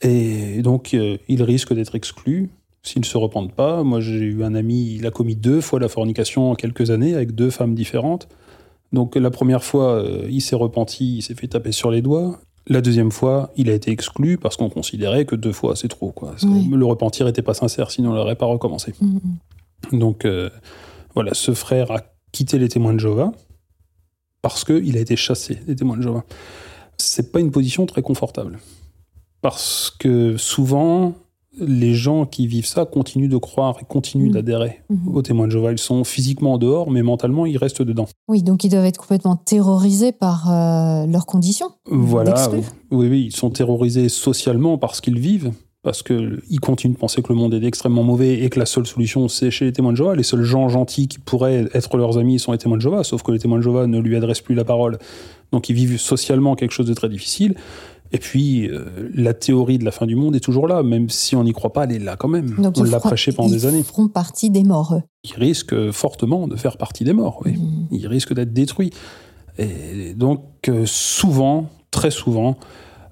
Et 0.02 0.62
donc, 0.62 0.94
euh, 0.94 1.18
ils 1.28 1.42
risquent 1.42 1.74
d'être 1.74 1.96
exclus 1.96 2.50
s'ils 2.84 3.02
ne 3.02 3.06
se 3.06 3.18
repentent 3.18 3.54
pas. 3.54 3.84
Moi, 3.84 4.02
j'ai 4.02 4.18
eu 4.20 4.44
un 4.44 4.56
ami, 4.56 4.96
il 4.96 5.06
a 5.08 5.12
commis 5.12 5.36
deux 5.36 5.62
fois 5.62 5.80
la 5.80 5.88
fornication 5.90 6.52
en 6.52 6.56
quelques 6.56 6.90
années 6.92 7.14
avec 7.14 7.34
deux 7.34 7.50
femmes 7.50 7.76
différentes. 7.76 8.28
Donc, 8.94 9.16
la 9.16 9.32
première 9.32 9.64
fois, 9.64 9.94
euh, 9.94 10.28
il 10.30 10.42
s'est 10.42 10.56
repenti, 10.56 11.18
il 11.18 11.22
s'est 11.22 11.36
fait 11.36 11.48
taper 11.48 11.72
sur 11.72 11.92
les 11.92 12.02
doigts. 12.02 12.40
La 12.68 12.82
deuxième 12.82 13.12
fois, 13.12 13.52
il 13.56 13.70
a 13.70 13.74
été 13.74 13.92
exclu 13.92 14.38
parce 14.38 14.58
qu'on 14.58 14.70
considérait 14.70 15.26
que 15.26 15.36
deux 15.36 15.54
fois, 15.54 15.76
c'est 15.76 15.88
trop. 15.88 16.12
Quoi. 16.12 16.36
Oui. 16.44 16.68
Le 16.70 16.86
repentir 16.86 17.26
n'était 17.26 17.42
pas 17.42 17.54
sincère, 17.54 17.92
sinon 17.92 18.12
on 18.12 18.14
n'aurait 18.14 18.36
pas 18.36 18.46
recommencé. 18.46 18.94
Mhm. 19.00 20.00
Donc 20.00 20.26
euh, 20.26 20.50
voilà, 21.14 21.34
ce 21.34 21.54
frère 21.54 21.92
a 21.92 22.02
quitté 22.32 22.60
les 22.60 22.68
témoins 22.68 22.94
de 22.94 23.00
Jéhovah 23.00 23.32
parce 24.42 24.66
qu'il 24.66 24.98
a 24.98 25.00
été 25.00 25.16
chassé 25.16 25.56
des 25.66 25.76
témoins 25.76 25.98
de 25.98 26.02
Jéhovah. 26.02 26.26
C'est 26.98 27.32
pas 27.32 27.40
une 27.40 27.52
position 27.52 27.86
très 27.86 28.02
confortable. 28.02 28.60
Parce 29.42 29.94
que 29.98 30.36
souvent, 30.36 31.16
les 31.60 31.94
gens 31.94 32.26
qui 32.26 32.48
vivent 32.48 32.66
ça 32.66 32.86
continuent 32.86 33.30
de 33.30 33.38
croire 33.38 33.78
et 33.82 33.86
continuent 33.86 34.28
Mhm. 34.28 34.34
d'adhérer 34.34 34.82
Mhm. 34.90 35.16
aux 35.16 35.22
témoins 35.22 35.48
de 35.48 35.52
Jéhovah. 35.52 35.72
Ils 35.72 35.78
sont 35.78 36.04
physiquement 36.04 36.54
en 36.54 36.58
dehors, 36.58 36.92
mais 36.92 37.02
mentalement, 37.04 37.46
ils 37.46 37.58
restent 37.58 37.82
dedans. 37.82 38.08
Oui, 38.28 38.44
donc 38.44 38.64
ils 38.64 38.70
doivent 38.70 38.86
être 38.86 38.98
complètement 39.00 39.36
terrorisés 39.36 40.12
par 40.12 40.50
euh, 40.52 41.06
leurs 41.08 41.26
conditions. 41.26 41.70
Voilà, 41.90 42.32
d'exclus. 42.34 42.64
oui, 42.92 43.08
oui, 43.10 43.24
ils 43.28 43.36
sont 43.36 43.50
terrorisés 43.50 44.10
socialement 44.10 44.78
parce 44.78 45.02
qu'ils 45.02 45.20
vivent, 45.20 45.52
parce 45.84 46.04
qu'ils 46.04 46.60
continuent 46.62 46.94
de 46.94 46.98
penser 47.00 47.22
que 47.22 47.32
le 47.32 47.40
monde 47.40 47.54
est 47.54 47.64
extrêmement 47.64 48.04
mauvais 48.04 48.40
et 48.44 48.50
que 48.50 48.60
la 48.60 48.66
seule 48.66 48.86
solution, 48.86 49.28
c'est 49.30 49.52
chez 49.52 49.66
les 49.66 49.72
témoins 49.72 49.92
de 49.94 49.98
Jéhovah. 49.98 50.16
Les 50.16 50.24
seuls 50.24 50.44
gens 50.44 50.68
gentils 50.70 51.08
qui 51.08 51.20
pourraient 51.20 51.66
être 51.74 51.96
leurs 51.98 52.18
amis 52.18 52.40
sont 52.40 52.52
les 52.52 52.58
témoins 52.58 52.78
de 52.78 52.82
Jéhovah, 52.82 53.04
sauf 53.04 53.24
que 53.24 53.32
les 53.32 53.40
témoins 53.40 53.58
de 53.60 53.64
Jéhovah 53.64 53.88
ne 53.88 54.00
lui 54.00 54.16
adressent 54.18 54.42
plus 54.42 54.56
la 54.56 54.66
parole. 54.66 54.98
Donc 55.54 55.70
ils 55.70 55.74
vivent 55.76 55.98
socialement 55.98 56.56
quelque 56.56 56.72
chose 56.74 56.88
de 56.88 56.94
très 56.94 57.08
difficile. 57.08 57.56
Et 58.12 58.20
puis, 58.20 58.70
euh, 58.70 58.86
la 59.14 59.34
théorie 59.34 59.78
de 59.80 59.86
la 59.86 59.92
fin 59.92 60.06
du 60.06 60.16
monde 60.16 60.36
est 60.36 60.40
toujours 60.40 60.68
là, 60.68 60.82
même 60.84 61.10
si 61.10 61.36
on 61.36 61.44
n'y 61.44 61.52
croit 61.54 61.74
pas, 61.74 61.84
elle 61.84 61.92
est 61.92 62.00
là 62.00 62.16
quand 62.16 62.30
même. 62.30 62.52
Donc 62.58 62.76
on 62.78 62.86
ils 62.86 62.92
l'a 62.92 63.00
feront- 63.00 63.10
prêché 63.10 63.32
pendant 63.34 63.50
ils 63.50 63.54
des 63.56 63.66
années. 63.66 63.84
feront 63.84 64.08
partie 64.08 64.50
des 64.50 64.64
morts, 64.64 64.94
eux. 64.96 65.02
Ils 65.26 65.36
risquent 65.36 65.92
fortement 65.92 66.48
de 66.48 66.56
faire 66.56 66.78
partie 66.78 67.04
des 67.04 67.14
morts, 67.14 67.42
oui 67.46 67.54
Mhm. 67.54 67.88
ils 67.92 68.08
risquent 68.08 68.34
d'être 68.34 68.54
détruits. 68.54 68.92
Et 69.58 70.14
donc, 70.14 70.44
euh, 70.70 70.84
souvent, 70.86 71.70
très 71.92 72.12
souvent, 72.12 72.58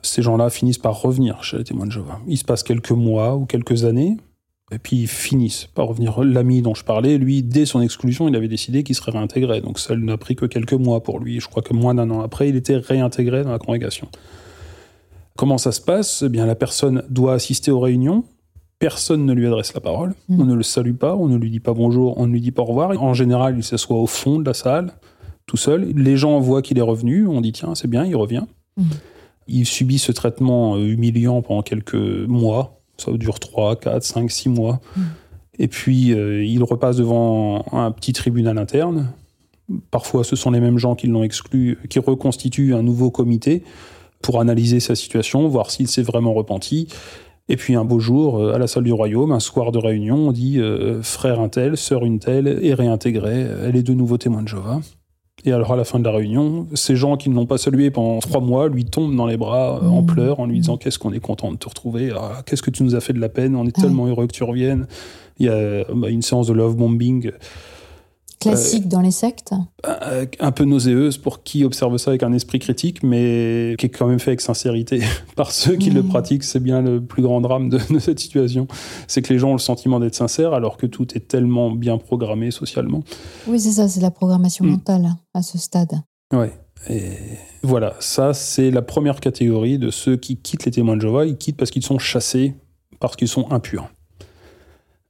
ces 0.02 0.22
gens-là 0.22 0.50
finissent 0.50 0.78
par 0.78 1.02
revenir 1.02 1.44
chez 1.44 1.58
les 1.58 1.64
témoins 1.64 1.88
de 1.88 1.92
Jéhovah. 1.92 2.20
Il 2.28 2.38
se 2.38 2.44
passe 2.46 2.64
quelques 2.64 2.92
mois 2.92 3.36
ou 3.36 3.46
quelques 3.46 3.84
années, 3.86 4.18
et 4.72 4.78
puis 4.80 4.98
ils 5.02 5.08
finissent 5.08 5.68
par 5.74 5.88
revenir. 5.88 6.24
L'ami 6.24 6.62
dont 6.62 6.76
je 6.76 6.84
parlais, 6.86 7.18
lui, 7.18 7.42
dès 7.44 7.66
son 7.66 7.82
exclusion, 7.82 8.28
il 8.28 8.36
avait 8.36 8.48
décidé 8.48 8.84
qu'il 8.84 8.96
serait 8.96 9.12
réintégré. 9.12 9.62
Donc 9.62 9.80
ça 9.80 9.96
n'a 9.96 10.18
pris 10.18 10.36
que 10.36 10.46
quelques 10.46 10.74
mois 10.74 11.02
pour 11.04 11.20
lui. 11.20 11.40
Je 11.40 11.48
crois 11.48 11.64
que 11.64 11.74
moins 11.74 11.96
d'un 11.96 12.10
an 12.12 12.22
après, 12.22 12.48
il 12.50 12.56
était 12.56 12.78
réintégré 12.78 13.44
dans 13.44 13.52
la 13.52 13.60
congrégation. 13.60 14.08
Comment 15.38 15.58
ça 15.58 15.72
se 15.72 15.82
passe? 15.82 16.24
Eh 16.26 16.30
bien, 16.30 16.46
la 16.46 16.56
personne 16.56 17.04
doit 17.10 17.34
assister 17.34 17.72
aux 17.72 17.80
réunions. 17.80 18.24
Personne 18.80 19.26
ne 19.26 19.34
lui 19.34 19.48
adresse 19.48 19.74
la 19.74 19.82
parole. 19.82 20.14
Mm. 20.30 20.42
On 20.42 20.46
ne 20.46 20.54
le 20.54 20.64
salue 20.64 20.94
pas, 20.94 21.16
on 21.16 21.28
ne 21.28 21.38
lui 21.38 21.50
dit 21.50 21.60
pas 21.60 21.74
bonjour, 21.74 22.18
on 22.18 22.28
ne 22.28 22.32
lui 22.32 22.42
dit 22.42 22.52
pas 22.52 22.62
au 22.62 22.66
revoir. 22.66 22.92
En 23.02 23.14
général, 23.14 23.56
il 23.58 23.64
s'assoit 23.64 23.98
au 23.98 24.08
fond 24.08 24.40
de 24.40 24.46
la 24.46 24.54
salle, 24.54 24.94
tout 25.46 25.58
seul. 25.58 25.92
Les 25.96 26.16
gens 26.16 26.40
voient 26.40 26.62
qu'il 26.62 26.78
est 26.78 26.82
revenu, 26.82 27.28
on 27.28 27.42
dit 27.42 27.52
tiens, 27.52 27.76
c'est 27.76 27.90
bien, 27.90 28.06
il 28.06 28.16
revient. 28.16 28.44
Mm. 28.78 28.84
Il 29.48 29.66
subit 29.66 30.00
ce 30.00 30.12
traitement 30.12 30.76
euh, 30.76 30.88
humiliant 30.88 31.42
pendant 31.42 31.62
quelques 31.62 31.96
mois. 31.96 32.80
Ça 32.98 33.12
dure 33.12 33.40
3, 33.40 33.76
4, 33.76 34.04
5, 34.04 34.32
6 34.32 34.50
mois. 34.50 34.80
Mm. 34.96 35.02
Et 35.60 35.68
puis, 35.68 36.14
euh, 36.14 36.44
il 36.46 36.64
repasse 36.64 36.98
devant 36.98 37.66
un 37.74 37.92
petit 37.92 38.14
tribunal 38.14 38.58
interne. 38.58 39.12
Parfois, 39.92 40.24
ce 40.24 40.36
sont 40.36 40.52
les 40.52 40.60
mêmes 40.60 40.78
gens 40.78 40.96
qui 40.96 41.08
l'ont 41.08 41.24
exclu, 41.24 41.78
qui 41.90 42.00
reconstituent 42.00 42.74
un 42.74 42.84
nouveau 42.84 43.10
comité 43.12 43.64
pour 44.26 44.42
analyser 44.42 44.80
sa 44.80 44.96
situation, 44.96 45.48
voir 45.48 45.70
s'il 45.70 45.88
s'est 45.88 46.02
vraiment 46.02 46.34
repenti. 46.34 46.88
Et 47.48 47.58
puis 47.58 47.76
un 47.76 47.86
beau 47.86 48.00
jour, 48.00 48.40
euh, 48.40 48.56
à 48.56 48.58
la 48.58 48.66
salle 48.66 48.84
du 48.84 48.92
royaume, 48.92 49.32
un 49.32 49.40
soir 49.40 49.72
de 49.72 49.78
réunion, 49.78 50.30
on 50.30 50.32
dit 50.32 50.60
euh, 50.60 51.04
frère 51.04 51.40
un 51.40 51.48
tel, 51.48 51.78
sœur 51.78 52.04
une 52.04 52.18
telle 52.18 52.48
est 52.48 52.74
réintégrée, 52.74 53.46
elle 53.64 53.76
est 53.76 53.84
de 53.84 53.94
nouveau 53.94 54.18
témoin 54.18 54.42
de 54.42 54.48
Jéhovah. 54.48 54.82
Et 55.46 55.52
alors 55.52 55.74
à 55.74 55.76
la 55.76 55.84
fin 55.84 56.00
de 56.00 56.06
la 56.06 56.12
réunion, 56.12 56.66
ces 56.74 56.96
gens 56.96 57.18
qui 57.18 57.30
ne 57.30 57.36
l'ont 57.36 57.46
pas 57.46 57.60
salué 57.60 57.92
pendant 57.92 58.18
trois 58.18 58.42
mois 58.42 58.68
lui 58.68 58.84
tombent 58.84 59.16
dans 59.16 59.28
les 59.28 59.38
bras 59.38 59.80
euh, 59.84 59.88
en 59.88 60.02
Mmh. 60.02 60.06
pleurs 60.08 60.40
en 60.40 60.48
lui 60.48 60.58
disant 60.60 60.78
qu'est-ce 60.78 60.98
qu'on 60.98 61.14
est 61.14 61.20
content 61.20 61.52
de 61.52 61.58
te 61.58 61.70
retrouver, 61.70 62.12
Ah, 62.16 62.42
qu'est-ce 62.48 62.64
que 62.64 62.72
tu 62.72 62.82
nous 62.82 62.96
as 62.96 63.02
fait 63.02 63.14
de 63.14 63.22
la 63.22 63.30
peine, 63.30 63.56
on 63.56 63.68
est 63.68 63.76
tellement 63.80 64.08
heureux 64.08 64.26
que 64.26 64.34
tu 64.34 64.44
reviennes. 64.44 64.88
Il 65.38 65.46
y 65.46 65.50
a 65.50 65.84
bah, 65.94 66.10
une 66.10 66.24
séance 66.24 66.48
de 66.48 66.54
love 66.54 66.76
bombing 66.76 67.32
Classique 68.40 68.88
dans 68.88 69.02
les 69.02 69.12
sectes. 69.12 69.54
euh, 69.88 70.26
un 70.40 70.52
peu 70.52 70.66
nauséeuse 70.66 71.18
pour 71.18 71.44
qui 71.44 71.64
observe 71.64 71.98
ça 71.98 72.12
avec 72.12 72.22
un 72.24 72.34
esprit 72.34 72.60
critique, 72.60 73.02
mais 73.04 73.76
qui 73.80 73.88
est 73.88 73.90
quand 73.90 74.08
même 74.08 74.20
fait 74.20 74.32
avec 74.32 74.42
sincérité 74.42 75.02
par 75.36 75.52
ceux 75.52 75.76
qui 75.76 75.90
le 75.90 76.04
pratiquent. 76.04 76.44
C'est 76.44 76.60
bien 76.60 76.82
le 76.82 77.02
plus 77.04 77.22
grand 77.24 77.42
drame 77.42 77.70
de, 77.70 77.80
de 77.92 78.00
cette 78.00 78.20
situation. 78.20 78.68
C'est 79.08 79.22
que 79.22 79.34
les 79.34 79.40
gens 79.40 79.50
ont 79.50 79.54
le 79.54 79.60
sentiment 79.60 80.00
d'être 80.00 80.16
sincères 80.16 80.54
alors 80.54 80.78
que 80.78 80.86
tout 80.86 81.16
est 81.16 81.28
tellement 81.28 81.72
bien 81.72 81.98
programmé 81.98 82.52
socialement. 82.52 83.02
Oui, 83.48 83.60
c'est 83.60 83.72
ça, 83.72 83.88
c'est 83.88 84.02
la 84.02 84.12
programmation 84.12 84.66
Mm. 84.66 84.70
mentale 84.70 85.10
à 85.34 85.42
ce 85.42 85.58
stade. 85.58 85.94
Ouais. 86.34 86.52
Et 86.90 87.12
voilà, 87.64 87.96
ça 88.00 88.34
c'est 88.34 88.70
la 88.70 88.82
première 88.84 89.20
catégorie 89.20 89.80
de 89.80 89.90
ceux 89.90 90.18
qui 90.18 90.38
quittent 90.38 90.66
les 90.66 90.72
témoins 90.72 90.96
de 90.98 91.02
Jéhovah. 91.02 91.26
Ils 91.26 91.38
quittent 91.38 91.58
parce 91.58 91.72
qu'ils 91.72 91.84
sont 91.86 91.98
chassés, 91.98 92.54
parce 93.00 93.16
qu'ils 93.16 93.28
sont 93.28 93.52
impurs. 93.52 93.90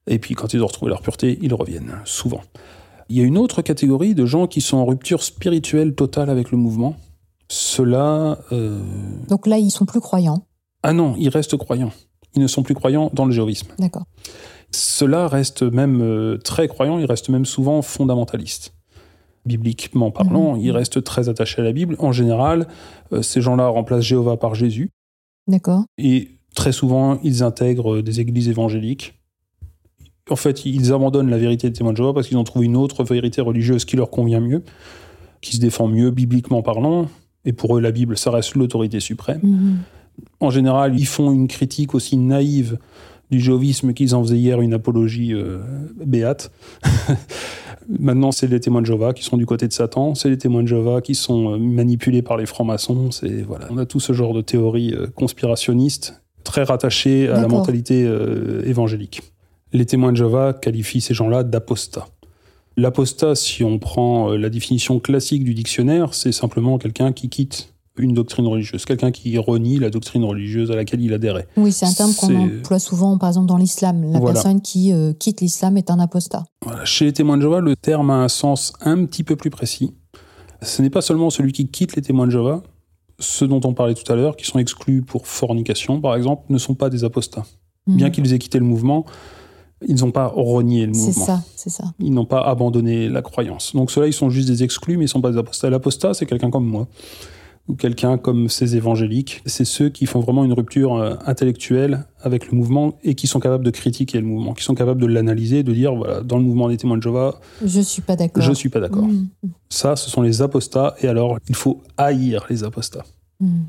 Et 0.07 0.19
puis 0.19 0.35
quand 0.35 0.53
ils 0.53 0.61
ont 0.63 0.67
retrouvé 0.67 0.89
leur 0.89 1.01
pureté, 1.01 1.37
ils 1.41 1.53
reviennent, 1.53 1.95
souvent. 2.05 2.41
Il 3.09 3.17
y 3.17 3.21
a 3.21 3.23
une 3.23 3.37
autre 3.37 3.61
catégorie 3.61 4.15
de 4.15 4.25
gens 4.25 4.47
qui 4.47 4.61
sont 4.61 4.77
en 4.77 4.85
rupture 4.85 5.21
spirituelle 5.23 5.93
totale 5.95 6.29
avec 6.29 6.51
le 6.51 6.57
mouvement. 6.57 6.95
Ceux-là... 7.49 8.39
euh, 8.51 8.81
Donc 9.29 9.45
là, 9.47 9.57
ils 9.59 9.69
sont 9.71 9.85
plus 9.85 9.99
croyants. 10.01 10.45
Ah 10.83 10.93
non, 10.93 11.15
ils 11.17 11.29
restent 11.29 11.57
croyants. 11.57 11.91
Ils 12.35 12.41
ne 12.41 12.47
sont 12.47 12.63
plus 12.63 12.73
croyants 12.75 13.09
dans 13.13 13.25
le 13.25 13.31
jéhovisme. 13.31 13.67
D'accord. 13.79 14.05
Ceux-là 14.71 15.27
restent 15.27 15.61
même 15.63 16.01
euh, 16.01 16.37
très 16.37 16.67
croyants, 16.67 16.97
ils 16.99 17.05
restent 17.05 17.29
même 17.29 17.45
souvent 17.45 17.81
fondamentalistes. 17.81 18.73
Bibliquement 19.45 20.09
parlant, 20.09 20.55
Mhm. 20.55 20.61
ils 20.61 20.71
restent 20.71 21.03
très 21.03 21.29
attachés 21.29 21.61
à 21.61 21.63
la 21.63 21.71
Bible. 21.71 21.95
En 21.99 22.11
général, 22.11 22.67
euh, 23.13 23.21
ces 23.21 23.41
gens-là 23.41 23.67
remplacent 23.67 24.03
Jéhovah 24.03 24.37
par 24.37 24.55
Jésus. 24.55 24.89
D'accord. 25.47 25.83
Et 25.99 26.29
très 26.55 26.71
souvent, 26.71 27.19
ils 27.23 27.43
intègrent 27.43 28.01
des 28.01 28.19
églises 28.19 28.49
évangéliques. 28.49 29.13
En 30.29 30.35
fait, 30.35 30.65
ils 30.65 30.91
abandonnent 30.91 31.29
la 31.29 31.37
vérité 31.37 31.69
des 31.69 31.73
témoins 31.73 31.91
de 31.91 31.97
Jéhovah 31.97 32.13
parce 32.13 32.27
qu'ils 32.27 32.37
ont 32.37 32.43
trouvé 32.43 32.65
une 32.65 32.75
autre 32.75 33.03
vérité 33.03 33.41
religieuse 33.41 33.85
qui 33.85 33.95
leur 33.95 34.09
convient 34.09 34.39
mieux, 34.39 34.63
qui 35.41 35.55
se 35.55 35.61
défend 35.61 35.87
mieux 35.87 36.09
bibliquement 36.11 36.63
parlant. 36.63 37.07
Et 37.45 37.53
pour 37.53 37.77
eux, 37.77 37.81
la 37.81 37.91
Bible, 37.91 38.17
ça 38.17 38.31
reste 38.31 38.55
l'autorité 38.55 38.99
suprême. 38.99 39.41
Mhm. 39.43 39.77
En 40.39 40.49
général, 40.49 40.97
ils 40.97 41.05
font 41.05 41.31
une 41.31 41.47
critique 41.47 41.93
aussi 41.93 42.17
naïve 42.17 42.79
du 43.29 43.39
jéhovisme 43.39 43.93
qu'ils 43.93 44.15
en 44.15 44.23
faisaient 44.23 44.37
hier 44.37 44.61
une 44.61 44.73
apologie 44.73 45.33
euh, 45.33 45.59
béate. 46.03 46.51
Maintenant, 47.87 48.31
c'est 48.31 48.47
les 48.47 48.59
témoins 48.59 48.81
de 48.81 48.87
Jéhovah 48.87 49.13
qui 49.13 49.23
sont 49.23 49.37
du 49.37 49.45
côté 49.45 49.67
de 49.67 49.73
Satan, 49.73 50.15
c'est 50.15 50.29
les 50.29 50.37
témoins 50.37 50.63
de 50.63 50.67
Jéhovah 50.67 51.01
qui 51.01 51.15
sont 51.15 51.53
euh, 51.53 51.57
manipulés 51.57 52.21
par 52.21 52.37
les 52.37 52.45
francs-maçons. 52.45 53.11
C'est 53.11 53.43
voilà, 53.43 53.67
on 53.69 53.77
a 53.77 53.85
tout 53.85 53.99
ce 53.99 54.13
genre 54.13 54.33
de 54.33 54.41
théories 54.41 54.93
euh, 54.93 55.07
conspirationnistes 55.07 56.21
très 56.43 56.63
rattachées 56.63 57.27
à 57.27 57.41
la 57.41 57.47
mentalité 57.47 58.03
euh, 58.05 58.63
évangélique. 58.65 59.21
Les 59.75 59.85
témoins 59.85 60.13
de 60.13 60.17
Jéhovah 60.17 60.53
qualifient 60.53 61.01
ces 61.01 61.13
gens-là 61.13 61.43
d'apostats. 61.43 62.07
L'apostat, 62.77 63.35
si 63.35 63.61
on 63.65 63.77
prend 63.77 64.31
euh, 64.31 64.37
la 64.37 64.49
définition 64.49 65.01
classique 65.01 65.43
du 65.43 65.53
dictionnaire, 65.53 66.13
c'est 66.13 66.31
simplement 66.31 66.77
quelqu'un 66.77 67.11
qui 67.11 67.27
quitte 67.27 67.73
une 67.97 68.13
doctrine 68.13 68.47
religieuse, 68.47 68.85
quelqu'un 68.85 69.11
qui 69.11 69.37
renie 69.37 69.77
la 69.79 69.89
doctrine 69.89 70.23
religieuse 70.23 70.71
à 70.71 70.75
laquelle 70.77 71.01
il 71.01 71.13
adhérait. 71.13 71.47
Oui, 71.57 71.73
c'est 71.73 71.85
un 71.85 71.91
terme 71.91 72.13
qu'on 72.13 72.33
emploie 72.59 72.79
souvent, 72.79 73.17
par 73.17 73.27
exemple, 73.29 73.47
dans 73.47 73.57
l'islam. 73.57 74.01
La 74.13 74.19
Voilà. 74.19 74.33
personne 74.35 74.61
qui 74.61 74.93
euh, 74.93 75.11
quitte 75.11 75.41
l'islam 75.41 75.75
est 75.75 75.91
un 75.91 75.99
apostat. 75.99 76.45
Voilà. 76.65 76.85
Chez 76.85 77.03
les 77.03 77.11
témoins 77.13 77.35
de 77.35 77.41
Jéhovah, 77.41 77.59
le 77.59 77.75
terme 77.75 78.09
a 78.11 78.15
un 78.15 78.29
sens 78.29 78.71
un 78.79 79.03
petit 79.05 79.23
peu 79.25 79.35
plus 79.35 79.49
précis. 79.49 79.93
Ce 80.61 80.81
n'est 80.81 80.89
pas 80.89 81.01
seulement 81.01 81.29
celui 81.29 81.51
qui 81.51 81.67
quitte 81.67 81.97
les 81.97 82.01
témoins 82.01 82.27
de 82.27 82.31
Jéhovah, 82.31 82.63
ceux 83.19 83.47
dont 83.49 83.59
on 83.65 83.73
parlait 83.73 83.93
tout 83.93 84.09
à 84.09 84.15
l'heure, 84.15 84.37
qui 84.37 84.45
sont 84.45 84.57
exclus 84.59 85.01
pour 85.01 85.27
fornication, 85.27 85.99
par 85.99 86.15
exemple, 86.15 86.43
ne 86.49 86.57
sont 86.57 86.75
pas 86.75 86.89
des 86.89 87.03
apostats. 87.03 87.43
Bien 87.87 88.07
Mhm. 88.07 88.11
qu'ils 88.13 88.33
aient 88.33 88.39
quitté 88.39 88.57
le 88.57 88.65
mouvement, 88.65 89.05
ils 89.87 89.95
n'ont 90.01 90.11
pas 90.11 90.27
renié 90.27 90.85
le 90.85 90.93
C'est 90.93 91.07
mouvement. 91.07 91.25
ça, 91.25 91.43
c'est 91.55 91.69
ça. 91.69 91.83
Ils 91.99 92.13
n'ont 92.13 92.25
pas 92.25 92.41
abandonné 92.41 93.09
la 93.09 93.21
croyance. 93.21 93.75
Donc 93.75 93.91
ceux-là, 93.91 94.07
ils 94.07 94.13
sont 94.13 94.29
juste 94.29 94.47
des 94.47 94.63
exclus, 94.63 94.97
mais 94.97 95.03
ils 95.03 95.07
ne 95.07 95.09
sont 95.09 95.21
pas 95.21 95.31
des 95.31 95.37
apostats. 95.37 95.69
L'apostat, 95.69 96.13
c'est 96.13 96.25
quelqu'un 96.25 96.49
comme 96.49 96.65
moi, 96.65 96.87
ou 97.67 97.75
quelqu'un 97.75 98.17
comme 98.17 98.47
ces 98.47 98.75
évangéliques. 98.75 99.41
C'est 99.45 99.65
ceux 99.65 99.89
qui 99.89 100.05
font 100.05 100.19
vraiment 100.19 100.45
une 100.45 100.53
rupture 100.53 100.95
euh, 100.95 101.15
intellectuelle 101.25 102.05
avec 102.21 102.49
le 102.51 102.57
mouvement 102.57 102.97
et 103.03 103.15
qui 103.15 103.27
sont 103.27 103.39
capables 103.39 103.65
de 103.65 103.71
critiquer 103.71 104.19
le 104.19 104.25
mouvement, 104.27 104.53
qui 104.53 104.63
sont 104.63 104.75
capables 104.75 105.01
de 105.01 105.07
l'analyser, 105.07 105.63
de 105.63 105.73
dire, 105.73 105.93
voilà, 105.95 106.21
dans 106.21 106.37
le 106.37 106.43
mouvement 106.43 106.69
des 106.69 106.77
témoins 106.77 106.97
de 106.97 107.03
Jéhovah, 107.03 107.39
Je 107.63 107.81
suis 107.81 108.01
pas 108.01 108.15
d'accord. 108.15 108.41
je 108.43 108.49
ne 108.49 108.55
suis 108.55 108.69
pas 108.69 108.79
d'accord. 108.79 109.05
Mhm. 109.07 109.27
Ça, 109.69 109.95
ce 109.95 110.09
sont 110.09 110.21
les 110.21 110.41
apostats, 110.41 110.95
et 111.01 111.07
alors, 111.07 111.37
il 111.49 111.55
faut 111.55 111.81
haïr 111.97 112.45
les 112.49 112.63
apostats. 112.63 113.03
Mhm. 113.39 113.65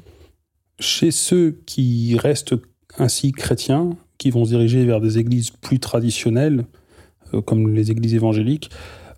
Chez 0.78 1.11
ceux 1.11 1.59
qui 1.66 2.16
restent 2.18 2.54
ainsi 2.98 3.32
chrétiens, 3.32 3.96
qui 4.18 4.30
vont 4.30 4.44
se 4.44 4.50
diriger 4.50 4.84
vers 4.84 5.00
des 5.00 5.18
églises 5.18 5.50
plus 5.50 5.78
traditionnelles, 5.78 6.64
euh, 7.34 7.40
comme 7.40 7.74
les 7.74 7.90
églises 7.90 8.14
évangéliques, 8.14 8.70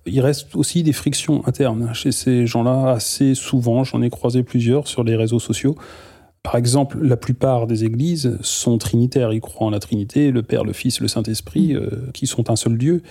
Il 0.06 0.20
reste 0.22 0.56
aussi 0.56 0.82
des 0.82 0.94
frictions 0.94 1.46
internes 1.46 1.90
chez 1.92 2.12
ces 2.12 2.46
gens-là 2.46 2.92
assez 2.92 3.34
souvent. 3.34 3.84
J'en 3.84 4.00
ai 4.00 4.08
croisé 4.08 4.42
plusieurs 4.42 4.88
sur 4.88 5.04
les 5.04 5.16
réseaux 5.16 5.40
sociaux. 5.40 5.76
Par 6.42 6.54
exemple, 6.54 6.98
la 7.02 7.18
plupart 7.18 7.66
des 7.66 7.84
églises 7.84 8.38
sont 8.40 8.78
trinitaires. 8.78 9.34
Ils 9.34 9.40
croient 9.42 9.66
en 9.66 9.70
la 9.70 9.80
Trinité, 9.80 10.30
le 10.30 10.42
Père, 10.42 10.64
le 10.64 10.72
Fils, 10.72 11.00
le 11.00 11.08
Saint-Esprit, 11.08 11.74
euh, 11.74 12.10
qui 12.14 12.26
sont 12.26 12.48
un 12.50 12.56
seul 12.56 12.78
Dieu. 12.78 13.02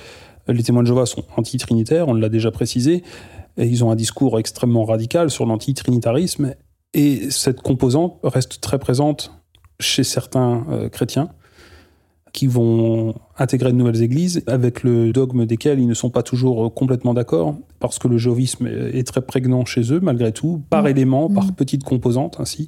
Les 0.47 0.63
témoins 0.63 0.81
de 0.81 0.87
Jéhovah 0.87 1.05
sont 1.05 1.23
anti-trinitaires, 1.35 2.07
on 2.07 2.13
l'a 2.13 2.29
déjà 2.29 2.49
précisé. 2.49 3.03
Et 3.57 3.65
ils 3.65 3.83
ont 3.83 3.91
un 3.91 3.95
discours 3.95 4.39
extrêmement 4.39 4.85
radical 4.85 5.29
sur 5.29 5.45
l'anti-trinitarisme. 5.45 6.55
Et 6.93 7.29
cette 7.29 7.61
composante 7.61 8.17
reste 8.23 8.61
très 8.61 8.79
présente 8.79 9.33
chez 9.79 10.03
certains 10.03 10.65
euh, 10.69 10.89
chrétiens 10.89 11.29
qui 12.37 12.45
vont 12.45 13.15
intégrer 13.39 13.71
de 13.71 13.77
nouvelles 13.77 14.03
églises 14.03 14.43
avec 14.45 14.83
le 14.83 15.11
dogme 15.11 15.47
desquels 15.47 15.79
ils 15.79 15.87
ne 15.87 15.95
sont 15.95 16.11
pas 16.11 16.21
toujours 16.21 16.67
euh, 16.67 16.69
complètement 16.69 17.15
d'accord 17.15 17.55
parce 17.79 17.97
que 17.97 18.07
le 18.07 18.19
jovisme 18.19 18.67
est 18.67 19.07
très 19.07 19.21
prégnant 19.21 19.65
chez 19.65 19.91
eux 19.91 19.99
malgré 19.99 20.31
tout, 20.31 20.61
par 20.69 20.83
mmh. 20.83 20.87
élément, 20.87 21.29
par 21.31 21.45
mmh. 21.45 21.51
petites 21.53 21.83
composantes 21.83 22.39
ainsi. 22.39 22.67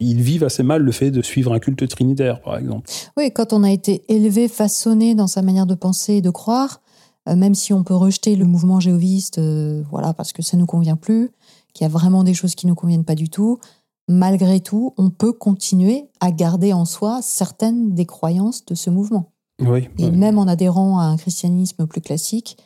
Ils 0.00 0.22
vivent 0.22 0.42
assez 0.42 0.64
mal 0.64 0.82
le 0.82 0.90
fait 0.90 1.12
de 1.12 1.22
suivre 1.22 1.52
un 1.52 1.60
culte 1.60 1.86
trinitaire, 1.86 2.40
par 2.40 2.58
exemple. 2.58 2.90
Oui, 3.16 3.30
quand 3.30 3.52
on 3.52 3.62
a 3.62 3.70
été 3.70 4.02
élevé, 4.08 4.48
façonné 4.48 5.14
dans 5.14 5.28
sa 5.28 5.40
manière 5.40 5.66
de 5.66 5.76
penser 5.76 6.14
et 6.14 6.20
de 6.20 6.30
croire, 6.30 6.80
euh, 7.28 7.36
même 7.36 7.54
si 7.54 7.72
on 7.72 7.84
peut 7.84 7.94
rejeter 7.94 8.34
le 8.34 8.44
mouvement 8.44 8.80
jéhoviste, 8.80 9.40
voilà, 9.88 10.14
parce 10.14 10.32
que 10.32 10.42
ça 10.42 10.56
ne 10.56 10.62
nous 10.62 10.66
convient 10.66 10.96
plus, 10.96 11.30
qu'il 11.74 11.84
y 11.84 11.86
a 11.86 11.92
vraiment 11.92 12.24
des 12.24 12.34
choses 12.34 12.56
qui 12.56 12.66
ne 12.66 12.72
nous 12.72 12.76
conviennent 12.76 13.04
pas 13.04 13.14
du 13.14 13.28
tout, 13.28 13.60
malgré 14.08 14.60
tout, 14.60 14.94
on 14.96 15.10
peut 15.10 15.32
continuer 15.32 16.04
à 16.20 16.30
garder 16.30 16.72
en 16.72 16.84
soi 16.84 17.20
certaines 17.22 17.94
des 17.94 18.06
croyances 18.06 18.64
de 18.64 18.74
ce 18.74 18.90
mouvement. 18.90 19.32
Oui, 19.60 19.88
Et 19.98 20.10
même 20.10 20.38
en 20.38 20.46
adhérant 20.46 20.98
à 20.98 21.04
un 21.04 21.16
christianisme 21.16 21.86
plus 21.86 22.00
classique, 22.00 22.58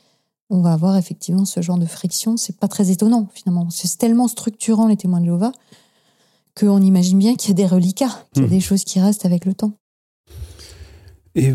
on 0.51 0.61
va 0.61 0.73
avoir 0.73 0.97
effectivement 0.97 1.45
ce 1.45 1.63
genre 1.63 1.79
de 1.79 1.87
friction. 1.87 2.37
C'est 2.37 2.59
pas 2.59 2.67
très 2.67 2.91
étonnant 2.91 3.29
finalement. 3.33 3.71
C'est 3.71 3.97
tellement 3.97 4.27
structurant 4.27 4.89
les 4.89 4.97
témoins 4.97 5.21
de 5.21 5.27
Jéhovah 5.27 5.53
qu'on 6.59 6.83
imagine 6.83 7.19
bien 7.19 7.37
qu'il 7.37 7.51
y 7.51 7.53
a 7.53 7.55
des 7.55 7.67
reliquats, 7.67 8.27
qu'il 8.35 8.43
y 8.43 8.47
a 8.47 8.49
hmm. 8.49 8.53
des 8.53 8.61
choses 8.61 8.83
qui 8.83 8.99
restent 8.99 9.25
avec 9.25 9.45
le 9.45 9.55
temps. 9.55 9.73
Et 11.37 11.55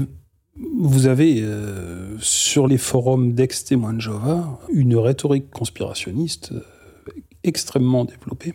vous 0.73 1.07
avez 1.07 1.41
euh, 1.41 2.17
sur 2.19 2.67
les 2.67 2.77
forums 2.77 3.33
d'ex-témoins 3.33 3.93
de 3.93 3.99
Jéhovah 3.99 4.57
une 4.69 4.95
rhétorique 4.95 5.51
conspirationniste 5.51 6.53
euh, 6.53 6.63
extrêmement 7.43 8.05
développée 8.05 8.53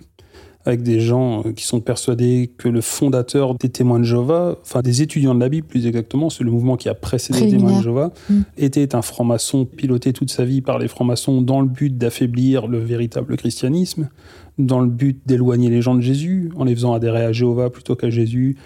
avec 0.66 0.82
des 0.82 1.00
gens 1.00 1.42
euh, 1.44 1.52
qui 1.52 1.64
sont 1.64 1.80
persuadés 1.80 2.50
que 2.58 2.68
le 2.68 2.80
fondateur 2.80 3.54
des 3.54 3.68
témoins 3.68 3.98
de 3.98 4.04
Jéhovah, 4.04 4.58
enfin 4.62 4.82
des 4.82 5.02
étudiants 5.02 5.34
de 5.34 5.40
la 5.40 5.48
Bible 5.48 5.66
plus 5.66 5.86
exactement, 5.86 6.28
c'est 6.30 6.44
le 6.44 6.50
mouvement 6.50 6.76
qui 6.76 6.88
a 6.88 6.94
précédé 6.94 7.40
les 7.40 7.50
témoins 7.52 7.78
de 7.78 7.82
Jéhovah, 7.82 8.12
mm. 8.28 8.40
était 8.58 8.94
un 8.94 9.02
franc-maçon 9.02 9.64
piloté 9.64 10.12
toute 10.12 10.30
sa 10.30 10.44
vie 10.44 10.61
par 10.61 10.78
les 10.78 10.88
francs-maçons 10.88 11.40
dans 11.40 11.61
le 11.61 11.68
but 11.68 11.96
d'affaiblir 11.96 12.66
le 12.66 12.78
véritable 12.78 13.36
christianisme, 13.36 14.11
dans 14.58 14.80
le 14.80 14.88
but 14.88 15.20
d'éloigner 15.24 15.70
les 15.70 15.80
gens 15.80 15.94
de 15.94 16.02
Jésus, 16.02 16.50
en 16.56 16.64
les 16.64 16.74
faisant 16.74 16.92
adhérer 16.92 17.24
à 17.24 17.32
Jéhovah 17.32 17.70
plutôt 17.70 17.96
qu'à 17.96 18.11
Jésus, 18.11 18.56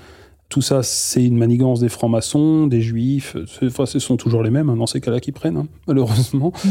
tout 0.55 0.63
ça, 0.63 0.85
c'est 0.85 1.25
une 1.25 1.37
manigance 1.37 1.81
des 1.81 1.89
francs-maçons, 1.89 2.69
des 2.69 2.81
juifs. 2.81 3.37
Enfin, 3.61 3.87
ce 3.87 3.99
sont 3.99 4.17
toujours 4.17 4.41
les 4.41 4.51
mêmes 4.51 4.71
hein, 4.71 4.77
dans 4.77 4.87
ces 4.87 5.01
cas-là 5.01 5.19
qui 5.19 5.33
prennent, 5.33 5.57
hein, 5.57 5.67
malheureusement. 5.89 6.53
Mmh. 6.65 6.69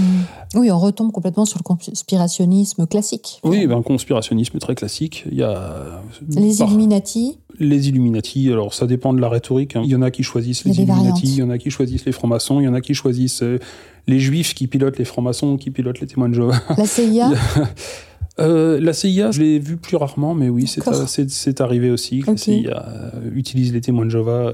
Oui, 0.56 0.72
on 0.72 0.80
retombe 0.80 1.12
complètement 1.12 1.44
sur 1.44 1.60
le 1.60 1.64
conspirationnisme 1.64 2.88
classique. 2.88 3.42
Oui, 3.44 3.68
ben, 3.68 3.80
un 3.80 3.82
conspirationnisme 3.82 4.58
très 4.60 4.76
classique. 4.76 5.26
Il 5.30 5.38
y 5.38 5.44
a 5.44 6.02
les 6.30 6.62
Illuminati. 6.62 7.40
Les 7.60 7.90
Illuminati. 7.90 8.50
Alors, 8.54 8.74
ça 8.74 8.88
dépend 8.88 9.12
de 9.12 9.20
la 9.20 9.28
rhétorique. 9.28 9.76
Hein. 9.76 9.82
Il 9.84 9.92
y 9.92 9.98
en 9.98 10.02
a 10.02 10.12
qui 10.12 10.24
choisissent 10.24 10.64
les 10.64 10.80
Illuminati, 10.80 11.26
il 11.26 11.36
y 11.40 11.44
en 11.44 11.50
a 11.50 11.58
qui 11.58 11.70
choisissent 11.70 12.06
les 12.06 12.14
francs-maçons, 12.14 12.62
il 12.62 12.64
y 12.64 12.68
en 12.70 12.74
a 12.74 12.80
qui 12.80 12.94
choisissent 12.94 13.44
euh, 13.44 13.60
les 14.08 14.22
juifs 14.22 14.54
qui 14.54 14.68
pilotent 14.68 14.98
les 14.98 15.04
francs-maçons, 15.04 15.58
qui 15.58 15.72
pilotent 15.72 16.00
les 16.00 16.08
témoins 16.08 16.30
de 16.30 16.36
Jéhovah. 16.36 16.62
La 16.78 16.86
CIA. 16.86 17.32
Euh, 18.40 18.80
la 18.80 18.94
CIA, 18.94 19.32
je 19.32 19.42
l'ai 19.42 19.60
vu 19.60 19.78
plus 19.78 19.96
rarement, 19.96 20.34
mais 20.34 20.50
oui, 20.50 20.68
c'est 20.68 21.62
arrivé 21.62 21.92
aussi 21.92 22.22
que 22.22 22.32
la 22.32 22.38
CIA 22.38 22.86
euh, 22.88 23.30
utilise 23.34 23.74
les 23.74 23.82
témoins 23.82 24.06
de 24.06 24.10
Jéhovah 24.10 24.54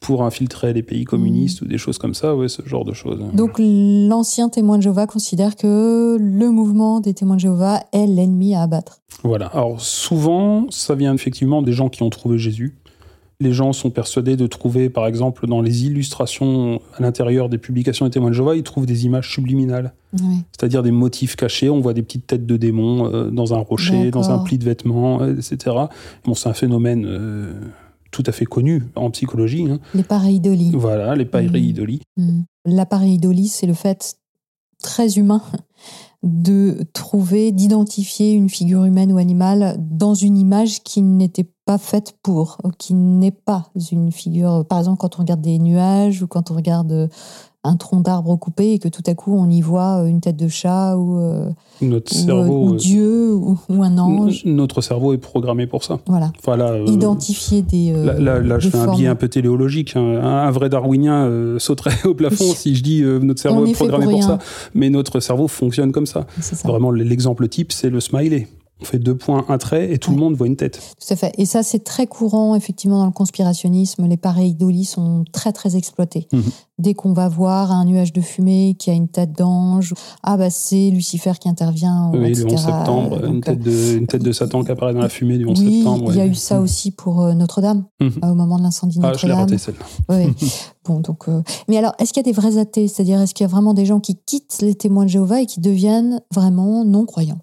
pour 0.00 0.24
infiltrer 0.24 0.72
les 0.72 0.82
pays 0.82 1.04
communistes 1.04 1.62
hmm. 1.62 1.66
ou 1.66 1.68
des 1.68 1.78
choses 1.78 1.98
comme 1.98 2.14
ça, 2.14 2.34
ouais, 2.34 2.48
ce 2.48 2.62
genre 2.66 2.84
de 2.84 2.92
choses. 2.92 3.20
Donc 3.32 3.52
l'ancien 3.58 4.48
témoin 4.48 4.76
de 4.78 4.82
Jéhovah 4.82 5.06
considère 5.06 5.54
que 5.54 6.16
le 6.18 6.50
mouvement 6.50 7.00
des 7.00 7.14
témoins 7.14 7.36
de 7.36 7.40
Jéhovah 7.40 7.84
est 7.92 8.06
l'ennemi 8.06 8.54
à 8.54 8.62
abattre. 8.62 8.98
Voilà. 9.22 9.46
Alors 9.46 9.80
souvent, 9.80 10.66
ça 10.70 10.96
vient 10.96 11.14
effectivement 11.14 11.62
des 11.62 11.72
gens 11.72 11.88
qui 11.88 12.02
ont 12.02 12.10
trouvé 12.10 12.38
Jésus 12.38 12.76
les 13.42 13.52
gens 13.52 13.72
sont 13.72 13.90
persuadés 13.90 14.36
de 14.36 14.46
trouver, 14.46 14.88
par 14.88 15.06
exemple, 15.06 15.46
dans 15.46 15.60
les 15.60 15.84
illustrations 15.84 16.80
à 16.96 17.02
l'intérieur 17.02 17.48
des 17.48 17.58
publications 17.58 18.06
des 18.06 18.10
témoins 18.10 18.30
de 18.30 18.34
Jéhovah, 18.34 18.56
ils 18.56 18.62
trouvent 18.62 18.86
des 18.86 19.04
images 19.04 19.30
subliminales. 19.30 19.92
C'est-à-dire 20.52 20.82
des 20.82 20.90
motifs 20.90 21.36
cachés. 21.36 21.70
On 21.70 21.80
voit 21.80 21.94
des 21.94 22.02
petites 22.02 22.26
têtes 22.26 22.46
de 22.46 22.56
démons 22.56 23.06
euh, 23.06 23.30
dans 23.30 23.54
un 23.54 23.58
rocher, 23.58 24.10
dans 24.10 24.30
un 24.30 24.38
pli 24.40 24.58
de 24.58 24.64
vêtements, 24.64 25.22
euh, 25.22 25.36
etc. 25.36 25.76
Bon, 26.24 26.34
c'est 26.34 26.48
un 26.48 26.54
phénomène 26.54 27.06
euh, 27.06 27.54
tout 28.10 28.22
à 28.26 28.32
fait 28.32 28.44
connu 28.44 28.84
en 28.94 29.10
psychologie. 29.10 29.66
Hein. 29.70 29.80
Les 29.94 30.02
pareidolies. 30.02 30.72
Voilà, 30.74 31.14
les 31.14 31.24
pareidolies. 31.24 32.02
Mmh. 32.18 32.24
Mmh. 32.24 32.44
La 32.66 32.84
pareidolie, 32.84 33.48
c'est 33.48 33.66
le 33.66 33.74
fait 33.74 34.18
très 34.82 35.18
humain 35.18 35.42
de 36.22 36.84
trouver, 36.92 37.50
d'identifier 37.50 38.32
une 38.32 38.48
figure 38.48 38.84
humaine 38.84 39.12
ou 39.12 39.18
animale 39.18 39.76
dans 39.78 40.14
une 40.14 40.38
image 40.38 40.82
qui 40.82 41.02
n'était 41.02 41.48
pas 41.64 41.78
faite 41.78 42.16
pour, 42.22 42.58
qui 42.78 42.94
n'est 42.94 43.32
pas 43.32 43.70
une 43.90 44.12
figure. 44.12 44.64
Par 44.68 44.78
exemple, 44.78 44.98
quand 44.98 45.16
on 45.18 45.22
regarde 45.22 45.40
des 45.40 45.58
nuages 45.58 46.22
ou 46.22 46.26
quand 46.26 46.50
on 46.50 46.54
regarde 46.54 47.10
un 47.64 47.76
tronc 47.76 48.00
d'arbre 48.00 48.34
coupé 48.36 48.72
et 48.72 48.78
que 48.78 48.88
tout 48.88 49.02
à 49.06 49.14
coup 49.14 49.36
on 49.36 49.48
y 49.48 49.60
voit 49.60 50.04
une 50.08 50.20
tête 50.20 50.36
de 50.36 50.48
chat 50.48 50.96
ou, 50.96 51.18
euh, 51.18 51.48
notre 51.80 52.12
cerveau, 52.12 52.70
ou, 52.70 52.74
Dieu 52.74 53.32
ou, 53.34 53.56
un 53.82 53.98
ange. 53.98 54.42
Notre 54.44 54.80
cerveau 54.80 55.12
est 55.12 55.18
programmé 55.18 55.66
pour 55.66 55.84
ça. 55.84 56.00
Voilà. 56.06 56.32
Euh, 56.48 56.84
Identifier 56.86 57.62
des. 57.62 57.92
Euh, 57.92 58.18
là, 58.18 58.40
là, 58.40 58.58
je 58.58 58.68
fais 58.68 58.78
un 58.78 58.94
biais 58.94 59.06
un 59.06 59.14
peu 59.14 59.28
téléologique. 59.28 59.94
Hein. 59.96 60.20
Un, 60.22 60.50
vrai 60.50 60.68
darwinien 60.68 61.56
sauterait 61.58 61.94
au 62.04 62.14
plafond 62.14 62.52
si 62.54 62.74
je 62.74 62.82
dis 62.82 63.02
notre 63.02 63.40
cerveau 63.40 63.64
est, 63.66 63.72
programmé 63.72 64.06
pour, 64.06 64.22
ça. 64.22 64.38
Mais 64.74 64.90
notre 64.90 65.20
cerveau 65.20 65.46
fonctionne 65.46 65.92
comme 65.92 66.06
ça. 66.06 66.26
ça. 66.40 66.68
Vraiment, 66.68 66.90
l'exemple 66.90 67.48
type, 67.48 67.72
c'est 67.72 67.90
le 67.90 68.00
smiley 68.00 68.48
on 68.82 68.84
fait 68.84 68.98
deux 68.98 69.16
points, 69.16 69.44
un 69.48 69.58
trait, 69.58 69.92
et 69.92 69.98
tout 69.98 70.10
le 70.10 70.16
monde 70.16 70.34
voit 70.34 70.46
une 70.46 70.56
tête. 70.56 70.80
Tout 71.00 71.12
à 71.12 71.16
fait. 71.16 71.32
Et 71.38 71.46
ça, 71.46 71.62
c'est 71.62 71.84
très 71.84 72.06
courant, 72.06 72.54
effectivement, 72.54 72.98
dans 72.98 73.06
le 73.06 73.12
conspirationnisme. 73.12 74.06
Les 74.06 74.16
pareidolis 74.16 74.84
sont 74.84 75.24
très, 75.32 75.52
très 75.52 75.76
exploités. 75.76 76.28
Mhm. 76.32 76.42
Dès 76.78 76.94
qu'on 76.94 77.12
va 77.12 77.28
voir 77.28 77.70
un 77.70 77.84
nuage 77.84 78.12
de 78.12 78.20
fumée 78.20 78.74
qui 78.76 78.90
a 78.90 78.92
une 78.92 79.06
tête 79.06 79.32
d'ange, 79.38 79.94
ah 80.24 80.36
bah 80.36 80.50
c'est 80.50 80.90
Lucifer 80.90 81.34
qui 81.40 81.48
intervient. 81.48 82.10
Oui, 82.12 82.34
le 82.34 82.46
11 82.46 82.60
septembre, 82.60 83.24
une, 83.24 83.40
tête 83.40 83.60
de, 83.60 83.98
une 83.98 84.06
tête 84.08 84.22
de 84.22 84.32
Satan 84.32 84.64
qui 84.64 84.72
apparaît 84.72 84.94
dans 84.94 85.00
la 85.00 85.08
fumée 85.08 85.38
du 85.38 85.46
11 85.46 85.60
oui, 85.60 85.76
septembre. 85.76 86.12
Il 86.12 86.18
y 86.18 86.20
a 86.20 86.26
eu 86.26 86.34
ça 86.34 86.56
mhm. 86.56 86.64
aussi 86.64 86.90
pour 86.90 87.20
euh, 87.20 87.34
Notre-Dame, 87.34 87.84
mhm. 88.00 88.12
au 88.22 88.34
moment 88.34 88.58
de 88.58 88.64
l'incendie 88.64 88.98
de 88.98 89.02
Notre-Dame. 89.02 89.38
Ah, 89.42 89.46
je 89.46 89.52
l'ai 89.52 89.58
celle-là. 89.58 89.84
Oui. 90.08 90.48
bon, 90.84 90.98
donc, 90.98 91.28
euh, 91.28 91.42
Mais 91.68 91.76
alors, 91.76 91.92
est-ce 92.00 92.12
qu'il 92.12 92.26
y 92.26 92.28
a 92.28 92.32
des 92.32 92.38
vrais 92.38 92.58
athées? 92.58 92.88
C'est-à-dire, 92.88 93.20
est-ce 93.20 93.34
qu'il 93.34 93.44
y 93.44 93.48
a 93.48 93.52
vraiment 93.52 93.74
des 93.74 93.86
gens 93.86 94.00
qui 94.00 94.16
quittent 94.16 94.58
les 94.60 94.74
témoins 94.74 95.04
de 95.04 95.10
Jéhovah 95.10 95.42
et 95.42 95.46
qui 95.46 95.60
deviennent 95.60 96.20
vraiment 96.34 96.84
non-croyants? 96.84 97.40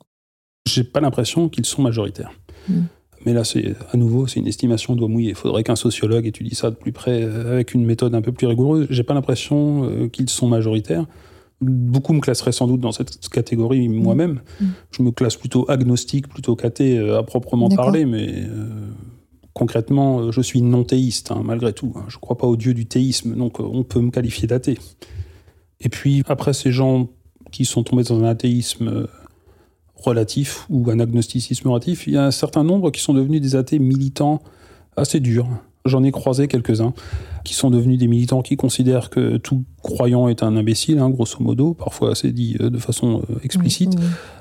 J'ai 0.69 0.83
pas 0.83 0.99
l'impression 0.99 1.49
qu'ils 1.49 1.65
sont 1.65 1.81
majoritaires. 1.81 2.31
Hmm. 2.67 2.83
Mais 3.25 3.33
là, 3.33 3.43
c'est 3.43 3.75
à 3.91 3.97
nouveau, 3.97 4.27
c'est 4.27 4.39
une 4.39 4.47
estimation 4.47 4.95
doigt 4.95 5.09
mouillé. 5.09 5.29
Il 5.29 5.35
faudrait 5.35 5.63
qu'un 5.63 5.75
sociologue 5.75 6.25
étudie 6.25 6.55
ça 6.55 6.69
de 6.69 6.75
plus 6.75 6.93
près 6.93 7.21
euh, 7.21 7.51
avec 7.51 7.73
une 7.73 7.85
méthode 7.85 8.15
un 8.15 8.21
peu 8.21 8.31
plus 8.31 8.47
rigoureuse. 8.47 8.87
J'ai 8.89 9.03
pas 9.03 9.13
l'impression 9.13 9.83
euh, 9.83 10.07
qu'ils 10.07 10.29
sont 10.29 10.47
majoritaires. 10.47 11.05
Beaucoup 11.59 12.13
me 12.13 12.21
classeraient 12.21 12.53
sans 12.53 12.67
doute 12.67 12.79
dans 12.79 12.93
cette 12.93 13.27
catégorie 13.27 13.89
moi-même. 13.89 14.41
Hmm. 14.61 14.67
Je 14.91 15.03
me 15.03 15.11
classe 15.11 15.35
plutôt 15.35 15.69
agnostique, 15.69 16.29
plutôt 16.29 16.55
qu'athée 16.55 16.97
euh, 16.97 17.19
à 17.19 17.23
proprement 17.23 17.67
parler, 17.67 18.05
mais 18.05 18.45
concrètement, 19.53 20.31
je 20.31 20.39
suis 20.39 20.61
non 20.61 20.85
théiste, 20.85 21.31
hein, 21.31 21.41
malgré 21.43 21.73
tout. 21.73 21.93
Je 22.07 22.15
ne 22.15 22.21
crois 22.21 22.37
pas 22.37 22.47
au 22.47 22.55
dieu 22.55 22.73
du 22.73 22.85
théisme, 22.85 23.35
donc 23.35 23.59
on 23.59 23.83
peut 23.83 23.99
me 23.99 24.09
qualifier 24.09 24.47
d'athée. 24.47 24.77
Et 25.81 25.89
puis, 25.89 26.23
après, 26.29 26.53
ces 26.53 26.71
gens 26.71 27.09
qui 27.51 27.65
sont 27.65 27.83
tombés 27.83 28.03
dans 28.03 28.23
un 28.23 28.23
athéisme 28.23 29.07
relatif 30.03 30.65
ou 30.69 30.89
un 30.89 30.99
agnosticisme 30.99 31.67
relatif, 31.67 32.07
il 32.07 32.13
y 32.13 32.17
a 32.17 32.25
un 32.25 32.31
certain 32.31 32.63
nombre 32.63 32.91
qui 32.91 33.01
sont 33.01 33.13
devenus 33.13 33.41
des 33.41 33.55
athées 33.55 33.79
militants 33.79 34.41
assez 34.95 35.19
durs. 35.19 35.47
J'en 35.85 36.03
ai 36.03 36.11
croisé 36.11 36.47
quelques-uns 36.47 36.93
qui 37.45 37.53
sont 37.53 37.69
devenus 37.69 37.97
des 37.97 38.07
militants 38.07 38.41
qui 38.41 38.57
considèrent 38.57 39.09
que 39.09 39.37
tout 39.37 39.63
croyant 39.81 40.27
est 40.27 40.43
un 40.43 40.57
imbécile, 40.57 40.99
hein, 40.99 41.09
grosso 41.09 41.37
modo, 41.39 41.73
parfois 41.73 42.15
c'est 42.15 42.31
dit 42.31 42.57
euh, 42.59 42.69
de 42.69 42.77
façon 42.77 43.21
euh, 43.29 43.35
explicite. 43.43 43.95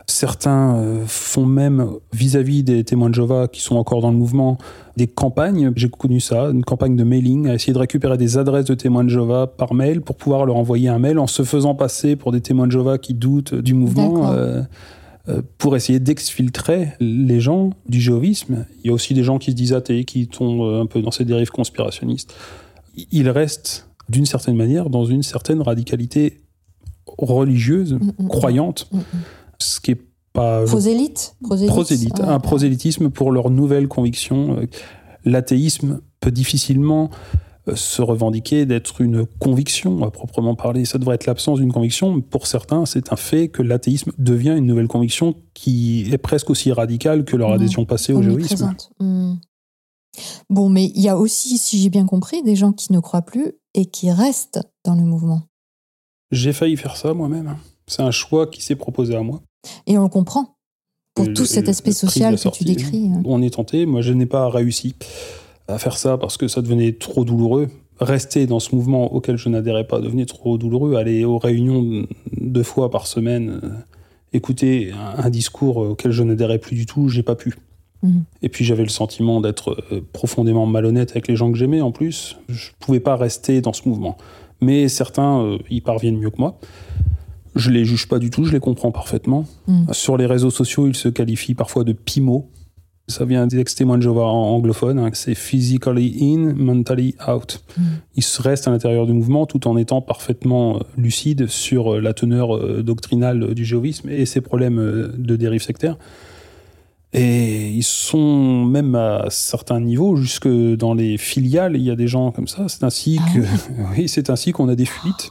Certains 0.06 0.76
euh, 0.76 1.04
font 1.06 1.46
même, 1.46 1.90
vis-à-vis 2.12 2.64
des 2.64 2.82
témoins 2.82 3.08
de 3.08 3.14
Jéhovah 3.14 3.46
qui 3.46 3.60
sont 3.60 3.76
encore 3.76 4.02
dans 4.02 4.10
le 4.10 4.16
mouvement, 4.16 4.58
des 4.96 5.06
campagnes. 5.06 5.72
J'ai 5.76 5.88
connu 5.88 6.18
ça, 6.18 6.46
une 6.46 6.64
campagne 6.64 6.96
de 6.96 7.04
mailing, 7.04 7.46
à 7.46 7.54
essayer 7.54 7.72
de 7.72 7.78
récupérer 7.78 8.18
des 8.18 8.36
adresses 8.36 8.66
de 8.66 8.74
témoins 8.74 9.04
de 9.04 9.10
Jéhovah 9.10 9.46
par 9.46 9.74
mail 9.74 10.00
pour 10.00 10.16
pouvoir 10.16 10.44
leur 10.44 10.56
envoyer 10.56 10.88
un 10.88 10.98
mail 10.98 11.18
en 11.18 11.28
se 11.28 11.44
faisant 11.44 11.74
passer 11.76 12.16
pour 12.16 12.32
des 12.32 12.40
témoins 12.40 12.66
de 12.66 12.72
Jéhovah 12.72 12.98
qui 12.98 13.14
doutent 13.14 13.54
du 13.54 13.74
mouvement. 13.74 14.32
Euh, 15.28 15.42
pour 15.58 15.76
essayer 15.76 16.00
d'exfiltrer 16.00 16.94
les 17.00 17.40
gens 17.40 17.70
du 17.86 18.00
jéhovisme. 18.00 18.64
Il 18.82 18.86
y 18.86 18.90
a 18.90 18.94
aussi 18.94 19.12
des 19.12 19.24
gens 19.24 19.38
qui 19.38 19.50
se 19.50 19.56
disent 19.56 19.74
athées, 19.74 20.04
qui 20.04 20.26
tombent 20.26 20.62
euh, 20.62 20.80
un 20.80 20.86
peu 20.86 21.02
dans 21.02 21.10
ces 21.10 21.24
dérives 21.26 21.50
conspirationnistes. 21.50 22.34
Ils 23.10 23.28
restent, 23.28 23.88
d'une 24.08 24.24
certaine 24.24 24.56
manière, 24.56 24.88
dans 24.88 25.04
une 25.04 25.22
certaine 25.22 25.60
radicalité 25.60 26.40
religieuses, 27.18 27.94
Mm, 27.94 28.12
mm, 28.18 28.28
mm, 28.28 28.98
mm. 28.98 29.02
ce 29.58 29.80
qui 29.80 29.90
est 29.90 30.00
pas 30.32 30.64
Prosélyte? 30.64 31.34
Prosélyte, 31.42 31.72
prosélyte, 31.72 32.18
ouais. 32.20 32.24
un 32.24 32.40
prosélytisme 32.40 33.10
pour 33.10 33.30
leurs 33.30 33.50
nouvelles 33.50 33.88
convictions. 33.88 34.56
Euh, 34.58 34.66
L'athéisme 35.24 36.00
peut 36.20 36.30
difficilement 36.30 37.10
se 37.76 38.02
revendiquer 38.02 38.66
d'être 38.66 39.00
une 39.00 39.26
conviction 39.26 40.02
à 40.04 40.10
proprement 40.10 40.54
parler. 40.54 40.84
Ça 40.84 40.98
devrait 40.98 41.14
être 41.16 41.26
l'absence 41.26 41.58
d'une 41.60 41.72
conviction. 41.72 42.20
Pour 42.20 42.46
certains, 42.46 42.86
c'est 42.86 43.12
un 43.12 43.16
fait 43.16 43.48
que 43.48 43.62
l'athéisme 43.62 44.12
devient 44.18 44.54
une 44.56 44.66
nouvelle 44.66 44.88
conviction 44.88 45.34
qui 45.54 46.08
est 46.12 46.18
presque 46.18 46.50
aussi 46.50 46.72
radicale 46.72 47.24
que 47.24 47.36
leur 47.36 47.48
Mhm. 47.50 47.54
adhésion 47.54 47.84
passée 47.84 48.12
au 48.12 48.22
géoïsme. 48.22 48.74
Hmm. 49.00 49.34
Bon, 50.50 50.68
mais 50.68 50.86
il 50.86 51.00
y 51.00 51.08
a 51.08 51.16
aussi, 51.16 51.58
si 51.58 51.78
j'ai 51.80 51.90
bien 51.90 52.06
compris, 52.06 52.42
des 52.42 52.56
gens 52.56 52.72
qui 52.72 52.92
ne 52.92 52.98
croient 53.00 53.22
plus 53.22 53.52
et 53.74 53.86
qui 53.86 54.10
restent 54.10 54.60
dans 54.84 54.94
le 54.94 55.02
mouvement. 55.02 55.42
J'ai 56.32 56.52
failli 56.52 56.76
faire 56.76 56.96
ça 56.96 57.14
moi-même. 57.14 57.56
C'est 57.86 58.02
un 58.02 58.10
choix 58.10 58.46
qui 58.46 58.62
s'est 58.62 58.74
proposé 58.76 59.14
à 59.16 59.22
moi. 59.22 59.40
Et 59.86 59.96
on 59.96 60.02
le 60.02 60.08
comprend. 60.08 60.56
Pour 61.14 61.24
Le- 61.26 61.34
tout 61.34 61.46
cet 61.46 61.68
aspect 61.68 61.92
social 61.92 62.36
que 62.38 62.48
tu 62.50 62.64
décris. 62.64 63.10
On 63.24 63.42
est 63.42 63.50
tenté. 63.54 63.86
Moi, 63.86 64.02
je 64.02 64.12
n'ai 64.12 64.26
pas 64.26 64.48
réussi 64.50 64.94
à 65.68 65.78
faire 65.78 65.96
ça 65.96 66.18
parce 66.18 66.36
que 66.36 66.48
ça 66.48 66.62
devenait 66.62 66.92
trop 66.92 67.24
douloureux. 67.24 67.68
Rester 68.00 68.46
dans 68.46 68.60
ce 68.60 68.74
mouvement 68.74 69.12
auquel 69.12 69.36
je 69.36 69.48
n'adhérais 69.48 69.86
pas 69.86 70.00
devenait 70.00 70.26
trop 70.26 70.56
douloureux. 70.58 70.96
Aller 70.96 71.24
aux 71.24 71.38
réunions 71.38 72.06
deux 72.40 72.62
fois 72.62 72.90
par 72.90 73.06
semaine, 73.06 73.60
euh, 73.62 73.68
écouter 74.32 74.92
un, 74.92 75.24
un 75.24 75.30
discours 75.30 75.78
auquel 75.78 76.12
je 76.12 76.22
n'adhérais 76.22 76.58
plus 76.58 76.76
du 76.76 76.86
tout, 76.86 77.08
j'ai 77.08 77.22
pas 77.22 77.34
pu. 77.34 77.54
Mhm. 78.02 78.24
Et 78.42 78.48
puis 78.48 78.64
j'avais 78.64 78.82
le 78.82 78.88
sentiment 78.88 79.40
d'être 79.40 79.76
euh, 79.92 80.00
profondément 80.12 80.66
malhonnête 80.66 81.10
avec 81.10 81.28
les 81.28 81.36
gens 81.36 81.50
que 81.50 81.58
j'aimais 81.58 81.80
en 81.80 81.92
plus. 81.92 82.36
Je 82.48 82.70
pouvais 82.78 83.00
pas 83.00 83.16
rester 83.16 83.60
dans 83.60 83.72
ce 83.72 83.88
mouvement. 83.88 84.16
Mais 84.60 84.88
certains 84.88 85.40
euh, 85.40 85.58
y 85.70 85.80
parviennent 85.80 86.18
mieux 86.18 86.30
que 86.30 86.38
moi. 86.38 86.58
Je 87.54 87.70
les 87.70 87.84
juge 87.84 88.08
pas 88.08 88.18
du 88.18 88.30
tout, 88.30 88.44
je 88.44 88.52
les 88.52 88.60
comprends 88.60 88.92
parfaitement. 88.92 89.44
Mm. 89.66 89.92
Sur 89.92 90.16
les 90.16 90.26
réseaux 90.26 90.50
sociaux, 90.50 90.86
ils 90.86 90.94
se 90.94 91.08
qualifient 91.08 91.54
parfois 91.54 91.82
de 91.84 91.92
PIMO. 91.92 92.48
Ça 93.10 93.24
vient 93.24 93.46
des 93.46 93.58
ex-témoins 93.58 93.96
de 93.96 94.02
Jéhovah 94.02 94.24
en- 94.26 94.54
anglophones. 94.54 94.98
hein. 94.98 95.08
C'est 95.14 95.34
physically 95.34 96.18
in, 96.20 96.52
mentally 96.54 97.14
out. 97.26 97.62
Mm. 97.76 97.82
Ils 98.16 98.22
se 98.22 98.42
restent 98.42 98.68
à 98.68 98.70
l'intérieur 98.70 99.06
du 99.06 99.14
mouvement 99.14 99.46
tout 99.46 99.66
en 99.66 99.76
étant 99.78 100.02
parfaitement 100.02 100.76
euh, 100.76 100.80
lucides 100.98 101.46
sur 101.46 101.94
euh, 101.94 102.00
la 102.00 102.12
teneur 102.12 102.54
euh, 102.54 102.82
doctrinale 102.82 103.54
du 103.54 103.64
jéhovisme 103.64 104.10
et 104.10 104.26
ses 104.26 104.42
problèmes 104.42 105.12
de 105.16 105.36
dérive 105.36 105.62
sectaire. 105.62 105.96
Et 107.14 107.68
ils 107.70 107.82
sont 107.84 108.64
même 108.66 108.94
à 108.94 109.24
certains 109.30 109.80
niveaux, 109.80 110.16
jusque 110.16 110.46
dans 110.48 110.92
les 110.92 111.16
filiales, 111.16 111.74
il 111.76 111.82
y 111.82 111.90
a 111.90 111.96
des 111.96 112.06
gens 112.08 112.30
comme 112.32 112.46
ça. 112.48 112.66
C'est 112.68 112.84
ainsi 112.84 113.18
Ah 113.22 113.28
que, 113.32 113.38
oui, 113.96 114.08
c'est 114.08 114.28
ainsi 114.28 114.52
qu'on 114.52 114.68
a 114.68 114.74
des 114.74 114.84
fuites. 114.84 115.30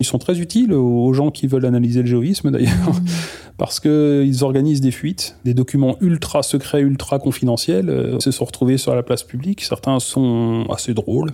Ils 0.00 0.06
sont 0.06 0.18
très 0.18 0.38
utiles 0.38 0.72
aux 0.72 1.12
gens 1.12 1.30
qui 1.30 1.46
veulent 1.46 1.66
analyser 1.66 2.00
le 2.02 2.06
géovisme 2.06 2.50
d'ailleurs, 2.50 2.72
Hmm. 2.92 3.04
parce 3.58 3.80
qu'ils 3.80 4.44
organisent 4.44 4.80
des 4.80 4.92
fuites, 4.92 5.36
des 5.44 5.54
documents 5.54 5.96
ultra 6.00 6.42
secrets, 6.44 6.80
ultra 6.82 7.18
confidentiels, 7.18 7.90
euh, 7.90 8.20
se 8.20 8.30
sont 8.30 8.44
retrouvés 8.44 8.78
sur 8.78 8.94
la 8.94 9.02
place 9.02 9.24
publique. 9.24 9.62
Certains 9.62 9.98
sont 9.98 10.64
assez 10.72 10.94
drôles, 10.94 11.32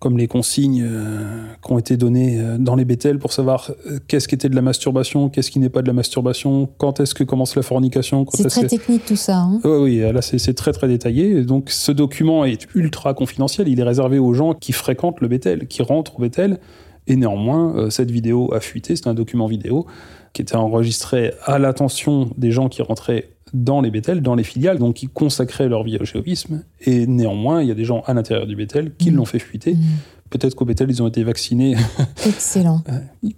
comme 0.00 0.16
les 0.16 0.26
consignes 0.26 0.82
euh, 0.86 1.44
qui 1.64 1.72
ont 1.72 1.78
été 1.78 1.96
données 1.98 2.40
euh, 2.40 2.56
dans 2.58 2.74
les 2.74 2.84
Bethel 2.86 3.18
pour 3.18 3.32
savoir 3.34 3.70
euh, 3.86 3.98
qu'est-ce 4.08 4.28
qui 4.28 4.34
était 4.34 4.48
de 4.48 4.54
la 4.56 4.62
masturbation, 4.62 5.28
qu'est-ce 5.28 5.50
qui 5.50 5.58
n'est 5.58 5.68
pas 5.68 5.82
de 5.82 5.86
la 5.86 5.92
masturbation, 5.92 6.68
quand 6.78 7.00
est-ce 7.00 7.14
que 7.14 7.24
commence 7.24 7.54
la 7.56 7.62
fornication, 7.62 8.24
C'est 8.32 8.48
très 8.48 8.62
que... 8.62 8.66
technique 8.68 9.04
tout 9.04 9.16
ça. 9.16 9.36
hein. 9.40 9.60
Oui, 9.64 9.76
oui, 9.82 9.98
là 10.12 10.22
c'est 10.22 10.38
c'est 10.38 10.54
très 10.54 10.72
très 10.72 10.88
détaillé. 10.88 11.42
Donc 11.44 11.68
ce 11.70 11.92
document 11.92 12.46
est 12.46 12.66
ultra 12.74 13.12
confidentiel. 13.12 13.68
Il 13.68 13.78
est 13.80 13.84
réservé 13.84 14.18
aux 14.18 14.32
gens 14.32 14.54
qui 14.54 14.72
fréquentent 14.72 15.20
le 15.20 15.28
Bethel, 15.28 15.66
qui 15.68 15.82
rentrent 15.82 16.16
au 16.18 16.22
Bethel. 16.22 16.58
Et 17.06 17.16
néanmoins, 17.16 17.74
euh, 17.76 17.90
cette 17.90 18.10
vidéo 18.10 18.52
a 18.54 18.60
fuité. 18.60 18.96
C'est 18.96 19.06
un 19.08 19.14
document 19.14 19.46
vidéo 19.46 19.86
qui 20.32 20.42
était 20.42 20.56
enregistré 20.56 21.32
à 21.44 21.58
l'attention 21.58 22.30
des 22.38 22.50
gens 22.50 22.68
qui 22.68 22.82
rentraient 22.82 23.30
dans 23.52 23.80
les 23.80 23.90
Bethel, 23.90 24.20
dans 24.20 24.34
les 24.34 24.42
filiales, 24.42 24.78
donc 24.78 24.96
qui 24.96 25.06
consacraient 25.06 25.68
leur 25.68 25.84
vie 25.84 25.96
au 26.00 26.04
géovisme. 26.04 26.64
Et 26.80 27.06
néanmoins, 27.06 27.62
il 27.62 27.68
y 27.68 27.70
a 27.70 27.74
des 27.74 27.84
gens 27.84 28.02
à 28.06 28.14
l'intérieur 28.14 28.46
du 28.46 28.56
Bethel 28.56 28.92
qui 28.98 29.10
Mhm. 29.10 29.16
l'ont 29.16 29.24
fait 29.26 29.38
fuiter. 29.38 29.74
Hmm. 29.74 29.80
Peut-être 30.30 30.56
qu'au 30.56 30.64
Bethel, 30.64 30.90
ils 30.90 31.00
ont 31.00 31.06
été 31.06 31.22
vaccinés. 31.22 31.76
Excellent. 32.26 32.82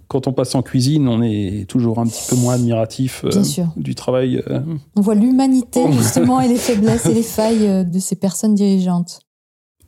Quand 0.07 0.25
on 0.25 0.33
passe 0.33 0.55
en 0.55 0.63
cuisine, 0.63 1.07
on 1.07 1.21
est 1.21 1.65
toujours 1.69 1.99
un 1.99 2.07
petit 2.07 2.23
peu 2.27 2.35
moins 2.35 2.55
admiratif 2.55 3.23
euh, 3.25 3.29
du 3.75 3.93
travail. 3.93 4.41
euh, 4.49 4.61
On 4.95 5.01
voit 5.01 5.13
l'humanité 5.13 5.81
justement 5.91 6.41
et 6.41 6.47
les 6.47 6.55
faiblesses 6.55 7.05
et 7.05 7.13
les 7.13 7.21
failles 7.21 7.67
euh, 7.67 7.83
de 7.83 7.99
ces 7.99 8.15
personnes 8.15 8.55
dirigeantes. 8.55 9.19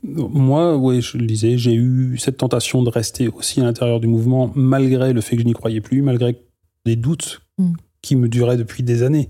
Moi, 0.03 0.77
oui, 0.77 1.01
je 1.01 1.17
le 1.17 1.25
disais, 1.25 1.57
j'ai 1.57 1.73
eu 1.73 2.17
cette 2.17 2.37
tentation 2.37 2.83
de 2.83 2.89
rester 2.89 3.27
aussi 3.27 3.59
à 3.59 3.63
l'intérieur 3.63 3.99
du 3.99 4.07
mouvement, 4.07 4.51
malgré 4.55 5.13
le 5.13 5.21
fait 5.21 5.35
que 5.35 5.41
je 5.41 5.47
n'y 5.47 5.53
croyais 5.53 5.81
plus, 5.81 6.01
malgré 6.01 6.37
des 6.85 6.95
doutes 6.95 7.41
Mm. 7.59 7.73
qui 8.01 8.15
me 8.15 8.29
duraient 8.29 8.57
depuis 8.57 8.83
des 8.83 9.03
années 9.03 9.27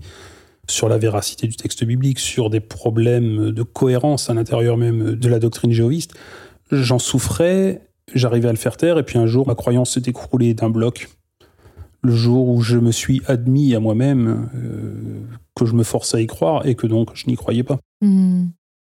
sur 0.68 0.88
la 0.88 0.98
véracité 0.98 1.48
du 1.48 1.56
texte 1.56 1.82
biblique, 1.84 2.20
sur 2.20 2.48
des 2.48 2.60
problèmes 2.60 3.50
de 3.50 3.62
cohérence 3.64 4.30
à 4.30 4.34
l'intérieur 4.34 4.76
même 4.76 5.16
de 5.16 5.28
la 5.28 5.40
doctrine 5.40 5.72
jéhoviste. 5.72 6.14
J'en 6.70 7.00
souffrais, 7.00 7.88
j'arrivais 8.14 8.48
à 8.48 8.52
le 8.52 8.58
faire 8.58 8.76
taire, 8.76 8.96
et 8.98 9.02
puis 9.02 9.18
un 9.18 9.26
jour, 9.26 9.48
ma 9.48 9.56
croyance 9.56 9.94
s'est 9.94 10.04
écroulée 10.06 10.54
d'un 10.54 10.70
bloc. 10.70 11.08
Le 12.02 12.14
jour 12.14 12.48
où 12.48 12.62
je 12.62 12.78
me 12.78 12.92
suis 12.92 13.20
admis 13.26 13.74
à 13.74 13.80
moi-même 13.80 14.48
euh, 14.54 15.22
que 15.56 15.66
je 15.66 15.74
me 15.74 15.82
forçais 15.82 16.18
à 16.18 16.20
y 16.20 16.28
croire 16.28 16.64
et 16.64 16.76
que 16.76 16.86
donc 16.86 17.10
je 17.14 17.26
n'y 17.26 17.34
croyais 17.34 17.64
pas. 17.64 17.80
Hmm. 18.00 18.46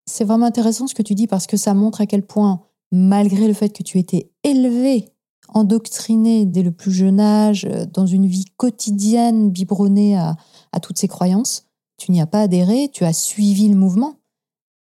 C'est 0.07 0.25
vraiment 0.25 0.47
intéressant 0.47 0.87
ce 0.87 0.95
que 0.95 1.03
tu 1.03 1.15
dis 1.15 1.27
parce 1.27 1.47
que 1.47 1.57
ça 1.57 1.75
montre 1.75 2.01
à 2.01 2.07
quel 2.07 2.23
point, 2.23 2.63
malgré 2.93 3.47
le 3.49 3.55
fait 3.55 3.71
que 3.71 3.83
tu 3.83 3.99
étais 3.99 4.31
élevé, 4.43 5.09
endoctriné 5.49 6.45
dès 6.47 6.63
le 6.63 6.71
plus 6.73 6.93
jeune 6.93 7.21
âge, 7.21 7.65
euh, 7.65 7.87
dans 7.93 8.07
une 8.07 8.27
vie 8.27 8.45
quotidienne 8.57 9.51
biberonnée 9.51 10.17
à, 10.17 10.37
à 10.73 10.81
toutes 10.81 10.99
ces 10.99 11.09
croyances, 11.09 11.67
tu 11.97 12.13
n'y 12.13 12.21
as 12.21 12.27
pas 12.27 12.43
adhéré, 12.43 12.89
tu 12.93 13.05
as 13.05 13.13
suivi 13.13 13.69
le 13.69 13.77
mouvement, 13.77 14.17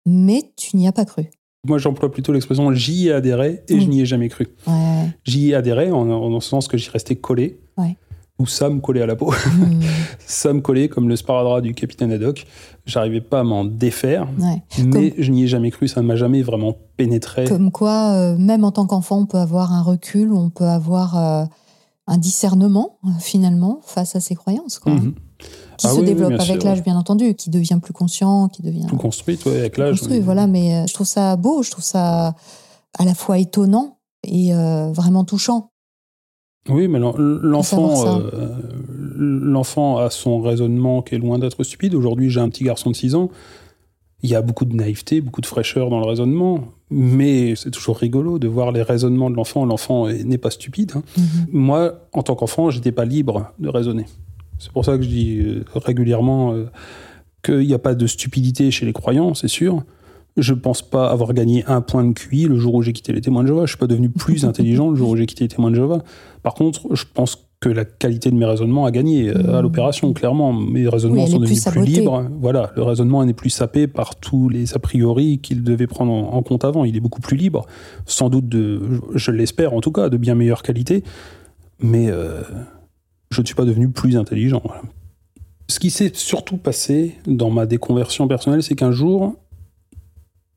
mais 0.05 0.51
tu 0.57 0.76
n'y 0.76 0.88
as 0.88 0.91
pas 0.91 1.05
cru. 1.05 1.30
Moi, 1.65 1.78
j'emploie 1.78 2.11
plutôt 2.11 2.34
l'expression 2.34 2.74
j'y 2.74 3.07
ai 3.07 3.13
adhéré 3.13 3.63
et 3.69 3.76
Oui. 3.76 3.82
je 3.82 3.88
n'y 3.88 4.01
ai 4.01 4.05
jamais 4.05 4.28
cru. 4.28 4.47
Ouais. 4.67 5.07
J'y 5.24 5.51
ai 5.51 5.55
adhéré 5.55 5.91
en, 5.91 6.09
en 6.09 6.39
ce 6.41 6.49
sens 6.49 6.67
que 6.67 6.78
j'y 6.78 6.89
restais 6.89 7.15
collé. 7.15 7.61
Ouais. 7.78 7.95
Ou 8.40 8.48
ça 8.48 8.70
me 8.70 8.80
collait 8.80 9.02
à 9.02 9.06
la 9.06 9.16
peau. 9.16 9.32
Ça 10.26 10.54
me 10.54 10.62
collait 10.62 10.90
comme 10.90 11.08
le 11.08 11.16
sparadrap 11.16 11.62
du 11.62 11.74
capitaine 11.74 12.12
Haddock. 12.12 12.46
J'arrivais 12.86 13.22
pas 13.22 13.42
à 13.42 13.44
m'en 13.44 13.64
défaire. 13.64 14.28
Ouais. 14.40 14.64
Mais 14.84 15.14
je 15.20 15.32
n'y 15.32 15.44
ai 15.44 15.48
jamais 15.48 15.70
cru. 15.72 15.88
Ça 15.88 16.02
ne 16.02 16.08
m'a 16.08 16.16
jamais 16.16 16.42
vraiment 16.42 16.76
pénétré. 16.98 17.46
Comme 17.46 17.72
quoi, 17.72 18.12
euh, 18.14 18.36
même 18.38 18.64
en 18.64 18.72
tant 18.72 18.86
qu'enfant, 18.88 19.20
on 19.20 19.26
peut 19.28 19.38
avoir 19.38 19.72
un 19.72 19.82
recul, 19.84 20.34
on 20.34 20.50
peut 20.50 20.66
avoir 20.66 21.16
euh, 21.18 21.46
un 22.08 22.18
discernement, 22.18 22.98
finalement, 23.20 23.80
face 23.84 24.16
à 24.16 24.20
ses 24.20 24.36
croyances, 24.36 24.80
quoi, 24.80 24.94
Mhm. 24.94 25.14
qui 25.78 25.88
Ah 25.88 25.92
se 25.92 26.00
oui, 26.00 26.06
développe 26.06 26.34
avec 26.40 26.64
l'âge, 26.64 26.84
bien 26.84 26.98
entendu, 26.98 27.36
qui 27.36 27.50
devient 27.52 27.80
plus 27.82 27.94
conscient, 27.94 28.48
qui 28.50 28.62
devient 28.64 28.88
Tout 28.90 28.98
construit, 28.98 29.38
toi, 29.38 29.52
avec 29.54 29.78
l'âge. 29.78 30.00
construit, 30.00 30.18
oui. 30.18 30.24
voilà. 30.24 30.48
Mais 30.48 30.74
euh, 30.76 30.86
je 30.88 30.94
trouve 30.94 31.08
ça 31.08 31.36
beau, 31.36 31.62
je 31.64 31.70
trouve 31.72 31.84
ça 31.84 32.34
à 32.98 33.06
la 33.06 33.14
fois 33.14 33.38
étonnant 33.38 34.00
et 34.24 34.54
euh, 34.56 34.92
vraiment 34.92 35.24
touchant. 35.24 35.70
Oui, 36.70 36.88
mais 36.88 36.99
l'enfant, 36.99 38.05
euh, 38.07 38.49
l'enfant 39.18 39.97
a 39.97 40.09
son 40.09 40.39
raisonnement 40.41 41.01
qui 41.01 41.16
est 41.16 41.18
loin 41.18 41.38
d'être 41.39 41.61
stupide. 41.64 41.93
Aujourd'hui, 41.93 42.30
j'ai 42.30 42.39
un 42.39 42.49
petit 42.49 42.64
garçon 42.64 42.89
de 42.91 42.95
6 42.95 43.16
ans. 43.16 43.30
Il 44.22 44.30
y 44.30 44.36
a 44.36 44.41
beaucoup 44.41 44.64
de 44.64 44.74
naïveté, 44.74 45.20
beaucoup 45.20 45.41
de 45.41 45.45
fraîcheur 45.45 45.89
dans 45.89 45.99
le 45.99 46.05
raisonnement, 46.05 46.61
mais 46.89 47.55
c'est 47.57 47.72
toujours 47.72 47.97
rigolo 47.97 48.39
de 48.39 48.47
voir 48.47 48.72
les 48.72 48.82
raisonnements 48.82 49.30
de 49.30 49.36
l'enfant. 49.36 49.66
L'enfant 49.66 50.07
est- 50.07 50.24
n'est 50.24 50.38
pas 50.38 50.51
stupide. 50.51 50.93
hein. 50.95 51.03
Mhm. 51.18 51.24
Moi, 51.51 52.07
en 52.14 52.24
tant 52.24 52.36
qu'enfant, 52.36 52.70
j'étais 52.70 52.93
pas 52.93 53.03
libre 53.03 53.51
de 53.59 53.68
raisonner. 53.68 54.05
C'est 54.59 54.72
pour 54.72 54.86
ça 54.86 54.95
que 54.97 55.03
je 55.03 55.09
dis 55.09 55.39
euh, 55.39 55.66
régulièrement 55.76 56.53
euh, 56.53 56.68
qu'il 57.43 57.68
n'y 57.68 57.74
a 57.74 57.80
pas 57.80 57.95
de 57.95 58.07
stupidité 58.07 58.72
chez 58.72 58.86
les 58.86 58.93
croyants, 58.93 59.34
c'est 59.34 59.49
sûr. 59.49 59.84
Je 60.36 60.54
pense 60.54 60.82
pas 60.82 61.10
avoir 61.12 61.34
gagné 61.34 61.64
un 61.68 61.82
point 61.82 62.04
de 62.04 62.14
QI 62.14 62.46
le 62.46 62.58
jour 62.58 62.74
où 62.76 62.82
j'ai 62.82 62.94
quitté 62.94 63.14
les 63.14 63.22
témoins 63.22 63.44
de 63.44 63.48
Jéhovah. 63.48 63.66
Je 63.66 63.72
suis 63.72 63.78
pas 63.78 63.88
devenu 63.88 64.10
plus 64.10 64.46
intelligent 64.46 64.90
le 64.90 64.96
jour 64.96 65.10
où 65.10 65.16
j'ai 65.16 65.26
quitté 65.28 65.44
les 65.44 65.48
témoins 65.50 65.70
de 65.70 65.76
Jéhovah. 65.76 66.00
Par 66.42 66.54
contre, 66.56 66.94
je 66.96 67.04
pense 67.14 67.48
que 67.60 67.70
la 67.70 67.86
qualité 67.86 68.30
de 68.30 68.36
mes 68.36 68.44
raisonnements 68.46 68.86
a 68.86 68.92
gagné 68.92 69.30
euh, 69.30 69.54
à 69.54 69.58
Mhm. 69.58 69.62
l'opération, 69.62 70.12
clairement. 70.12 70.52
Mes 70.52 70.88
raisonnements 70.90 71.24
Oui, 71.24 71.32
sont 71.32 71.40
devenus 71.40 71.64
plus 71.64 71.84
libres. 71.86 72.26
Voilà, 72.42 72.72
le 72.76 72.84
raisonnement 72.84 73.24
n'est 73.24 73.34
plus 73.34 73.52
sapé 73.52 73.88
par 73.88 74.16
tous 74.18 74.50
les 74.50 74.74
a 74.74 74.80
priori 74.80 75.40
qu'il 75.40 75.64
devait 75.64 75.88
prendre 75.88 76.12
en, 76.12 76.34
en 76.34 76.42
compte 76.44 76.66
avant. 76.66 76.84
Il 76.84 76.98
est 76.98 77.00
beaucoup 77.00 77.22
plus 77.22 77.38
libre, 77.38 77.66
sans 78.06 78.30
doute 78.30 78.50
de, 78.50 78.82
je 79.16 79.32
l'espère 79.32 79.74
en 79.74 79.80
tout 79.82 79.92
cas, 79.94 80.10
de 80.10 80.18
bien 80.18 80.36
meilleure 80.36 80.62
qualité. 80.64 81.04
Mais 81.80 82.10
euh, 82.10 82.42
je 83.32 83.40
ne 83.42 83.46
suis 83.46 83.56
pas 83.56 83.66
devenu 83.66 83.88
plus 83.90 84.18
intelligent. 84.18 84.62
voilà. 84.66 84.82
Ce 85.70 85.80
qui 85.80 85.90
s'est 85.90 86.12
surtout 86.14 86.58
passé 86.58 87.16
dans 87.26 87.50
ma 87.50 87.66
déconversion 87.66 88.28
personnelle, 88.28 88.62
c'est 88.62 88.76
qu'un 88.76 88.92
jour, 88.92 89.36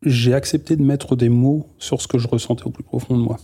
j'ai 0.02 0.34
accepté 0.34 0.76
de 0.76 0.82
mettre 0.82 1.16
des 1.16 1.28
mots 1.28 1.66
sur 1.78 2.00
ce 2.00 2.08
que 2.08 2.18
je 2.18 2.28
ressentais 2.28 2.64
au 2.64 2.70
plus 2.70 2.84
profond 2.84 3.16
de 3.16 3.22
moi. 3.22 3.38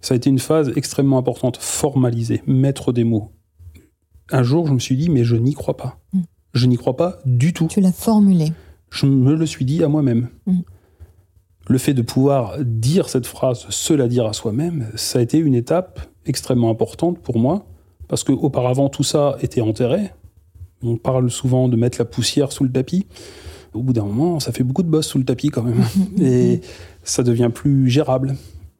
Ça 0.00 0.14
a 0.14 0.16
été 0.16 0.30
une 0.30 0.38
phase 0.38 0.72
extrêmement 0.74 1.18
importante, 1.18 1.56
formaliser, 1.58 2.42
mettre 2.46 2.92
des 2.92 3.04
mots. 3.04 3.30
Un 4.30 4.42
jour, 4.42 4.66
je 4.66 4.72
me 4.72 4.78
suis 4.78 4.96
dit, 4.96 5.08
mais 5.08 5.24
je 5.24 5.36
n'y 5.36 5.54
crois 5.54 5.76
pas. 5.76 6.00
Mm. 6.12 6.20
Je 6.54 6.66
n'y 6.66 6.76
crois 6.76 6.96
pas 6.96 7.18
du 7.24 7.52
tout. 7.52 7.68
Tu 7.68 7.80
l'as 7.80 7.92
formulé. 7.92 8.52
Je 8.90 9.06
me 9.06 9.34
le 9.34 9.46
suis 9.46 9.64
dit 9.64 9.84
à 9.84 9.88
moi-même. 9.88 10.28
Mm. 10.46 10.60
Le 11.68 11.78
fait 11.78 11.94
de 11.94 12.02
pouvoir 12.02 12.56
dire 12.60 13.08
cette 13.08 13.26
phrase, 13.26 13.66
se 13.68 13.94
la 13.94 14.08
dire 14.08 14.26
à 14.26 14.32
soi-même, 14.32 14.90
ça 14.96 15.20
a 15.20 15.22
été 15.22 15.38
une 15.38 15.54
étape 15.54 16.00
extrêmement 16.26 16.70
importante 16.70 17.20
pour 17.20 17.38
moi 17.38 17.66
parce 18.08 18.24
qu'auparavant, 18.24 18.88
tout 18.88 19.04
ça 19.04 19.36
était 19.40 19.60
enterré. 19.60 20.10
On 20.82 20.96
parle 20.96 21.30
souvent 21.30 21.68
de 21.68 21.76
mettre 21.76 21.98
la 21.98 22.04
poussière 22.04 22.52
sous 22.52 22.64
le 22.64 22.72
tapis. 22.72 23.06
Au 23.74 23.82
bout 23.82 23.92
d'un 23.92 24.04
moment, 24.04 24.40
ça 24.40 24.52
fait 24.52 24.64
beaucoup 24.64 24.82
de 24.82 24.88
boss 24.88 25.06
sous 25.06 25.18
le 25.18 25.24
tapis 25.24 25.48
quand 25.48 25.62
même. 25.62 25.84
Et 26.20 26.60
ça 27.02 27.22
devient 27.22 27.50
plus 27.52 27.88
gérable. 27.88 28.36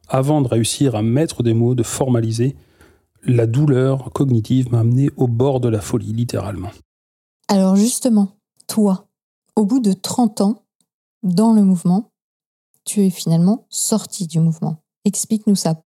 Avant 0.07 0.41
de 0.41 0.47
réussir 0.47 0.95
à 0.95 1.01
mettre 1.01 1.43
des 1.43 1.53
mots, 1.53 1.75
de 1.75 1.83
formaliser, 1.83 2.55
la 3.23 3.47
douleur 3.47 4.11
cognitive 4.11 4.71
m'a 4.71 4.81
amené 4.81 5.09
au 5.17 5.27
bord 5.27 5.59
de 5.59 5.69
la 5.69 5.81
folie, 5.81 6.13
littéralement. 6.13 6.71
Alors 7.47 7.75
justement, 7.75 8.37
toi, 8.67 9.07
au 9.55 9.65
bout 9.65 9.79
de 9.79 9.93
30 9.93 10.41
ans, 10.41 10.63
dans 11.23 11.53
le 11.53 11.63
mouvement, 11.63 12.11
tu 12.85 13.01
es 13.01 13.09
finalement 13.09 13.65
sorti 13.69 14.27
du 14.27 14.39
mouvement. 14.39 14.83
Explique-nous 15.05 15.55
ça. 15.55 15.81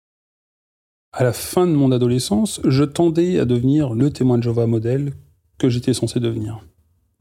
À 1.13 1.25
la 1.25 1.33
fin 1.33 1.67
de 1.67 1.73
mon 1.73 1.93
adolescence, 1.93 2.61
je 2.65 2.85
tendais 2.85 3.39
à 3.39 3.45
devenir 3.45 3.95
le 3.95 4.11
témoin 4.11 4.39
de 4.39 4.43
Jéhovah 4.43 4.67
modèle 4.67 5.15
que 5.59 5.69
j'étais 5.69 5.95
censé 5.95 6.21
devenir. 6.21 6.61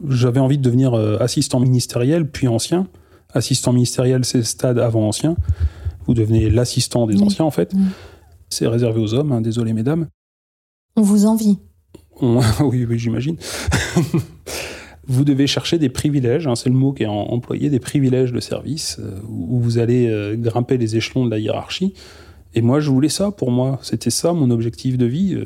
J'avais 0.04 0.40
envie 0.40 0.58
de 0.58 0.64
devenir 0.64 0.94
euh, 0.94 1.18
assistant 1.20 1.60
ministériel, 1.60 2.30
puis 2.30 2.48
ancien. 2.48 2.88
Assistant 3.34 3.74
ministériel, 3.74 4.26
c'est 4.26 4.40
le 4.40 4.44
stade 4.44 4.78
avant 4.78 5.08
ancien. 5.08 5.36
Vous 6.06 6.14
devenez 6.14 6.50
l'assistant 6.50 7.08
des 7.08 7.22
anciens, 7.22 7.46
en 7.46 7.52
fait. 7.52 7.74
C'est 8.50 8.68
réservé 8.68 9.02
aux 9.02 9.14
hommes, 9.14 9.32
hein, 9.32 9.42
désolé 9.42 9.74
mesdames. 9.74 10.08
On 10.96 11.02
vous 11.02 11.26
envie. 11.26 11.58
oui, 12.22 12.86
oui 12.86 13.00
j'imagine. 13.00 13.38
vous 15.08 15.24
devez 15.24 15.48
chercher 15.48 15.80
des 15.80 15.90
privilèges, 15.90 16.48
hein, 16.48 16.56
c'est 16.56 16.70
le 16.70 16.76
mot 16.76 16.94
qui 16.94 17.04
est 17.04 17.08
employé, 17.08 17.70
des 17.70 17.80
privilèges 17.80 18.32
de 18.32 18.40
service, 18.40 18.98
euh, 19.00 19.20
où 19.28 19.60
vous 19.60 19.78
allez 19.80 20.08
euh, 20.08 20.36
grimper 20.36 20.78
les 20.78 20.96
échelons 20.96 21.26
de 21.26 21.32
la 21.32 21.40
hiérarchie. 21.40 21.94
Et 22.54 22.62
moi, 22.62 22.80
je 22.80 22.90
voulais 22.90 23.10
ça 23.10 23.32
pour 23.32 23.52
moi. 23.52 23.80
C'était 23.82 24.10
ça 24.10 24.34
mon 24.34 24.50
objectif 24.50 24.98
de 24.98 25.06
vie. 25.06 25.38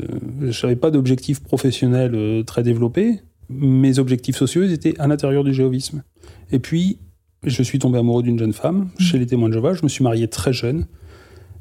je 0.42 0.66
n'avais 0.66 0.76
pas 0.76 0.92
d'objectif 0.92 1.40
professionnel 1.40 2.44
très 2.46 2.62
développé 2.62 3.22
mes 3.50 4.00
objectifs 4.00 4.36
sociaux 4.36 4.64
étaient 4.64 5.00
à 5.00 5.08
l'intérieur 5.08 5.44
du 5.44 5.54
géovisme. 5.54 6.04
Et 6.52 6.60
puis, 6.60 7.00
je 7.44 7.64
suis 7.64 7.80
tombé 7.80 7.98
amoureux 7.98 8.24
d'une 8.24 8.38
jeune 8.38 8.54
femme 8.54 8.90
mmh. 9.00 9.02
chez 9.02 9.18
les 9.18 9.26
témoins 9.26 9.50
de 9.50 9.54
Jéhovah. 9.54 9.74
Je 9.74 9.84
me 9.84 9.90
suis 9.90 10.04
marié 10.04 10.28
très 10.28 10.54
jeune 10.54 10.86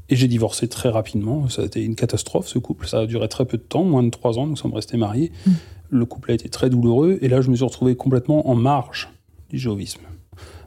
et 0.08 0.16
j'ai 0.16 0.28
divorcé 0.28 0.68
très 0.68 0.88
rapidement. 0.88 1.48
Ça 1.48 1.62
a 1.62 1.64
été 1.64 1.84
une 1.84 1.94
catastrophe, 1.94 2.48
ce 2.48 2.58
couple. 2.58 2.86
Ça 2.86 3.00
a 3.00 3.06
duré 3.06 3.28
très 3.28 3.44
peu 3.44 3.56
de 3.56 3.62
temps, 3.62 3.84
moins 3.84 4.02
de 4.02 4.10
trois 4.10 4.38
ans. 4.38 4.46
Nous 4.46 4.56
sommes 4.56 4.74
restés 4.74 4.96
mariés. 4.96 5.32
Mmh. 5.46 5.50
Le 5.90 6.04
couple 6.04 6.32
a 6.32 6.34
été 6.34 6.48
très 6.48 6.68
douloureux 6.68 7.18
et 7.22 7.28
là, 7.28 7.40
je 7.40 7.50
me 7.50 7.56
suis 7.56 7.64
retrouvé 7.64 7.96
complètement 7.96 8.48
en 8.48 8.54
marge 8.54 9.08
du 9.50 9.58
géovisme. 9.58 10.02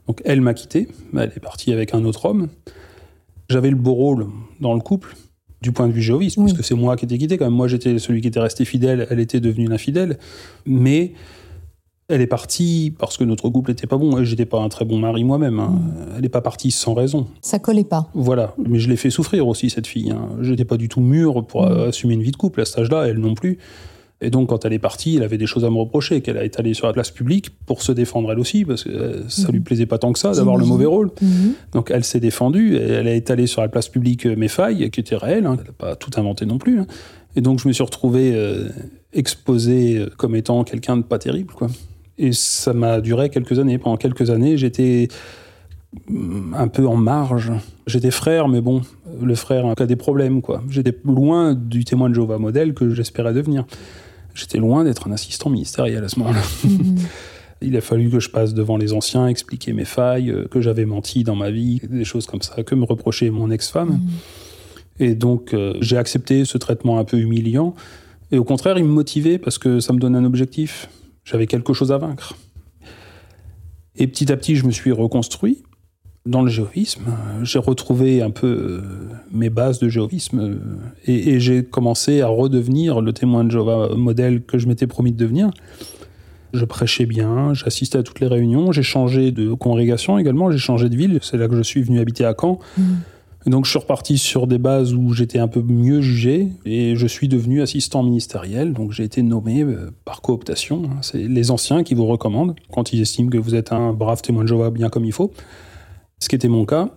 Donc, 0.07 0.21
elle 0.25 0.41
m'a 0.41 0.53
quitté. 0.53 0.87
Elle 1.13 1.31
est 1.35 1.39
partie 1.39 1.71
avec 1.71 1.93
un 1.93 2.03
autre 2.05 2.25
homme. 2.25 2.49
J'avais 3.49 3.69
le 3.69 3.75
beau 3.75 3.93
rôle 3.93 4.27
dans 4.59 4.73
le 4.73 4.79
couple 4.79 5.15
du 5.61 5.71
point 5.71 5.87
de 5.87 5.93
vue 5.93 6.01
géovisme, 6.01 6.43
puisque 6.43 6.63
c'est 6.63 6.75
moi 6.75 6.95
qui 6.95 7.05
étais 7.05 7.17
quitté. 7.17 7.37
Quand 7.37 7.45
même, 7.45 7.53
moi, 7.53 7.67
j'étais 7.67 7.99
celui 7.99 8.21
qui 8.21 8.27
était 8.27 8.39
resté 8.39 8.65
fidèle, 8.65 9.07
elle 9.09 9.19
était 9.19 9.39
devenue 9.39 9.65
une 9.65 9.73
infidèle. 9.73 10.17
Mais 10.65 11.13
elle 12.07 12.21
est 12.21 12.27
partie 12.27 12.93
parce 12.97 13.17
que 13.17 13.23
notre 13.23 13.49
couple 13.49 13.71
n'était 13.71 13.87
pas 13.87 13.97
bon. 13.97 14.19
Et 14.19 14.25
j'étais 14.25 14.45
pas 14.45 14.59
un 14.59 14.69
très 14.69 14.85
bon 14.85 14.97
mari 14.97 15.23
moi-même. 15.23 15.59
Hein. 15.59 15.69
Mm. 15.69 16.13
Elle 16.15 16.21
n'est 16.21 16.29
pas 16.29 16.41
partie 16.41 16.71
sans 16.71 16.93
raison. 16.93 17.27
Ça 17.41 17.59
collait 17.59 17.83
pas. 17.83 18.09
Voilà. 18.13 18.55
Mais 18.57 18.79
je 18.79 18.89
l'ai 18.89 18.97
fait 18.97 19.09
souffrir 19.09 19.47
aussi, 19.47 19.69
cette 19.69 19.87
fille. 19.87 20.11
Hein. 20.11 20.29
Je 20.41 20.51
n'étais 20.51 20.65
pas 20.65 20.77
du 20.77 20.89
tout 20.89 21.01
mûr 21.01 21.45
pour 21.45 21.63
mm. 21.63 21.89
assumer 21.89 22.15
une 22.15 22.23
vie 22.23 22.31
de 22.31 22.37
couple 22.37 22.61
à 22.61 22.65
cet 22.65 22.79
âge-là, 22.79 23.07
elle 23.07 23.19
non 23.19 23.35
plus. 23.35 23.59
Et 24.21 24.29
donc, 24.29 24.49
quand 24.49 24.65
elle 24.65 24.73
est 24.73 24.79
partie, 24.79 25.17
elle 25.17 25.23
avait 25.23 25.39
des 25.39 25.47
choses 25.47 25.65
à 25.65 25.71
me 25.71 25.77
reprocher, 25.77 26.21
qu'elle 26.21 26.37
a 26.37 26.43
étalé 26.43 26.75
sur 26.75 26.85
la 26.85 26.93
place 26.93 27.09
publique 27.09 27.49
pour 27.65 27.81
se 27.81 27.91
défendre 27.91 28.31
elle 28.31 28.39
aussi, 28.39 28.63
parce 28.65 28.83
que 28.83 28.89
euh, 28.89 29.29
ça 29.29 29.47
ne 29.47 29.53
lui 29.53 29.59
mhm. 29.59 29.65
plaisait 29.65 29.85
pas 29.87 29.97
tant 29.97 30.13
que 30.13 30.19
ça 30.19 30.31
d'avoir 30.31 30.57
le 30.57 30.65
mauvais 30.65 30.85
rôle. 30.85 31.09
Mhm. 31.21 31.53
Donc, 31.73 31.89
elle 31.91 32.03
s'est 32.03 32.19
défendue, 32.19 32.75
et 32.75 32.81
elle 32.81 33.07
a 33.07 33.15
étalé 33.15 33.47
sur 33.47 33.61
la 33.61 33.67
place 33.67 33.89
publique 33.89 34.27
euh, 34.27 34.35
mes 34.35 34.47
failles, 34.47 34.91
qui 34.91 34.99
étaient 34.99 35.15
réelles, 35.15 35.47
hein. 35.47 35.57
elle 35.59 35.65
n'a 35.65 35.73
pas 35.73 35.95
tout 35.95 36.11
inventé 36.17 36.45
non 36.45 36.59
plus. 36.59 36.79
Hein. 36.79 36.87
Et 37.35 37.41
donc, 37.41 37.59
je 37.59 37.67
me 37.67 37.73
suis 37.73 37.83
retrouvé 37.83 38.31
euh, 38.35 38.69
exposé 39.11 40.05
comme 40.17 40.35
étant 40.35 40.63
quelqu'un 40.63 40.97
de 40.97 41.03
pas 41.03 41.17
terrible, 41.17 41.53
quoi. 41.53 41.67
Et 42.19 42.33
ça 42.33 42.73
m'a 42.73 43.01
duré 43.01 43.29
quelques 43.29 43.57
années. 43.57 43.79
Pendant 43.79 43.97
quelques 43.97 44.29
années, 44.29 44.55
j'étais 44.55 45.07
mm, 46.09 46.53
un 46.55 46.67
peu 46.67 46.85
en 46.85 46.95
marge. 46.95 47.51
J'étais 47.87 48.11
frère, 48.11 48.47
mais 48.47 48.61
bon, 48.61 48.81
le 49.19 49.33
frère 49.33 49.65
a 49.65 49.85
des 49.87 49.95
problèmes, 49.95 50.43
quoi. 50.43 50.61
J'étais 50.69 50.95
loin 51.05 51.55
du 51.55 51.85
témoin 51.85 52.09
de 52.09 52.13
Jéhovah 52.13 52.37
modèle 52.37 52.75
que 52.75 52.93
j'espérais 52.93 53.33
devenir. 53.33 53.65
J'étais 54.33 54.57
loin 54.57 54.83
d'être 54.83 55.07
un 55.07 55.11
assistant 55.11 55.49
ministériel 55.49 56.03
à 56.03 56.09
ce 56.09 56.19
moment-là. 56.19 56.41
Mhm. 56.63 56.97
Il 57.63 57.77
a 57.77 57.81
fallu 57.81 58.09
que 58.09 58.19
je 58.19 58.29
passe 58.29 58.55
devant 58.55 58.75
les 58.75 58.91
anciens, 58.91 59.27
expliquer 59.27 59.71
mes 59.73 59.85
failles, 59.85 60.31
euh, 60.31 60.47
que 60.49 60.61
j'avais 60.61 60.85
menti 60.85 61.23
dans 61.23 61.35
ma 61.35 61.51
vie, 61.51 61.79
des 61.87 62.05
choses 62.05 62.25
comme 62.25 62.41
ça, 62.41 62.63
que 62.63 62.73
me 62.73 62.85
reprochait 62.85 63.29
mon 63.29 63.51
ex-femme. 63.51 63.89
Mhm. 63.89 64.09
Et 64.99 65.15
donc, 65.15 65.53
euh, 65.53 65.73
j'ai 65.79 65.97
accepté 65.97 66.45
ce 66.45 66.57
traitement 66.57 66.97
un 66.97 67.03
peu 67.03 67.17
humiliant. 67.17 67.75
Et 68.31 68.37
au 68.37 68.43
contraire, 68.43 68.77
il 68.77 68.85
me 68.85 68.91
motivait 68.91 69.37
parce 69.37 69.57
que 69.57 69.79
ça 69.79 69.93
me 69.93 69.99
donnait 69.99 70.17
un 70.17 70.25
objectif. 70.25 70.89
J'avais 71.23 71.47
quelque 71.47 71.73
chose 71.73 71.91
à 71.91 71.97
vaincre. 71.97 72.35
Et 73.95 74.07
petit 74.07 74.31
à 74.31 74.37
petit, 74.37 74.55
je 74.55 74.65
me 74.65 74.71
suis 74.71 74.91
reconstruit 74.91 75.63
dans 76.25 76.41
le 76.41 76.49
géovisme. 76.49 77.05
J'ai 77.43 77.59
retrouvé 77.59 78.21
un 78.21 78.29
peu 78.29 78.47
euh, 78.47 78.81
mes 79.31 79.49
bases 79.49 79.79
de 79.79 79.89
géovisme 79.89 80.39
euh, 80.39 80.55
et, 81.05 81.39
j'ai 81.39 81.63
commencé 81.63 82.21
à 82.21 82.27
redevenir 82.27 83.01
le 83.01 83.11
témoin 83.11 83.43
de 83.43 83.51
Jéhovah 83.51 83.95
modèle 83.95 84.43
que 84.43 84.57
je 84.59 84.67
m'étais 84.67 84.87
promis 84.87 85.11
de 85.11 85.17
devenir. 85.17 85.49
Je 86.53 86.65
prêchais 86.65 87.05
bien, 87.05 87.53
j'assistais 87.53 87.97
à 87.97 88.03
toutes 88.03 88.19
les 88.19 88.27
réunions, 88.27 88.71
j'ai 88.71 88.83
changé 88.83 89.31
de 89.31 89.53
congrégation 89.53 90.17
également, 90.17 90.51
j'ai 90.51 90.57
changé 90.57 90.89
de 90.89 90.95
ville, 90.95 91.17
c'est 91.21 91.37
là 91.37 91.47
que 91.47 91.55
je 91.55 91.63
suis 91.63 91.81
venu 91.81 91.99
habiter 91.99 92.25
à 92.25 92.35
Caen. 92.39 92.59
Mmh. 92.77 92.83
Donc 93.47 93.65
je 93.65 93.71
suis 93.71 93.79
reparti 93.79 94.19
sur 94.19 94.45
des 94.45 94.59
bases 94.59 94.93
où 94.93 95.13
j'étais 95.13 95.39
un 95.39 95.47
peu 95.47 95.63
mieux 95.63 96.01
jugé 96.01 96.49
et 96.65 96.95
je 96.95 97.07
suis 97.07 97.27
devenu 97.27 97.63
assistant 97.63 98.03
ministériel. 98.03 98.73
Donc 98.73 98.91
j'ai 98.91 99.03
été 99.03 99.23
nommé 99.23 99.63
euh, 99.63 99.89
par 100.05 100.21
cooptation. 100.21 100.83
C'est 101.01 101.27
les 101.27 101.49
anciens 101.49 101.83
qui 101.83 101.95
vous 101.95 102.05
recommandent 102.05 102.55
quand 102.71 102.93
ils 102.93 103.01
estiment 103.01 103.31
que 103.31 103.39
vous 103.39 103.55
êtes 103.55 103.71
un 103.71 103.93
brave 103.93 104.21
témoin 104.21 104.43
de 104.43 104.49
Jéhovah 104.49 104.69
bien 104.69 104.89
comme 104.89 105.05
il 105.05 105.13
faut 105.13 105.31
ce 106.21 106.29
qui 106.29 106.35
était 106.35 106.47
mon 106.47 106.65
cas. 106.65 106.89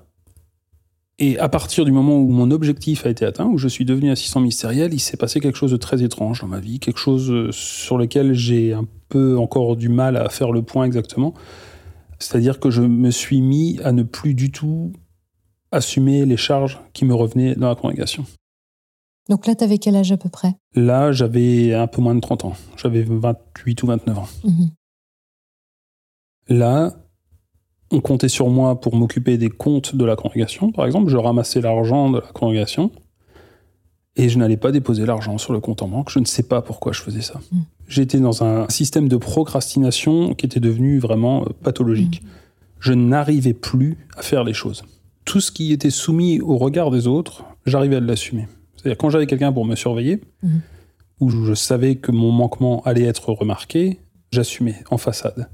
Et 1.19 1.39
à 1.39 1.49
partir 1.49 1.85
du 1.85 1.93
moment 1.93 2.19
où 2.19 2.29
mon 2.29 2.51
objectif 2.51 3.07
a 3.07 3.09
été 3.09 3.25
atteint, 3.25 3.47
où 3.47 3.57
je 3.57 3.69
suis 3.69 3.85
devenu 3.85 4.11
assistant 4.11 4.41
ministériel, 4.41 4.93
il 4.93 5.01
s'est 5.01 5.17
passé 5.17 5.41
quelque 5.41 5.57
chose 5.57 5.71
de 5.71 5.77
très 5.77 6.03
étrange 6.03 6.41
dans 6.41 6.49
ma 6.49 6.61
vie, 6.61 6.81
quelque 6.81 6.99
chose 6.99 7.31
euh, 7.31 7.53
sur 7.53 7.99
lequel 7.99 8.35
j'ai 8.35 8.73
un 8.73 8.87
peu 9.09 9.39
encore 9.39 9.77
du 9.77 9.89
mal 9.89 10.17
à 10.17 10.29
faire 10.29 10.51
le 10.51 10.63
point 10.63 10.85
exactement. 10.85 11.33
C'est-à-dire 12.19 12.59
que 12.59 12.71
je 12.71 12.83
me 12.83 13.11
suis 13.11 13.41
mis 13.41 13.79
à 13.85 13.93
ne 13.93 14.03
plus 14.03 14.35
du 14.35 14.51
tout 14.51 14.93
assumer 15.71 16.27
les 16.27 16.37
charges 16.37 16.81
qui 16.93 17.05
me 17.05 17.15
revenaient 17.15 17.55
dans 17.55 17.69
la 17.69 17.75
congrégation. 17.75 18.25
Donc 19.29 19.47
là, 19.47 19.55
tu 19.55 19.65
avais 19.65 19.79
quel 19.79 19.97
âge 19.97 20.13
à 20.13 20.17
peu 20.17 20.29
près? 20.29 20.55
Là, 20.75 21.13
j'avais 21.13 21.75
un 21.75 21.87
peu 21.87 22.03
moins 22.03 22.15
de 22.15 22.21
30 22.21 22.45
ans. 22.45 22.55
J'avais 22.77 23.03
28 23.03 23.83
ou 23.83 23.87
29 23.87 24.19
ans. 24.19 24.29
Mhm. 24.45 24.71
Là, 26.49 27.04
on 27.95 28.01
comptait 28.01 28.29
sur 28.29 28.49
moi 28.49 28.81
pour 28.81 28.97
m'occuper 28.97 29.39
des 29.39 29.49
comptes 29.49 29.95
de 29.95 30.05
la 30.05 30.17
congrégation, 30.17 30.73
par 30.73 30.87
exemple. 30.87 31.11
Je 31.11 31.17
ramassais 31.17 31.61
l'argent 31.61 32.11
de 32.11 32.19
la 32.19 32.33
congrégation 32.33 32.91
et 34.17 34.29
je 34.29 34.39
n'allais 34.39 34.57
pas 34.57 34.73
déposer 34.73 35.07
l'argent 35.07 35.39
sur 35.39 35.53
le 35.53 35.61
compte 35.61 35.83
en 35.83 35.89
banque. 35.89 36.11
Je 36.11 36.19
ne 36.19 36.25
sais 36.25 36.43
pas 36.43 36.63
pourquoi 36.63 36.93
je 36.93 37.01
faisais 37.01 37.23
ça. 37.23 37.41
Mm. 37.51 37.59
J'étais 37.89 38.19
dans 38.19 38.43
un 38.45 38.69
système 38.69 39.09
de 39.09 39.17
procrastination 39.17 40.35
qui 40.35 40.47
était 40.47 40.61
devenu 40.61 40.99
vraiment 40.99 41.43
euh, 41.43 41.49
pathologique. 41.63 42.23
Mm. 42.23 42.27
Je 42.81 42.93
n'arrivais 42.93 43.55
plus 43.55 43.97
à 44.17 44.23
faire 44.23 44.45
les 44.45 44.53
choses. 44.53 44.85
Tout 45.25 45.41
ce 45.41 45.51
qui 45.51 45.73
était 45.73 45.91
soumis 45.91 46.41
au 46.41 46.59
regard 46.59 46.91
des 46.91 47.07
autres, 47.07 47.45
j'arrivais 47.67 47.97
à 47.97 48.01
l'assumer. 48.01 48.47
C'est-à-dire 48.77 48.99
quand 48.99 49.11
j'avais 49.11 49.27
quelqu'un 49.27 49.53
pour 49.53 49.65
me 49.65 49.75
surveiller, 49.75 50.21
mm. 50.43 50.49
où 51.21 51.31
je 51.31 51.55
savais 51.55 51.97
que 51.97 52.13
mon 52.13 52.31
manquement 52.31 52.83
allait 52.85 53.05
être 53.05 53.33
remarqué, 53.33 54.01
j'assumais 54.33 54.77
en 54.91 54.99
façade. 54.99 55.49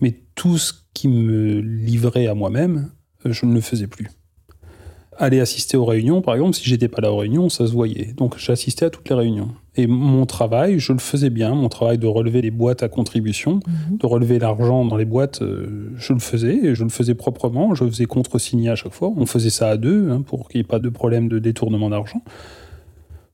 Mais 0.00 0.22
tout 0.34 0.58
ce 0.58 0.72
qui 0.94 1.08
me 1.08 1.60
livrait 1.60 2.26
à 2.26 2.34
moi-même, 2.34 2.90
je 3.24 3.46
ne 3.46 3.54
le 3.54 3.60
faisais 3.60 3.86
plus. 3.86 4.08
Aller 5.18 5.40
assister 5.40 5.78
aux 5.78 5.86
réunions, 5.86 6.20
par 6.20 6.34
exemple, 6.34 6.54
si 6.54 6.64
j'étais 6.64 6.88
pas 6.88 7.00
là 7.00 7.10
aux 7.10 7.16
réunions, 7.16 7.48
ça 7.48 7.66
se 7.66 7.72
voyait. 7.72 8.12
Donc 8.14 8.36
j'assistais 8.36 8.84
à 8.84 8.90
toutes 8.90 9.08
les 9.08 9.14
réunions. 9.14 9.48
Et 9.74 9.86
mon 9.86 10.26
travail, 10.26 10.78
je 10.78 10.92
le 10.92 10.98
faisais 10.98 11.30
bien. 11.30 11.54
Mon 11.54 11.70
travail 11.70 11.96
de 11.96 12.06
relever 12.06 12.42
les 12.42 12.50
boîtes 12.50 12.82
à 12.82 12.88
contribution, 12.88 13.60
mhm. 13.66 13.96
de 13.96 14.06
relever 14.06 14.38
l'argent 14.38 14.84
dans 14.84 14.96
les 14.98 15.06
boîtes, 15.06 15.40
euh, 15.40 15.90
je 15.96 16.12
le 16.12 16.18
faisais. 16.18 16.56
Et 16.64 16.74
je 16.74 16.84
le 16.84 16.90
faisais 16.90 17.14
proprement. 17.14 17.74
Je 17.74 17.84
faisais 17.84 18.04
contre-signer 18.04 18.68
à 18.68 18.76
chaque 18.76 18.92
fois. 18.92 19.10
On 19.16 19.24
faisait 19.24 19.50
ça 19.50 19.68
à 19.68 19.76
deux 19.78 20.10
hein, 20.10 20.20
pour 20.20 20.48
qu'il 20.48 20.58
n'y 20.58 20.66
ait 20.66 20.68
pas 20.68 20.80
de 20.80 20.90
problème 20.90 21.28
de 21.28 21.38
détournement 21.38 21.88
d'argent. 21.88 22.22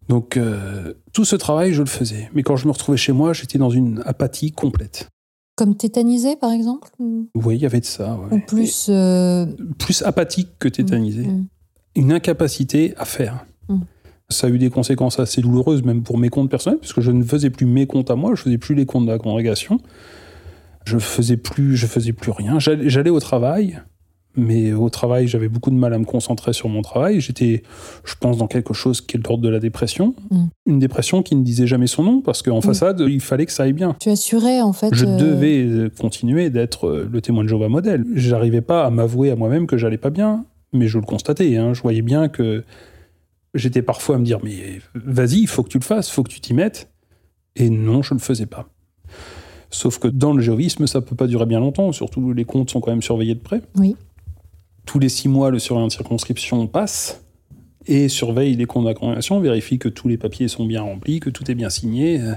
Donc 0.08 0.36
euh, 0.36 0.94
tout 1.12 1.24
ce 1.24 1.34
travail, 1.34 1.72
je 1.72 1.82
le 1.82 1.88
faisais. 1.88 2.30
Mais 2.34 2.42
quand 2.42 2.56
je 2.56 2.66
me 2.66 2.72
retrouvais 2.72 2.98
chez 2.98 3.12
moi, 3.12 3.32
j'étais 3.32 3.58
dans 3.58 3.70
une 3.70 4.02
apathie 4.04 4.52
complète. 4.52 5.11
Comme 5.54 5.76
tétanisé, 5.76 6.36
par 6.36 6.50
exemple 6.50 6.88
Oui, 7.34 7.56
il 7.56 7.62
y 7.62 7.66
avait 7.66 7.80
de 7.80 7.84
ça. 7.84 8.18
Ou 8.30 8.38
plus. 8.38 8.86
Euh, 8.88 9.46
plus 9.78 10.02
apathique 10.02 10.48
que 10.58 10.68
tétanisé. 10.68 11.26
Mm, 11.26 11.32
mm. 11.32 11.46
Une 11.96 12.12
incapacité 12.12 12.94
à 12.96 13.04
faire. 13.04 13.44
Mm. 13.68 13.80
Ça 14.30 14.46
a 14.46 14.50
eu 14.50 14.58
des 14.58 14.70
conséquences 14.70 15.18
assez 15.18 15.42
douloureuses, 15.42 15.82
même 15.82 16.02
pour 16.02 16.16
mes 16.16 16.30
comptes 16.30 16.50
personnels, 16.50 16.78
puisque 16.80 17.00
je 17.00 17.10
ne 17.10 17.22
faisais 17.22 17.50
plus 17.50 17.66
mes 17.66 17.86
comptes 17.86 18.10
à 18.10 18.16
moi, 18.16 18.34
je 18.34 18.42
faisais 18.42 18.56
plus 18.56 18.74
les 18.74 18.86
comptes 18.86 19.04
de 19.04 19.10
la 19.10 19.18
congrégation. 19.18 19.78
Je 20.84 20.98
faisais 20.98 21.36
plus, 21.36 21.76
je 21.76 21.86
faisais 21.86 22.12
plus 22.12 22.32
rien. 22.32 22.58
J'allais 22.58 23.10
au 23.10 23.20
travail, 23.20 23.80
Mais 24.34 24.72
au 24.72 24.88
travail, 24.88 25.28
j'avais 25.28 25.48
beaucoup 25.48 25.70
de 25.70 25.76
mal 25.76 25.92
à 25.92 25.98
me 25.98 26.04
concentrer 26.04 26.52
sur 26.52 26.68
mon 26.68 26.80
travail. 26.80 27.20
J'étais, 27.20 27.62
je 28.04 28.14
pense, 28.18 28.38
dans 28.38 28.46
quelque 28.46 28.72
chose 28.72 29.00
qui 29.00 29.16
est 29.16 29.20
l'ordre 29.26 29.42
de 29.42 29.48
la 29.48 29.60
dépression. 29.60 30.14
Mm. 30.30 30.44
Une 30.66 30.78
dépression 30.78 31.22
qui 31.22 31.36
ne 31.36 31.42
disait 31.42 31.66
jamais 31.66 31.86
son 31.86 32.02
nom 32.02 32.20
parce 32.22 32.42
qu'en 32.42 32.60
façade, 32.62 33.00
il 33.06 33.20
fallait 33.20 33.44
que 33.44 33.52
ça 33.52 33.64
aille 33.64 33.74
bien. 33.74 33.94
Tu 34.00 34.08
assurais 34.08 34.62
en 34.62 34.72
fait. 34.72 34.94
Je 34.94 35.04
euh, 35.04 35.16
devais 35.16 35.64
euh, 35.64 35.90
continuer 35.90 36.48
d'être 36.48 36.86
euh, 36.86 37.08
le 37.10 37.20
témoin 37.20 37.44
de 37.44 37.48
Jéhovah 37.48 37.68
modèle. 37.68 38.04
J'arrivais 38.14 38.62
pas 38.62 38.86
à 38.86 38.90
m'avouer 38.90 39.30
à 39.30 39.36
moi-même 39.36 39.66
que 39.66 39.76
j'allais 39.76 39.98
pas 39.98 40.10
bien, 40.10 40.46
mais 40.72 40.88
je 40.88 40.98
le 40.98 41.04
constatais. 41.04 41.56
hein. 41.56 41.74
Je 41.74 41.82
voyais 41.82 42.02
bien 42.02 42.28
que 42.28 42.64
j'étais 43.54 43.82
parfois 43.82 44.16
à 44.16 44.18
me 44.18 44.24
dire 44.24 44.38
mais 44.42 44.80
vas-y, 44.94 45.40
il 45.40 45.46
faut 45.48 45.62
que 45.62 45.68
tu 45.68 45.78
le 45.78 45.84
fasses, 45.84 46.08
il 46.08 46.12
faut 46.12 46.22
que 46.22 46.30
tu 46.30 46.40
t'y 46.40 46.54
mettes. 46.54 46.90
Et 47.56 47.68
non, 47.68 48.02
je 48.02 48.14
ne 48.14 48.18
le 48.18 48.24
faisais 48.24 48.46
pas. 48.46 48.66
Sauf 49.70 49.98
que 49.98 50.08
dans 50.08 50.32
le 50.32 50.42
jéhovisme, 50.42 50.86
ça 50.86 51.00
peut 51.00 51.16
pas 51.16 51.26
durer 51.26 51.46
bien 51.46 51.60
longtemps. 51.60 51.92
Surtout, 51.92 52.32
les 52.32 52.44
comptes 52.44 52.70
sont 52.70 52.80
quand 52.80 52.90
même 52.90 53.02
surveillés 53.02 53.34
de 53.34 53.40
près. 53.40 53.62
Oui. 53.76 53.96
Tous 54.86 54.98
les 54.98 55.08
six 55.08 55.28
mois, 55.28 55.50
le 55.50 55.58
surveillant 55.58 55.86
de 55.88 55.92
circonscription 55.92 56.66
passe 56.66 57.24
et 57.86 58.08
surveille 58.08 58.54
les 58.54 58.64
comptes 58.64 58.84
de 58.84 58.88
la 58.88 58.94
congrégation, 58.94 59.40
vérifie 59.40 59.78
que 59.78 59.88
tous 59.88 60.08
les 60.08 60.16
papiers 60.16 60.48
sont 60.48 60.64
bien 60.66 60.82
remplis, 60.82 61.20
que 61.20 61.30
tout 61.30 61.50
est 61.50 61.54
bien 61.54 61.70
signé. 61.70 62.20
Euh, 62.20 62.34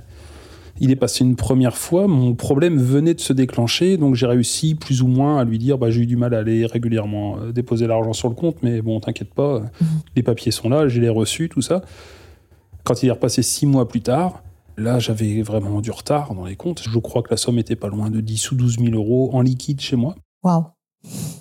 Il 0.81 0.91
est 0.91 0.97
passé 0.97 1.23
une 1.23 1.37
première 1.37 1.77
fois, 1.77 2.05
mon 2.07 2.35
problème 2.35 2.77
venait 2.77 3.13
de 3.13 3.21
se 3.21 3.31
déclencher, 3.31 3.95
donc 3.95 4.15
j'ai 4.15 4.25
réussi 4.25 4.75
plus 4.75 5.01
ou 5.01 5.07
moins 5.07 5.37
à 5.39 5.45
lui 5.45 5.57
dire 5.57 5.77
bah, 5.77 5.89
j'ai 5.89 6.01
eu 6.01 6.05
du 6.05 6.17
mal 6.17 6.33
à 6.33 6.39
aller 6.39 6.65
régulièrement 6.65 7.37
euh, 7.37 7.51
déposer 7.53 7.87
l'argent 7.87 8.11
sur 8.11 8.27
le 8.27 8.35
compte, 8.35 8.57
mais 8.61 8.81
bon, 8.81 8.99
t'inquiète 8.99 9.33
pas, 9.33 9.55
euh, 9.55 9.61
les 10.17 10.23
papiers 10.23 10.51
sont 10.51 10.67
là, 10.67 10.89
je 10.89 10.99
les 10.99 11.07
ai 11.07 11.09
reçus, 11.09 11.47
tout 11.47 11.61
ça. 11.61 11.81
Quand 12.83 13.03
il 13.03 13.07
est 13.07 13.11
repassé 13.11 13.41
six 13.41 13.65
mois 13.65 13.87
plus 13.87 14.01
tard, 14.01 14.43
là 14.75 14.99
j'avais 14.99 15.41
vraiment 15.43 15.79
du 15.79 15.91
retard 15.91 16.33
dans 16.33 16.45
les 16.45 16.57
comptes. 16.57 16.83
Je 16.89 16.99
crois 16.99 17.21
que 17.21 17.29
la 17.31 17.37
somme 17.37 17.57
était 17.57 17.77
pas 17.77 17.87
loin 17.87 18.09
de 18.09 18.19
10 18.19 18.51
ou 18.51 18.55
12 18.55 18.79
000 18.79 18.95
euros 18.95 19.29
en 19.33 19.41
liquide 19.41 19.79
chez 19.79 19.95
moi. 19.95 20.15
Waouh. 20.43 20.65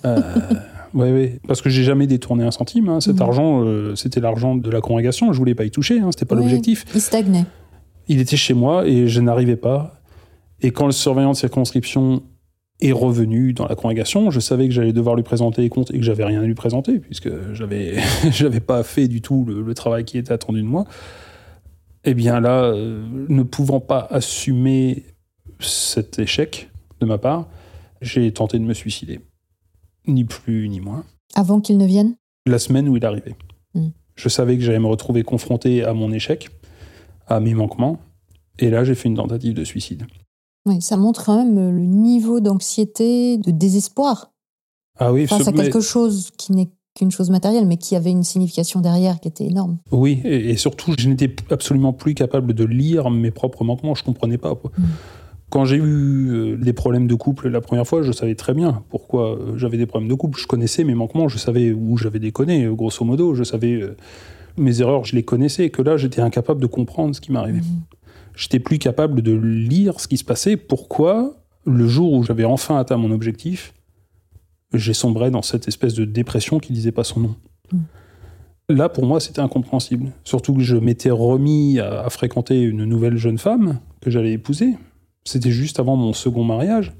Ouais, 0.95 1.11
ouais. 1.11 1.39
Parce 1.47 1.61
que 1.61 1.69
j'ai 1.69 1.83
jamais 1.83 2.07
détourné 2.07 2.43
un 2.43 2.51
centime. 2.51 2.89
hein. 2.89 3.01
Cet 3.01 3.17
Mhm. 3.17 3.21
argent, 3.21 3.63
euh, 3.65 3.95
c'était 3.95 4.19
l'argent 4.21 4.55
de 4.55 4.69
la 4.71 4.81
congrégation. 4.81 5.31
Je 5.33 5.37
voulais 5.37 5.53
pas 5.55 5.65
y 5.65 5.71
toucher. 5.71 5.99
Hein. 5.99 6.09
C'était 6.11 6.25
pas 6.25 6.35
l'objectif. 6.35 6.85
Il 6.95 7.01
stagnait. 7.01 7.45
Il 8.07 8.19
était 8.19 8.37
chez 8.37 8.53
moi 8.53 8.87
et 8.87 9.07
je 9.07 9.19
n'arrivais 9.21 9.55
pas. 9.57 9.99
Et 10.61 10.71
quand 10.71 10.85
le 10.85 10.91
surveillant 10.93 11.31
de 11.31 11.35
circonscription 11.37 12.23
est 12.81 12.91
revenu 12.91 13.53
dans 13.53 13.67
la 13.67 13.75
congrégation, 13.75 14.31
je 14.31 14.39
savais 14.39 14.67
que 14.67 14.73
j'allais 14.73 14.93
devoir 14.93 15.15
lui 15.15 15.23
présenter 15.23 15.61
les 15.61 15.69
comptes 15.69 15.91
et 15.91 15.97
que 15.97 16.03
j'avais 16.03 16.23
rien 16.25 16.41
à 16.41 16.45
lui 16.45 16.55
présenter 16.55 16.99
puisque 16.99 17.29
j'avais 17.53 17.95
j'avais 18.31 18.59
pas 18.61 18.83
fait 18.83 19.07
du 19.07 19.21
tout 19.21 19.45
le, 19.47 19.61
le 19.61 19.73
travail 19.73 20.05
qui 20.05 20.17
était 20.17 20.31
attendu 20.33 20.61
de 20.61 20.67
moi. 20.67 20.85
Eh 22.05 22.13
bien 22.13 22.39
là, 22.39 22.63
euh, 22.65 23.03
ne 23.29 23.43
pouvant 23.43 23.79
pas 23.79 24.07
assumer 24.11 25.03
cet 25.59 26.19
échec 26.19 26.69
de 27.01 27.05
ma 27.05 27.17
part, 27.17 27.47
j'ai 28.01 28.31
tenté 28.31 28.59
de 28.59 28.63
me 28.63 28.73
suicider. 28.73 29.19
Ni 30.07 30.23
plus 30.23 30.69
ni 30.69 30.79
moins 30.79 31.03
Avant 31.35 31.59
qu'il 31.61 31.77
ne 31.77 31.85
vienne? 31.85 32.15
La 32.45 32.59
semaine 32.59 32.87
où 32.89 32.95
il 32.97 33.05
arrivait. 33.05 33.35
Mm. 33.73 33.87
Je 34.15 34.29
savais 34.29 34.55
que 34.57 34.63
j'allais 34.63 34.79
me 34.79 34.87
retrouver 34.87 35.23
confronté 35.23 35.83
à 35.83 35.93
mon 35.93 36.11
échec, 36.11 36.49
à 37.27 37.39
mes 37.39 37.53
manquements, 37.53 37.97
et 38.59 38.69
là 38.69 38.83
j'ai 38.83 38.95
fait 38.95 39.09
une 39.09 39.15
tentative 39.15 39.53
de 39.53 39.63
suicide. 39.63 40.05
Oui, 40.67 40.81
ça 40.81 40.97
montre 40.97 41.25
quand 41.25 41.37
même 41.37 41.55
le 41.55 41.85
niveau 41.85 42.39
d'anxiété, 42.39 43.37
de 43.37 43.51
désespoir 43.51 44.31
Ah 44.97 45.11
oui, 45.11 45.27
face 45.27 45.43
ce- 45.43 45.49
à 45.49 45.51
mais- 45.51 45.63
quelque 45.63 45.81
chose 45.81 46.31
qui 46.37 46.53
n'est 46.53 46.69
qu'une 46.95 47.11
chose 47.11 47.29
matérielle, 47.29 47.65
mais 47.67 47.75
qui 47.77 47.95
avait 47.97 48.11
une 48.11 48.23
signification 48.23 48.79
derrière 48.79 49.19
qui 49.19 49.27
était 49.27 49.45
énorme. 49.45 49.77
oui, 49.91 50.21
et, 50.23 50.51
et 50.51 50.55
surtout 50.57 50.93
je 50.97 51.09
n'étais 51.09 51.35
absolument 51.51 51.91
plus 51.91 52.13
capable 52.15 52.53
de 52.53 52.63
lire 52.63 53.09
mes 53.09 53.31
propres 53.31 53.65
manquements, 53.65 53.95
je 53.95 54.03
comprenais 54.03 54.37
pas. 54.37 54.55
quoi. 54.55 54.71
Mm. 54.77 54.83
Quand 55.49 55.65
j'ai 55.65 55.77
eu 55.77 56.29
euh, 56.31 56.57
des 56.57 56.73
problèmes 56.73 57.07
de 57.07 57.15
couple 57.15 57.49
la 57.49 57.61
première 57.61 57.85
fois, 57.85 58.01
je 58.01 58.11
savais 58.11 58.35
très 58.35 58.53
bien 58.53 58.83
pourquoi 58.89 59.37
euh, 59.37 59.57
j'avais 59.57 59.77
des 59.77 59.85
problèmes 59.85 60.09
de 60.09 60.15
couple. 60.15 60.39
Je 60.39 60.47
connaissais 60.47 60.83
mes 60.83 60.95
manquements, 60.95 61.27
je 61.27 61.37
savais 61.37 61.71
où 61.71 61.97
j'avais 61.97 62.19
déconné, 62.19 62.65
euh, 62.65 62.73
grosso 62.73 63.05
modo, 63.05 63.35
je 63.35 63.43
savais 63.43 63.73
euh, 63.73 63.95
mes 64.57 64.81
erreurs, 64.81 65.05
je 65.05 65.15
les 65.15 65.23
connaissais, 65.23 65.69
que 65.69 65.81
là 65.81 65.97
j'étais 65.97 66.21
incapable 66.21 66.61
de 66.61 66.67
comprendre 66.67 67.15
ce 67.15 67.21
qui 67.21 67.31
m'arrivait. 67.31 67.59
Mhm. 67.59 67.81
j'étais 68.35 68.59
plus 68.59 68.79
capable 68.79 69.21
de 69.21 69.33
lire 69.33 69.99
ce 69.99 70.07
qui 70.07 70.17
se 70.17 70.23
passait. 70.23 70.57
Pourquoi, 70.57 71.35
le 71.65 71.87
jour 71.87 72.13
où 72.13 72.23
j'avais 72.23 72.45
enfin 72.45 72.77
atteint 72.77 72.97
mon 72.97 73.11
objectif, 73.11 73.73
j'ai 74.73 74.93
sombré 74.93 75.29
dans 75.31 75.41
cette 75.41 75.67
espèce 75.67 75.93
de 75.93 76.05
dépression 76.05 76.59
qui 76.59 76.73
disait 76.73 76.91
pas 76.91 77.03
son 77.03 77.19
nom. 77.19 77.35
Mm. 77.71 77.77
Là, 78.69 78.89
pour 78.89 79.05
moi, 79.05 79.19
c'était 79.19 79.41
incompréhensible. 79.41 80.11
Surtout 80.23 80.55
que 80.55 80.61
je 80.61 80.75
m'étais 80.75 81.11
remis 81.11 81.79
à, 81.79 82.01
à 82.01 82.09
fréquenter 82.09 82.61
une 82.61 82.83
nouvelle 82.83 83.15
jeune 83.15 83.37
femme 83.37 83.79
que 84.01 84.09
j'allais 84.09 84.33
épouser. 84.33 84.75
C'était 85.25 85.51
juste 85.51 85.79
avant 85.79 85.95
mon 85.95 86.13
second 86.13 86.43
mariage. 86.43 86.93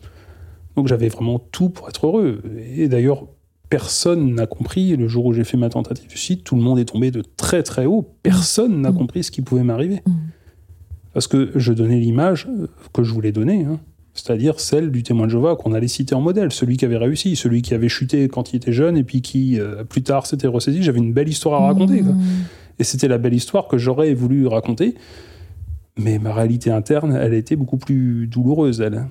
Donc 0.75 0.87
j'avais 0.87 1.07
vraiment 1.09 1.39
tout 1.39 1.69
pour 1.69 1.87
être 1.89 2.05
heureux. 2.07 2.41
Et 2.75 2.87
d'ailleurs, 2.87 3.27
personne 3.69 4.33
n'a 4.35 4.45
compris 4.47 4.95
le 4.95 5.07
jour 5.07 5.25
où 5.25 5.33
j'ai 5.33 5.43
fait 5.43 5.57
ma 5.57 5.69
tentative 5.69 6.05
de 6.05 6.09
suicide. 6.11 6.43
Tout 6.43 6.55
le 6.55 6.61
monde 6.61 6.79
est 6.79 6.85
tombé 6.85 7.11
de 7.11 7.23
très 7.37 7.63
très 7.63 7.85
haut. 7.85 8.13
Personne 8.23 8.81
n'a 8.81 8.91
Mm. 8.91 8.95
compris 8.97 9.23
ce 9.23 9.31
qui 9.31 9.41
pouvait 9.41 9.63
m'arriver 9.63 10.01
Mhm. 10.05 10.13
parce 11.13 11.27
que 11.27 11.51
je 11.55 11.71
donnais 11.71 11.99
l'image 11.99 12.47
euh, 12.49 12.67
que 12.93 13.03
je 13.03 13.13
voulais 13.13 13.31
donner, 13.31 13.63
hein. 13.63 13.79
c'est-à-dire 14.13 14.59
celle 14.59 14.91
du 14.91 15.03
témoin 15.03 15.25
de 15.27 15.31
Jéhovah 15.31 15.55
qu'on 15.55 15.73
allait 15.73 15.87
citer 15.87 16.15
en 16.15 16.21
modèle, 16.21 16.51
celui 16.51 16.77
qui 16.77 16.85
avait 16.85 16.97
réussi, 16.97 17.35
celui 17.35 17.61
qui 17.61 17.73
avait 17.73 17.89
chuté 17.89 18.27
quand 18.27 18.53
il 18.53 18.57
était 18.57 18.73
jeune 18.73 18.97
et 18.97 19.03
puis 19.03 19.21
qui, 19.21 19.59
euh, 19.59 19.83
plus 19.83 20.03
tard, 20.03 20.25
s'était 20.25 20.47
ressaisi. 20.47 20.81
J'avais 20.83 20.99
une 20.99 21.13
belle 21.13 21.29
histoire 21.29 21.61
à 21.61 21.67
raconter. 21.67 22.01
quoi. 22.01 22.11
Mhm. 22.13 22.21
Et 22.79 22.83
c'était 22.83 23.07
la 23.07 23.17
belle 23.17 23.33
histoire 23.33 23.67
que 23.67 23.77
j'aurais 23.77 24.13
voulu 24.13 24.47
raconter. 24.47 24.95
Mais 25.97 26.19
ma 26.19 26.33
réalité 26.33 26.71
interne, 26.71 27.15
elle 27.15 27.33
a 27.33 27.37
été 27.37 27.55
beaucoup 27.55 27.77
plus 27.77 28.27
douloureuse, 28.27 28.81
elle. 28.81 29.07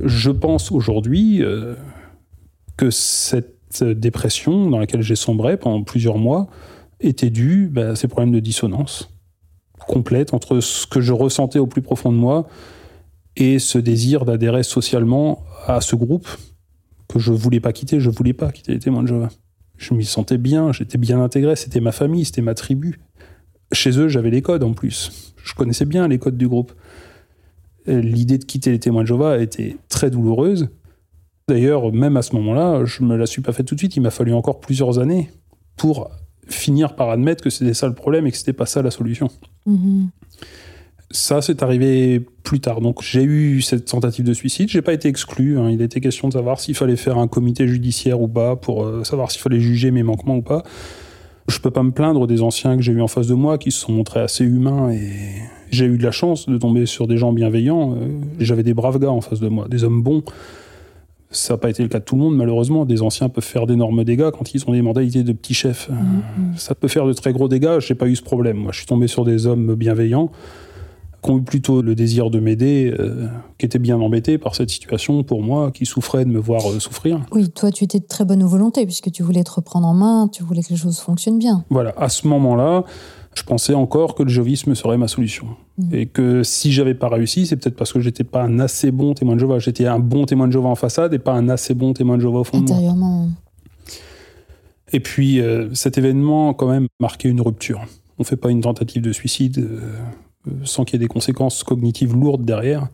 Je 0.00 0.30
pense 0.30 0.72
aujourd'hui 0.72 1.42
euh, 1.42 1.74
que 2.76 2.90
cette 2.90 3.84
dépression 3.84 4.70
dans 4.70 4.78
laquelle 4.78 5.02
j'ai 5.02 5.16
sombré 5.16 5.56
pendant 5.56 5.82
plusieurs 5.82 6.18
mois 6.18 6.48
était 7.00 7.30
due 7.30 7.68
bah, 7.68 7.90
à 7.90 7.96
ces 7.96 8.08
problèmes 8.08 8.32
de 8.32 8.40
dissonance 8.40 9.10
complète 9.88 10.34
entre 10.34 10.60
ce 10.60 10.86
que 10.86 11.00
je 11.00 11.12
ressentais 11.12 11.58
au 11.58 11.66
plus 11.66 11.82
profond 11.82 12.12
de 12.12 12.16
moi 12.16 12.46
et 13.36 13.58
ce 13.58 13.78
désir 13.78 14.24
d'adhérer 14.24 14.62
socialement 14.62 15.42
à 15.66 15.80
ce 15.80 15.96
groupe 15.96 16.28
que 17.08 17.18
je 17.18 17.32
voulais 17.32 17.60
pas 17.60 17.72
quitter. 17.72 17.98
Je 17.98 18.10
voulais 18.10 18.34
pas 18.34 18.52
quitter 18.52 18.72
les 18.72 18.78
témoins 18.78 19.02
de 19.02 19.08
Jéhovah. 19.08 19.30
Je 19.76 19.94
m'y 19.94 20.04
sentais 20.04 20.38
bien, 20.38 20.72
j'étais 20.72 20.98
bien 20.98 21.22
intégré, 21.22 21.56
c'était 21.56 21.80
ma 21.80 21.92
famille, 21.92 22.24
c'était 22.24 22.42
ma 22.42 22.54
tribu. 22.54 23.00
Chez 23.72 23.98
eux, 23.98 24.08
j'avais 24.08 24.30
les 24.30 24.42
codes 24.42 24.62
en 24.62 24.72
plus. 24.72 25.34
Je 25.42 25.54
connaissais 25.54 25.84
bien 25.84 26.08
les 26.08 26.18
codes 26.18 26.36
du 26.36 26.48
groupe. 26.48 26.72
L'idée 27.86 28.38
de 28.38 28.44
quitter 28.44 28.70
les 28.70 28.78
témoins 28.78 29.02
de 29.02 29.06
Jéhovah 29.08 29.38
était 29.38 29.76
très 29.88 30.10
douloureuse. 30.10 30.68
D'ailleurs, 31.48 31.92
même 31.92 32.16
à 32.18 32.22
ce 32.22 32.34
moment-là, 32.36 32.84
je 32.84 33.02
me 33.02 33.16
la 33.16 33.24
suis 33.26 33.40
pas 33.40 33.52
fait 33.52 33.64
tout 33.64 33.74
de 33.74 33.80
suite. 33.80 33.96
Il 33.96 34.00
m'a 34.02 34.10
fallu 34.10 34.34
encore 34.34 34.60
plusieurs 34.60 34.98
années 34.98 35.30
pour 35.76 36.10
finir 36.46 36.94
par 36.96 37.08
admettre 37.10 37.42
que 37.42 37.50
c'était 37.50 37.74
ça 37.74 37.86
le 37.86 37.94
problème 37.94 38.26
et 38.26 38.30
que 38.30 38.36
c'était 38.36 38.52
pas 38.52 38.66
ça 38.66 38.82
la 38.82 38.90
solution. 38.90 39.28
Mhm. 39.66 40.08
Ça, 41.10 41.40
c'est 41.40 41.62
arrivé 41.62 42.20
plus 42.42 42.60
tard. 42.60 42.82
Donc, 42.82 43.02
j'ai 43.02 43.22
eu 43.22 43.62
cette 43.62 43.86
tentative 43.86 44.26
de 44.26 44.34
suicide. 44.34 44.68
J'ai 44.68 44.82
pas 44.82 44.92
été 44.92 45.08
exclu. 45.08 45.58
hein. 45.58 45.70
Il 45.70 45.80
était 45.80 46.02
question 46.02 46.28
de 46.28 46.34
savoir 46.34 46.60
s'il 46.60 46.74
fallait 46.74 46.96
faire 46.96 47.16
un 47.16 47.28
comité 47.28 47.66
judiciaire 47.66 48.20
ou 48.20 48.28
pas 48.28 48.56
pour 48.56 48.84
euh, 48.84 49.04
savoir 49.04 49.30
s'il 49.30 49.40
fallait 49.40 49.60
juger 49.60 49.90
mes 49.90 50.02
manquements 50.02 50.36
ou 50.36 50.42
pas. 50.42 50.62
Je 51.48 51.58
peux 51.60 51.70
pas 51.70 51.82
me 51.82 51.90
plaindre 51.90 52.26
des 52.26 52.42
anciens 52.42 52.76
que 52.76 52.82
j'ai 52.82 52.92
eu 52.92 53.00
en 53.00 53.08
face 53.08 53.26
de 53.26 53.34
moi 53.34 53.58
qui 53.58 53.70
se 53.70 53.80
sont 53.80 53.92
montrés 53.92 54.20
assez 54.20 54.44
humains 54.44 54.90
et 54.90 55.10
j'ai 55.70 55.86
eu 55.86 55.96
de 55.96 56.02
la 56.02 56.10
chance 56.10 56.48
de 56.48 56.58
tomber 56.58 56.86
sur 56.86 57.06
des 57.06 57.16
gens 57.16 57.32
bienveillants. 57.32 57.92
Euh, 57.92 58.08
J'avais 58.38 58.62
des 58.62 58.74
braves 58.74 58.98
gars 58.98 59.10
en 59.10 59.20
face 59.20 59.40
de 59.40 59.48
moi, 59.48 59.66
des 59.68 59.84
hommes 59.84 60.02
bons. 60.02 60.22
Ça 61.30 61.54
n'a 61.54 61.58
pas 61.58 61.68
été 61.68 61.82
le 61.82 61.88
cas 61.88 61.98
de 61.98 62.04
tout 62.04 62.16
le 62.16 62.22
monde, 62.22 62.36
malheureusement. 62.36 62.84
Des 62.86 63.02
anciens 63.02 63.28
peuvent 63.28 63.44
faire 63.44 63.66
d'énormes 63.66 64.04
dégâts 64.04 64.30
quand 64.30 64.54
ils 64.54 64.64
ont 64.66 64.72
des 64.72 64.80
mentalités 64.80 65.22
de 65.22 65.32
petits 65.32 65.54
chefs. 65.54 65.90
Mhm. 65.90 66.56
Ça 66.56 66.74
peut 66.74 66.88
faire 66.88 67.06
de 67.06 67.12
très 67.12 67.32
gros 67.32 67.48
dégâts. 67.48 67.80
J'ai 67.80 67.94
pas 67.94 68.06
eu 68.06 68.16
ce 68.16 68.22
problème. 68.22 68.56
Moi, 68.56 68.72
je 68.72 68.78
suis 68.78 68.86
tombé 68.86 69.08
sur 69.08 69.24
des 69.24 69.46
hommes 69.46 69.74
bienveillants 69.74 70.30
qui 71.22 71.30
ont 71.30 71.38
eu 71.38 71.42
plutôt 71.42 71.82
le 71.82 71.94
désir 71.94 72.30
de 72.30 72.38
m'aider, 72.38 72.94
euh, 72.98 73.26
qui 73.58 73.66
étaient 73.66 73.78
bien 73.78 73.98
embêtés 73.98 74.38
par 74.38 74.54
cette 74.54 74.70
situation 74.70 75.22
pour 75.24 75.42
moi, 75.42 75.70
qui 75.72 75.84
souffraient 75.84 76.24
de 76.24 76.30
me 76.30 76.38
voir 76.38 76.70
euh, 76.70 76.78
souffrir. 76.78 77.20
Oui, 77.32 77.50
toi, 77.50 77.70
tu 77.72 77.84
étais 77.84 77.98
de 77.98 78.06
très 78.06 78.24
bonne 78.24 78.44
volonté, 78.44 78.84
puisque 78.86 79.10
tu 79.10 79.22
voulais 79.22 79.42
te 79.42 79.50
reprendre 79.50 79.86
en 79.86 79.94
main, 79.94 80.28
tu 80.28 80.44
voulais 80.44 80.62
que 80.62 80.70
les 80.70 80.76
choses 80.76 81.00
fonctionnent 81.00 81.38
bien. 81.38 81.64
Voilà, 81.70 81.92
à 81.96 82.08
ce 82.08 82.28
moment-là, 82.28 82.84
je 83.34 83.42
pensais 83.42 83.74
encore 83.74 84.14
que 84.14 84.22
le 84.22 84.28
jovisme 84.28 84.74
serait 84.74 84.96
ma 84.96 85.08
solution. 85.08 85.46
Mhm. 85.78 85.94
Et 85.94 86.06
que 86.06 86.42
si 86.44 86.72
j'avais 86.72 86.94
pas 86.94 87.08
réussi, 87.08 87.46
c'est 87.46 87.56
peut-être 87.56 87.76
parce 87.76 87.92
que 87.92 88.00
j'étais 88.00 88.24
pas 88.24 88.42
un 88.42 88.60
assez 88.60 88.92
bon 88.92 89.14
témoin 89.14 89.34
de 89.34 89.40
Jéhovah. 89.40 89.58
J'étais 89.58 89.86
un 89.86 89.98
bon 89.98 90.24
témoin 90.24 90.46
de 90.46 90.52
Jéhovah 90.52 90.68
en 90.68 90.76
façade 90.76 91.14
et 91.14 91.18
pas 91.18 91.32
un 91.32 91.48
assez 91.48 91.74
bon 91.74 91.94
témoin 91.94 92.16
de 92.16 92.22
Jéhovah 92.22 92.40
au 92.40 92.44
fond 92.44 92.60
de 92.60 92.64
moi. 92.68 92.76
Intérieurement. 92.76 93.28
Et 94.92 95.00
puis, 95.00 95.40
euh, 95.40 95.68
cet 95.74 95.98
événement, 95.98 96.54
quand 96.54 96.68
même, 96.68 96.86
marquait 97.00 97.28
une 97.28 97.40
rupture. 97.40 97.80
On 98.18 98.24
fait 98.24 98.36
pas 98.36 98.50
une 98.50 98.62
tentative 98.62 99.02
de 99.02 99.12
suicide 99.12 99.68
sans 100.64 100.84
qu'il 100.84 100.94
y 100.94 101.02
ait 101.02 101.06
des 101.06 101.12
conséquences 101.12 101.62
cognitives 101.64 102.14
lourdes 102.14 102.44
derrière. 102.44 102.88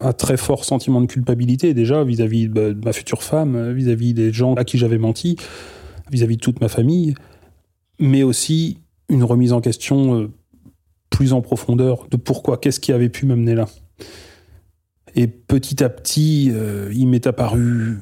Un 0.00 0.12
très 0.12 0.36
fort 0.36 0.64
sentiment 0.64 1.00
de 1.00 1.06
culpabilité, 1.06 1.74
déjà, 1.74 2.04
vis-à-vis 2.04 2.48
de, 2.48 2.72
de 2.72 2.84
ma 2.84 2.92
future 2.92 3.22
femme, 3.22 3.54
euh, 3.54 3.72
vis-à-vis 3.72 4.14
des 4.14 4.32
gens 4.32 4.54
à 4.54 4.64
qui 4.64 4.78
j'avais 4.78 4.98
menti, 4.98 5.36
vis-à-vis 6.10 6.36
de 6.36 6.40
toute 6.40 6.60
ma 6.60 6.68
famille, 6.68 7.14
mais 7.98 8.22
aussi 8.22 8.78
une 9.10 9.24
remise 9.24 9.52
en 9.52 9.60
question 9.60 10.14
euh, 10.14 10.30
plus 11.10 11.32
en 11.32 11.42
profondeur 11.42 12.06
de 12.10 12.16
pourquoi, 12.16 12.56
qu'est-ce 12.56 12.80
qui 12.80 12.92
avait 12.92 13.10
pu 13.10 13.26
m'amener 13.26 13.54
là. 13.54 13.66
Et 15.14 15.26
petit 15.26 15.82
à 15.82 15.88
petit, 15.88 16.50
euh, 16.52 16.90
il 16.94 17.08
m'est 17.08 17.26
apparu 17.26 17.98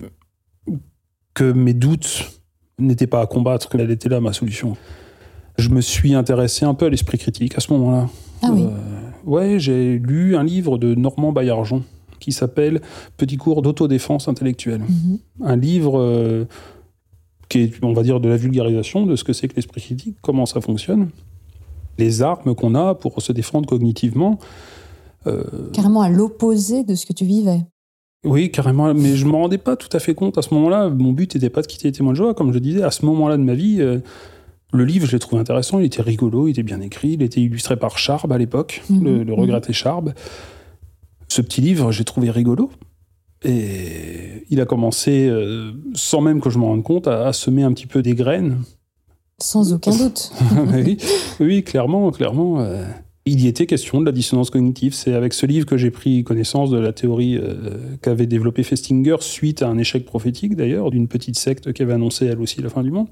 que 1.34 1.50
mes 1.50 1.74
doutes 1.74 2.40
n'étaient 2.78 3.06
pas 3.06 3.22
à 3.22 3.26
combattre, 3.26 3.68
qu'elle 3.68 3.90
était 3.90 4.08
là 4.08 4.20
ma 4.20 4.32
solution. 4.32 4.76
Je 5.56 5.70
me 5.70 5.80
suis 5.80 6.14
intéressé 6.14 6.64
un 6.64 6.74
peu 6.74 6.86
à 6.86 6.90
l'esprit 6.90 7.18
critique 7.18 7.56
à 7.56 7.60
ce 7.60 7.72
moment-là. 7.72 8.08
Ah 8.42 8.50
oui. 8.52 8.64
Euh, 8.64 9.28
ouais, 9.30 9.58
j'ai 9.58 9.98
lu 9.98 10.36
un 10.36 10.44
livre 10.44 10.78
de 10.78 10.94
Normand 10.94 11.32
Baillargeon 11.32 11.82
qui 12.20 12.32
s'appelle 12.32 12.80
Petit 13.16 13.36
cours 13.36 13.62
d'autodéfense 13.62 14.28
intellectuelle. 14.28 14.80
Mhm. 14.80 15.18
Un 15.44 15.56
livre 15.56 15.98
euh, 16.00 16.44
qui 17.48 17.60
est, 17.60 17.72
on 17.84 17.92
va 17.92 18.02
dire, 18.02 18.20
de 18.20 18.28
la 18.28 18.36
vulgarisation 18.36 19.06
de 19.06 19.16
ce 19.16 19.24
que 19.24 19.32
c'est 19.32 19.48
que 19.48 19.56
l'esprit 19.56 19.80
critique, 19.80 20.16
comment 20.22 20.46
ça 20.46 20.60
fonctionne, 20.60 21.10
les 21.98 22.22
armes 22.22 22.54
qu'on 22.54 22.74
a 22.74 22.94
pour 22.94 23.20
se 23.22 23.32
défendre 23.32 23.68
cognitivement. 23.68 24.38
Euh, 25.26 25.42
Carrément 25.72 26.02
à 26.02 26.08
l'opposé 26.10 26.84
de 26.84 26.94
ce 26.94 27.06
que 27.06 27.12
tu 27.12 27.24
vivais. 27.24 27.60
oui, 28.24 28.50
carrément, 28.50 28.92
mais 28.94 29.16
je 29.16 29.24
ne 29.26 29.30
me 29.30 29.36
rendais 29.36 29.58
pas 29.58 29.76
tout 29.76 29.88
à 29.96 29.98
fait 30.00 30.14
compte 30.14 30.38
à 30.38 30.42
ce 30.42 30.52
moment-là. 30.54 30.88
Mon 30.90 31.12
but 31.12 31.34
n'était 31.34 31.50
pas 31.50 31.62
de 31.62 31.66
quitter 31.66 31.88
les 31.88 31.92
témoins 31.92 32.12
de 32.12 32.16
joie, 32.18 32.34
comme 32.34 32.52
je 32.52 32.58
disais, 32.58 32.82
à 32.82 32.90
ce 32.90 33.04
moment-là 33.06 33.36
de 33.36 33.42
ma 33.42 33.54
vie. 33.54 33.78
euh, 33.80 33.98
le 34.72 34.84
livre, 34.84 35.06
je 35.06 35.12
l'ai 35.12 35.18
trouvé 35.18 35.40
intéressant, 35.40 35.78
il 35.78 35.86
était 35.86 36.02
rigolo, 36.02 36.46
il 36.46 36.50
était 36.50 36.62
bien 36.62 36.80
écrit, 36.80 37.10
il 37.12 37.22
était 37.22 37.40
illustré 37.40 37.76
par 37.76 37.98
Charb 37.98 38.30
à 38.32 38.38
l'époque, 38.38 38.82
Mhm, 38.90 39.04
le, 39.04 39.18
le 39.24 39.32
mhm. 39.32 39.40
regretté 39.40 39.72
Charb. 39.72 40.12
Ce 41.28 41.40
petit 41.42 41.60
livre, 41.60 41.90
j'ai 41.92 42.04
trouvé 42.04 42.30
rigolo. 42.30 42.70
Et 43.44 44.44
il 44.50 44.60
a 44.60 44.66
commencé, 44.66 45.28
euh, 45.28 45.72
sans 45.94 46.20
même 46.20 46.40
que 46.40 46.50
je 46.50 46.58
m'en 46.58 46.68
rende 46.68 46.82
compte, 46.82 47.06
à, 47.06 47.28
à 47.28 47.32
semer 47.32 47.62
un 47.62 47.72
petit 47.72 47.86
peu 47.86 48.02
des 48.02 48.14
graines. 48.14 48.58
Sans 49.40 49.72
aucun 49.74 49.96
doute. 49.96 50.32
oui, 50.74 50.98
oui, 51.40 51.62
clairement, 51.62 52.10
clairement. 52.10 52.60
euh, 52.60 52.84
il 53.26 53.40
y 53.40 53.46
était 53.46 53.66
question 53.66 54.00
de 54.00 54.06
la 54.06 54.12
dissonance 54.12 54.50
cognitive. 54.50 54.94
C'est 54.94 55.12
avec 55.12 55.34
ce 55.34 55.44
livre 55.46 55.66
que 55.66 55.76
j'ai 55.76 55.90
pris 55.90 56.24
connaissance 56.24 56.70
de 56.70 56.78
la 56.78 56.92
théorie 56.92 57.36
euh, 57.36 57.78
qu'avait 58.02 58.26
développé 58.26 58.62
Festinger 58.62 59.16
suite 59.20 59.62
à 59.62 59.68
un 59.68 59.76
échec 59.78 60.04
prophétique 60.06 60.56
d'ailleurs 60.56 60.90
d'une 60.90 61.08
petite 61.08 61.38
secte 61.38 61.72
qui 61.74 61.82
avait 61.82 61.92
annoncé 61.92 62.24
elle 62.26 62.40
aussi 62.40 62.60
la 62.62 62.70
fin 62.70 62.82
du 62.82 62.90
monde. 62.90 63.06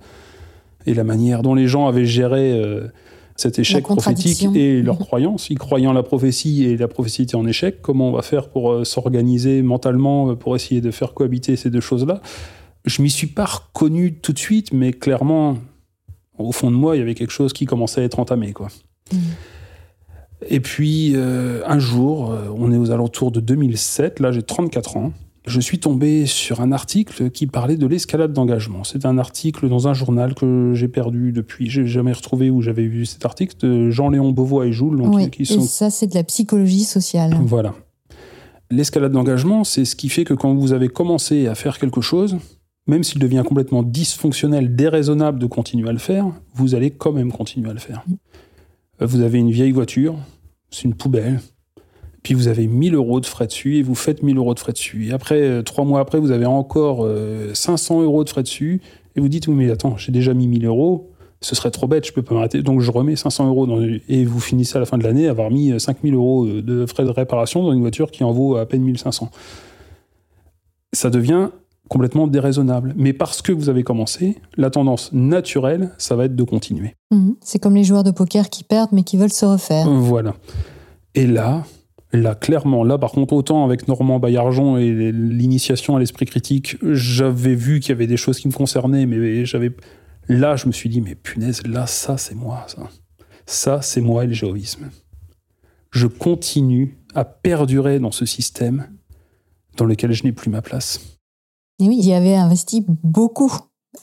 Et 0.86 0.94
la 0.94 1.04
manière 1.04 1.42
dont 1.42 1.54
les 1.54 1.66
gens 1.68 1.86
avaient 1.88 2.06
géré 2.06 2.52
euh, 2.52 2.88
cet 3.34 3.58
échec 3.58 3.84
prophétique 3.84 4.46
et 4.54 4.80
leur 4.82 4.94
Mhm. 4.98 5.04
croyance. 5.04 5.50
Ils 5.50 5.58
croyaient 5.58 5.86
en 5.86 5.92
la 5.92 6.02
prophétie 6.02 6.64
et 6.64 6.76
la 6.76 6.88
prophétie 6.88 7.22
était 7.22 7.34
en 7.34 7.46
échec. 7.46 7.82
Comment 7.82 8.08
on 8.08 8.12
va 8.12 8.22
faire 8.22 8.48
pour 8.48 8.70
euh, 8.72 8.84
s'organiser 8.84 9.62
mentalement 9.62 10.30
euh, 10.30 10.34
pour 10.36 10.56
essayer 10.56 10.80
de 10.80 10.90
faire 10.90 11.12
cohabiter 11.12 11.56
ces 11.56 11.68
deux 11.70 11.80
choses-là? 11.80 12.22
Je 12.84 13.02
m'y 13.02 13.10
suis 13.10 13.26
pas 13.26 13.44
reconnu 13.46 14.14
tout 14.14 14.32
de 14.32 14.38
suite, 14.38 14.72
mais 14.72 14.92
clairement, 14.92 15.58
au 16.38 16.52
fond 16.52 16.70
de 16.70 16.76
moi, 16.76 16.96
il 16.96 17.00
y 17.00 17.02
avait 17.02 17.14
quelque 17.14 17.32
chose 17.32 17.52
qui 17.52 17.66
commençait 17.66 18.00
à 18.00 18.04
être 18.04 18.20
entamé. 18.20 18.52
Quoi. 18.52 18.68
Mhm. 19.12 19.18
Et 20.48 20.60
puis, 20.60 21.12
euh, 21.14 21.62
un 21.66 21.78
jour, 21.78 22.32
on 22.56 22.70
est 22.70 22.76
aux 22.76 22.90
alentours 22.90 23.32
de 23.32 23.40
2007, 23.40 24.20
là 24.20 24.32
j'ai 24.32 24.42
34 24.42 24.96
ans, 24.98 25.12
je 25.46 25.60
suis 25.60 25.78
tombé 25.78 26.26
sur 26.26 26.60
un 26.60 26.72
article 26.72 27.30
qui 27.30 27.46
parlait 27.46 27.76
de 27.76 27.86
l'escalade 27.86 28.32
d'engagement. 28.32 28.82
C'est 28.84 29.06
un 29.06 29.16
article 29.18 29.68
dans 29.68 29.86
un 29.86 29.94
journal 29.94 30.34
que 30.34 30.72
j'ai 30.74 30.88
perdu 30.88 31.32
depuis, 31.32 31.70
j'ai 31.70 31.86
jamais 31.86 32.12
retrouvé 32.12 32.50
où 32.50 32.62
j'avais 32.62 32.86
vu 32.86 33.06
cet 33.06 33.24
article, 33.24 33.54
de 33.60 33.90
Jean-Léon 33.90 34.32
Beauvois 34.32 34.66
et 34.66 34.72
Joule, 34.72 34.98
donc, 34.98 35.14
Oui, 35.14 35.30
qui 35.30 35.42
et 35.42 35.44
sont 35.44 35.60
ça, 35.60 35.90
c'est 35.90 36.08
de 36.08 36.14
la 36.14 36.24
psychologie 36.24 36.84
sociale. 36.84 37.36
voilà. 37.44 37.74
L'escalade 38.70 39.12
d'engagement, 39.12 39.62
c'est 39.62 39.84
ce 39.84 39.94
qui 39.94 40.08
fait 40.08 40.24
que 40.24 40.34
quand 40.34 40.52
vous 40.54 40.72
avez 40.72 40.88
commencé 40.88 41.46
à 41.46 41.54
faire 41.54 41.78
quelque 41.78 42.00
chose, 42.00 42.36
même 42.88 43.04
s'il 43.04 43.20
devient 43.20 43.44
complètement 43.46 43.84
dysfonctionnel, 43.84 44.74
déraisonnable 44.74 45.38
de 45.38 45.46
continuer 45.46 45.88
à 45.88 45.92
le 45.92 45.98
faire, 45.98 46.26
vous 46.54 46.74
allez 46.74 46.90
quand 46.90 47.12
même 47.12 47.30
continuer 47.30 47.70
à 47.70 47.72
le 47.72 47.78
faire. 47.78 48.04
Euh, 49.00 49.06
Vous 49.06 49.20
avez 49.20 49.38
une 49.38 49.50
vieille 49.52 49.70
voiture, 49.72 50.16
c'est 50.70 50.82
une 50.84 50.94
poubelle, 50.94 51.40
puis 52.26 52.34
vous 52.34 52.48
avez 52.48 52.66
1000 52.66 52.96
euros 52.96 53.20
de 53.20 53.26
frais 53.26 53.46
dessus 53.46 53.76
et 53.76 53.84
vous 53.84 53.94
faites 53.94 54.24
1000 54.24 54.36
euros 54.36 54.52
de 54.52 54.58
frais 54.58 54.72
dessus. 54.72 55.06
Et 55.06 55.12
après, 55.12 55.40
euh, 55.42 55.62
trois 55.62 55.84
mois 55.84 56.00
après, 56.00 56.18
vous 56.18 56.32
avez 56.32 56.44
encore 56.44 57.04
euh, 57.04 57.54
500 57.54 58.02
euros 58.02 58.24
de 58.24 58.28
frais 58.28 58.42
dessus 58.42 58.80
et 59.14 59.20
vous 59.20 59.28
dites, 59.28 59.46
oui, 59.46 59.54
mais 59.54 59.70
attends, 59.70 59.96
j'ai 59.96 60.10
déjà 60.10 60.34
mis 60.34 60.48
1000 60.48 60.66
euros, 60.66 61.12
ce 61.40 61.54
serait 61.54 61.70
trop 61.70 61.86
bête, 61.86 62.04
je 62.04 62.12
peux 62.12 62.22
pas 62.22 62.34
m'arrêter. 62.34 62.64
Donc 62.64 62.80
je 62.80 62.90
remets 62.90 63.14
500 63.14 63.46
euros 63.46 63.68
dans, 63.68 63.80
et 63.80 64.24
vous 64.24 64.40
finissez 64.40 64.76
à 64.76 64.80
la 64.80 64.86
fin 64.86 64.98
de 64.98 65.04
l'année 65.04 65.28
avoir 65.28 65.52
mis 65.52 65.70
euh, 65.70 65.78
5000 65.78 66.14
euros 66.14 66.48
de 66.48 66.84
frais 66.86 67.04
de 67.04 67.10
réparation 67.10 67.62
dans 67.62 67.72
une 67.72 67.80
voiture 67.82 68.10
qui 68.10 68.24
en 68.24 68.32
vaut 68.32 68.56
à 68.56 68.66
peine 68.66 68.82
1500. 68.82 69.30
Ça 70.94 71.10
devient 71.10 71.50
complètement 71.88 72.26
déraisonnable. 72.26 72.92
Mais 72.96 73.12
parce 73.12 73.40
que 73.40 73.52
vous 73.52 73.68
avez 73.68 73.84
commencé, 73.84 74.36
la 74.56 74.70
tendance 74.70 75.12
naturelle, 75.12 75.92
ça 75.96 76.16
va 76.16 76.24
être 76.24 76.34
de 76.34 76.42
continuer. 76.42 76.96
Mhm. 77.12 77.36
C'est 77.40 77.60
comme 77.60 77.76
les 77.76 77.84
joueurs 77.84 78.02
de 78.02 78.10
poker 78.10 78.50
qui 78.50 78.64
perdent 78.64 78.90
mais 78.90 79.04
qui 79.04 79.16
veulent 79.16 79.30
se 79.30 79.46
refaire. 79.46 79.88
Voilà. 79.88 80.34
Et 81.14 81.28
là, 81.28 81.62
là, 82.12 82.34
clairement, 82.34 82.84
là, 82.84 82.98
par 82.98 83.12
contre, 83.12 83.34
autant 83.34 83.64
avec 83.64 83.88
Normand 83.88 84.18
Baillargeon 84.18 84.76
et 84.76 85.12
l'initiation 85.12 85.96
à 85.96 86.00
l'esprit 86.00 86.26
critique, 86.26 86.76
j'avais 86.82 87.54
vu 87.54 87.80
qu'il 87.80 87.90
y 87.90 87.92
avait 87.92 88.06
des 88.06 88.16
choses 88.16 88.38
qui 88.38 88.48
me 88.48 88.52
concernaient, 88.52 89.06
mais 89.06 89.44
j'avais. 89.44 89.74
Là, 90.28 90.56
je 90.56 90.66
me 90.66 90.72
suis 90.72 90.88
dit, 90.88 91.00
mais 91.00 91.14
punaise, 91.14 91.62
là, 91.66 91.86
ça, 91.86 92.16
c'est 92.16 92.34
moi, 92.34 92.64
ça. 92.66 92.88
Ça, 93.46 93.80
c'est 93.80 94.00
moi 94.00 94.24
et 94.24 94.26
le 94.26 94.32
géoïsme. 94.32 94.90
Je 95.92 96.08
continue 96.08 96.98
à 97.14 97.24
perdurer 97.24 98.00
dans 98.00 98.10
ce 98.10 98.26
système 98.26 98.88
dans 99.76 99.84
lequel 99.84 100.12
je 100.12 100.24
n'ai 100.24 100.32
plus 100.32 100.50
ma 100.50 100.62
place. 100.62 101.00
Et 101.78 101.88
oui, 101.88 101.96
il 102.00 102.06
y 102.06 102.12
avait 102.12 102.34
investi 102.34 102.84
beaucoup, 103.04 103.52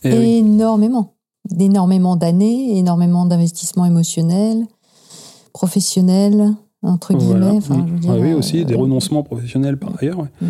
Et 0.04 0.18
oui. 0.18 0.38
énormément. 0.38 1.16
Énormément 1.60 2.16
d'années, 2.16 2.78
énormément 2.78 3.26
d'investissements 3.26 3.86
émotionnels, 3.86 4.66
professionnels, 5.52 6.54
entre 6.84 7.14
guillemets. 7.16 7.40
Voilà. 7.40 7.54
Mm. 7.54 7.88
je 7.88 7.94
veux 7.94 8.00
dire, 8.00 8.12
Ah 8.12 8.18
oui, 8.20 8.32
euh, 8.32 8.38
aussi 8.38 8.66
des 8.66 8.76
renoncements 8.76 9.24
professionnels 9.24 9.78
par 9.78 9.94
ailleurs. 10.02 10.20
ouais. 10.20 10.30
Mm. 10.42 10.46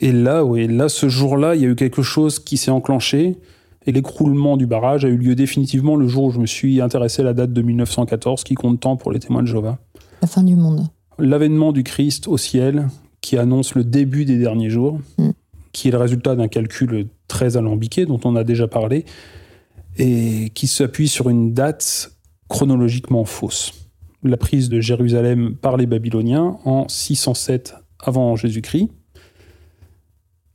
Et 0.00 0.12
là, 0.12 0.44
oui, 0.44 0.66
là, 0.68 0.88
ce 0.90 1.08
jour-là, 1.08 1.54
il 1.54 1.62
y 1.62 1.64
a 1.64 1.68
eu 1.68 1.74
quelque 1.74 2.02
chose 2.02 2.38
qui 2.38 2.58
s'est 2.58 2.70
enclenché 2.70 3.36
et 3.86 3.92
l'écroulement 3.92 4.56
du 4.58 4.66
barrage 4.66 5.04
a 5.04 5.08
eu 5.08 5.16
lieu 5.16 5.34
définitivement 5.34 5.96
le 5.96 6.06
jour 6.06 6.24
où 6.24 6.30
je 6.32 6.38
me 6.38 6.46
suis 6.46 6.80
intéressé 6.82 7.22
à 7.22 7.24
la 7.24 7.32
date 7.34 7.52
de 7.52 7.62
1914, 7.62 8.44
qui 8.44 8.54
compte 8.54 8.80
tant 8.80 8.96
pour 8.96 9.10
les 9.12 9.20
témoins 9.20 9.42
de 9.42 9.46
Jéhovah. 9.46 9.78
La 10.20 10.28
fin 10.28 10.42
du 10.42 10.56
monde. 10.56 10.88
L'avènement 11.18 11.72
du 11.72 11.82
Christ 11.84 12.28
au 12.28 12.36
ciel, 12.36 12.88
qui 13.22 13.38
annonce 13.38 13.74
le 13.74 13.84
début 13.84 14.24
des 14.26 14.36
derniers 14.38 14.68
jours, 14.70 14.98
Mm. 15.18 15.30
qui 15.72 15.88
est 15.88 15.92
le 15.92 15.98
résultat 15.98 16.34
d'un 16.34 16.48
calcul 16.48 17.06
très 17.28 17.56
alambiqué 17.56 18.04
dont 18.06 18.20
on 18.24 18.34
a 18.36 18.44
déjà 18.44 18.66
parlé, 18.68 19.04
et 19.98 20.50
qui 20.54 20.66
s'appuie 20.66 21.08
sur 21.08 21.30
une 21.30 21.54
date 21.54 22.10
chronologiquement 22.48 23.24
fausse. 23.24 23.72
La 24.26 24.36
prise 24.36 24.68
de 24.68 24.80
Jérusalem 24.80 25.54
par 25.54 25.76
les 25.76 25.86
Babyloniens 25.86 26.58
en 26.64 26.88
607 26.88 27.76
avant 28.00 28.34
Jésus-Christ, 28.34 28.90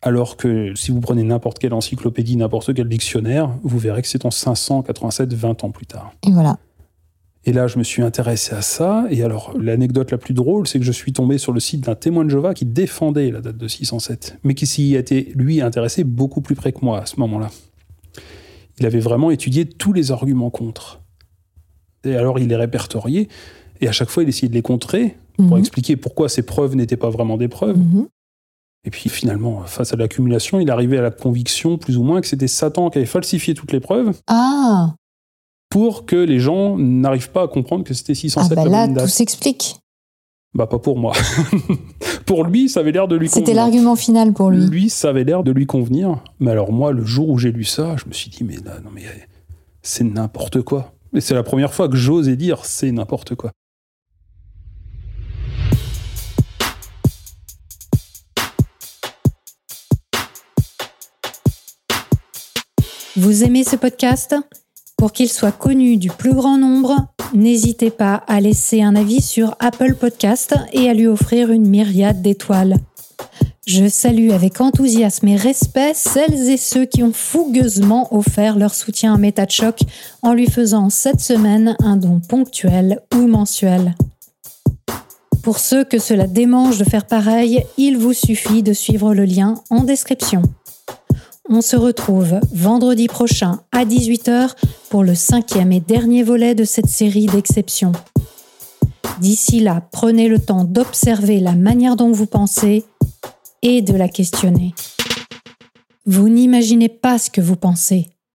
alors 0.01 0.35
que 0.35 0.75
si 0.75 0.91
vous 0.91 0.99
prenez 0.99 1.23
n'importe 1.23 1.57
quelle 1.57 1.73
encyclopédie, 1.73 2.35
n'importe 2.35 2.73
quel 2.73 2.89
dictionnaire, 2.89 3.49
vous 3.63 3.79
verrez 3.79 4.01
que 4.01 4.09
c'est 4.09 4.25
en 4.25 4.31
587, 4.31 5.33
20 5.33 5.63
ans 5.63 5.71
plus 5.71 5.85
tard. 5.85 6.11
Et 6.27 6.31
voilà. 6.31 6.57
Et 7.45 7.53
là, 7.53 7.67
je 7.67 7.79
me 7.79 7.83
suis 7.83 8.01
intéressé 8.01 8.53
à 8.53 8.61
ça. 8.61 9.05
Et 9.09 9.23
alors, 9.23 9.53
l'anecdote 9.57 10.11
la 10.11 10.17
plus 10.17 10.33
drôle, 10.33 10.67
c'est 10.67 10.77
que 10.77 10.85
je 10.85 10.91
suis 10.91 11.13
tombé 11.13 11.37
sur 11.37 11.53
le 11.53 11.59
site 11.59 11.85
d'un 11.85 11.95
témoin 11.95 12.25
de 12.25 12.29
Jéhovah 12.29 12.53
qui 12.53 12.65
défendait 12.65 13.31
la 13.31 13.41
date 13.41 13.57
de 13.57 13.67
607, 13.67 14.37
mais 14.43 14.53
qui 14.53 14.67
s'y 14.67 14.95
était, 14.95 15.31
lui, 15.33 15.61
intéressé 15.61 16.03
beaucoup 16.03 16.41
plus 16.41 16.55
près 16.55 16.73
que 16.73 16.83
moi 16.83 17.01
à 17.01 17.05
ce 17.05 17.19
moment-là. 17.21 17.49
Il 18.79 18.85
avait 18.85 18.99
vraiment 18.99 19.31
étudié 19.31 19.65
tous 19.65 19.93
les 19.93 20.11
arguments 20.11 20.49
contre. 20.49 21.01
Et 22.03 22.15
alors, 22.15 22.37
il 22.37 22.47
les 22.47 22.55
répertoriait, 22.55 23.27
et 23.81 23.87
à 23.87 23.91
chaque 23.91 24.09
fois, 24.09 24.23
il 24.23 24.29
essayait 24.29 24.49
de 24.49 24.53
les 24.53 24.61
contrer 24.61 25.17
pour 25.37 25.53
Mhm. 25.53 25.57
expliquer 25.59 25.95
pourquoi 25.95 26.29
ces 26.29 26.43
preuves 26.43 26.75
n'étaient 26.75 26.97
pas 26.97 27.09
vraiment 27.09 27.37
des 27.37 27.47
preuves. 27.47 27.77
Mhm. 27.77 28.07
Et 28.85 28.89
puis 28.89 29.09
finalement, 29.09 29.61
face 29.65 29.93
à 29.93 29.95
l'accumulation, 29.95 30.59
il 30.59 30.69
arrivait 30.71 30.97
à 30.97 31.01
la 31.01 31.11
conviction, 31.11 31.77
plus 31.77 31.97
ou 31.97 32.03
moins, 32.03 32.19
que 32.21 32.27
c'était 32.27 32.47
Satan 32.47 32.89
qui 32.89 32.97
avait 32.97 33.07
falsifié 33.07 33.53
toutes 33.53 33.71
les 33.71 33.79
preuves 33.79 34.17
Ah, 34.27 34.95
pour 35.69 36.05
que 36.05 36.15
les 36.15 36.39
gens 36.39 36.77
n'arrivent 36.77 37.31
pas 37.31 37.43
à 37.43 37.47
comprendre 37.47 37.83
que 37.83 37.93
c'était 37.93 38.13
ah 38.13 38.15
607 38.15 38.55
bah 38.55 38.65
la 38.65 38.87
là, 38.87 39.01
tout 39.03 39.07
s'explique. 39.07 39.77
Bah 40.53 40.67
pas 40.67 40.79
pour 40.79 40.97
moi. 40.97 41.13
pour 42.25 42.43
lui, 42.43 42.69
ça 42.69 42.81
avait 42.81 42.91
l'air 42.91 43.07
de 43.07 43.15
lui 43.15 43.27
C'était 43.29 43.41
convenir. 43.41 43.55
l'argument 43.63 43.95
final 43.95 44.33
pour 44.33 44.49
lui. 44.49 44.65
Lui, 44.65 44.89
ça 44.89 45.09
avait 45.09 45.23
l'air 45.23 45.43
de 45.43 45.51
lui 45.51 45.65
convenir. 45.65 46.23
Mais 46.39 46.51
alors 46.51 46.71
moi, 46.73 46.91
le 46.91 47.05
jour 47.05 47.29
où 47.29 47.37
j'ai 47.37 47.51
lu 47.51 47.63
ça, 47.63 47.95
je 47.97 48.05
me 48.07 48.13
suis 48.13 48.29
dit 48.29 48.43
mais 48.43 48.57
là, 48.57 48.79
non 48.83 48.89
mais 48.93 49.03
c'est 49.81 50.03
n'importe 50.03 50.61
quoi. 50.61 50.93
Et 51.13 51.21
c'est 51.21 51.33
la 51.35 51.43
première 51.43 51.73
fois 51.73 51.87
que 51.87 51.95
j'osais 51.95 52.35
dire 52.35 52.65
c'est 52.65 52.91
n'importe 52.91 53.35
quoi. 53.35 53.51
Vous 63.21 63.43
aimez 63.43 63.63
ce 63.63 63.75
podcast? 63.75 64.35
Pour 64.97 65.11
qu'il 65.11 65.29
soit 65.29 65.51
connu 65.51 65.97
du 65.97 66.09
plus 66.09 66.33
grand 66.33 66.57
nombre, 66.57 66.95
n'hésitez 67.35 67.91
pas 67.91 68.15
à 68.27 68.41
laisser 68.41 68.81
un 68.81 68.95
avis 68.95 69.21
sur 69.21 69.55
Apple 69.59 69.93
Podcast 69.93 70.55
et 70.73 70.89
à 70.89 70.95
lui 70.95 71.05
offrir 71.05 71.51
une 71.51 71.67
myriade 71.67 72.23
d'étoiles. 72.23 72.77
Je 73.67 73.87
salue 73.87 74.31
avec 74.31 74.59
enthousiasme 74.59 75.27
et 75.27 75.35
respect 75.35 75.91
celles 75.93 76.49
et 76.49 76.57
ceux 76.57 76.85
qui 76.85 77.03
ont 77.03 77.13
fougueusement 77.13 78.11
offert 78.11 78.57
leur 78.57 78.73
soutien 78.73 79.13
à 79.13 79.17
MetaChoc 79.19 79.81
en 80.23 80.33
lui 80.33 80.47
faisant 80.47 80.89
cette 80.89 81.21
semaine 81.21 81.75
un 81.77 81.97
don 81.97 82.21
ponctuel 82.27 83.01
ou 83.13 83.27
mensuel. 83.27 83.93
Pour 85.43 85.59
ceux 85.59 85.83
que 85.83 85.99
cela 85.99 86.25
démange 86.25 86.79
de 86.79 86.85
faire 86.85 87.05
pareil, 87.05 87.63
il 87.77 87.99
vous 87.99 88.13
suffit 88.13 88.63
de 88.63 88.73
suivre 88.73 89.13
le 89.13 89.25
lien 89.25 89.61
en 89.69 89.83
description. 89.83 90.41
On 91.51 91.61
se 91.61 91.75
retrouve 91.75 92.39
vendredi 92.53 93.07
prochain 93.07 93.59
à 93.73 93.83
18h 93.83 94.55
pour 94.89 95.03
le 95.03 95.15
cinquième 95.15 95.73
et 95.73 95.81
dernier 95.81 96.23
volet 96.23 96.55
de 96.55 96.63
cette 96.63 96.87
série 96.87 97.25
d'exceptions. 97.25 97.91
D'ici 99.19 99.59
là, 99.59 99.83
prenez 99.91 100.29
le 100.29 100.39
temps 100.39 100.63
d'observer 100.63 101.41
la 101.41 101.51
manière 101.51 101.97
dont 101.97 102.11
vous 102.11 102.25
pensez 102.25 102.85
et 103.61 103.81
de 103.81 103.93
la 103.93 104.07
questionner. 104.07 104.73
Vous 106.05 106.29
n'imaginez 106.29 106.89
pas 106.89 107.19
ce 107.19 107.29
que 107.29 107.41
vous 107.41 107.57
pensez. 107.57 108.09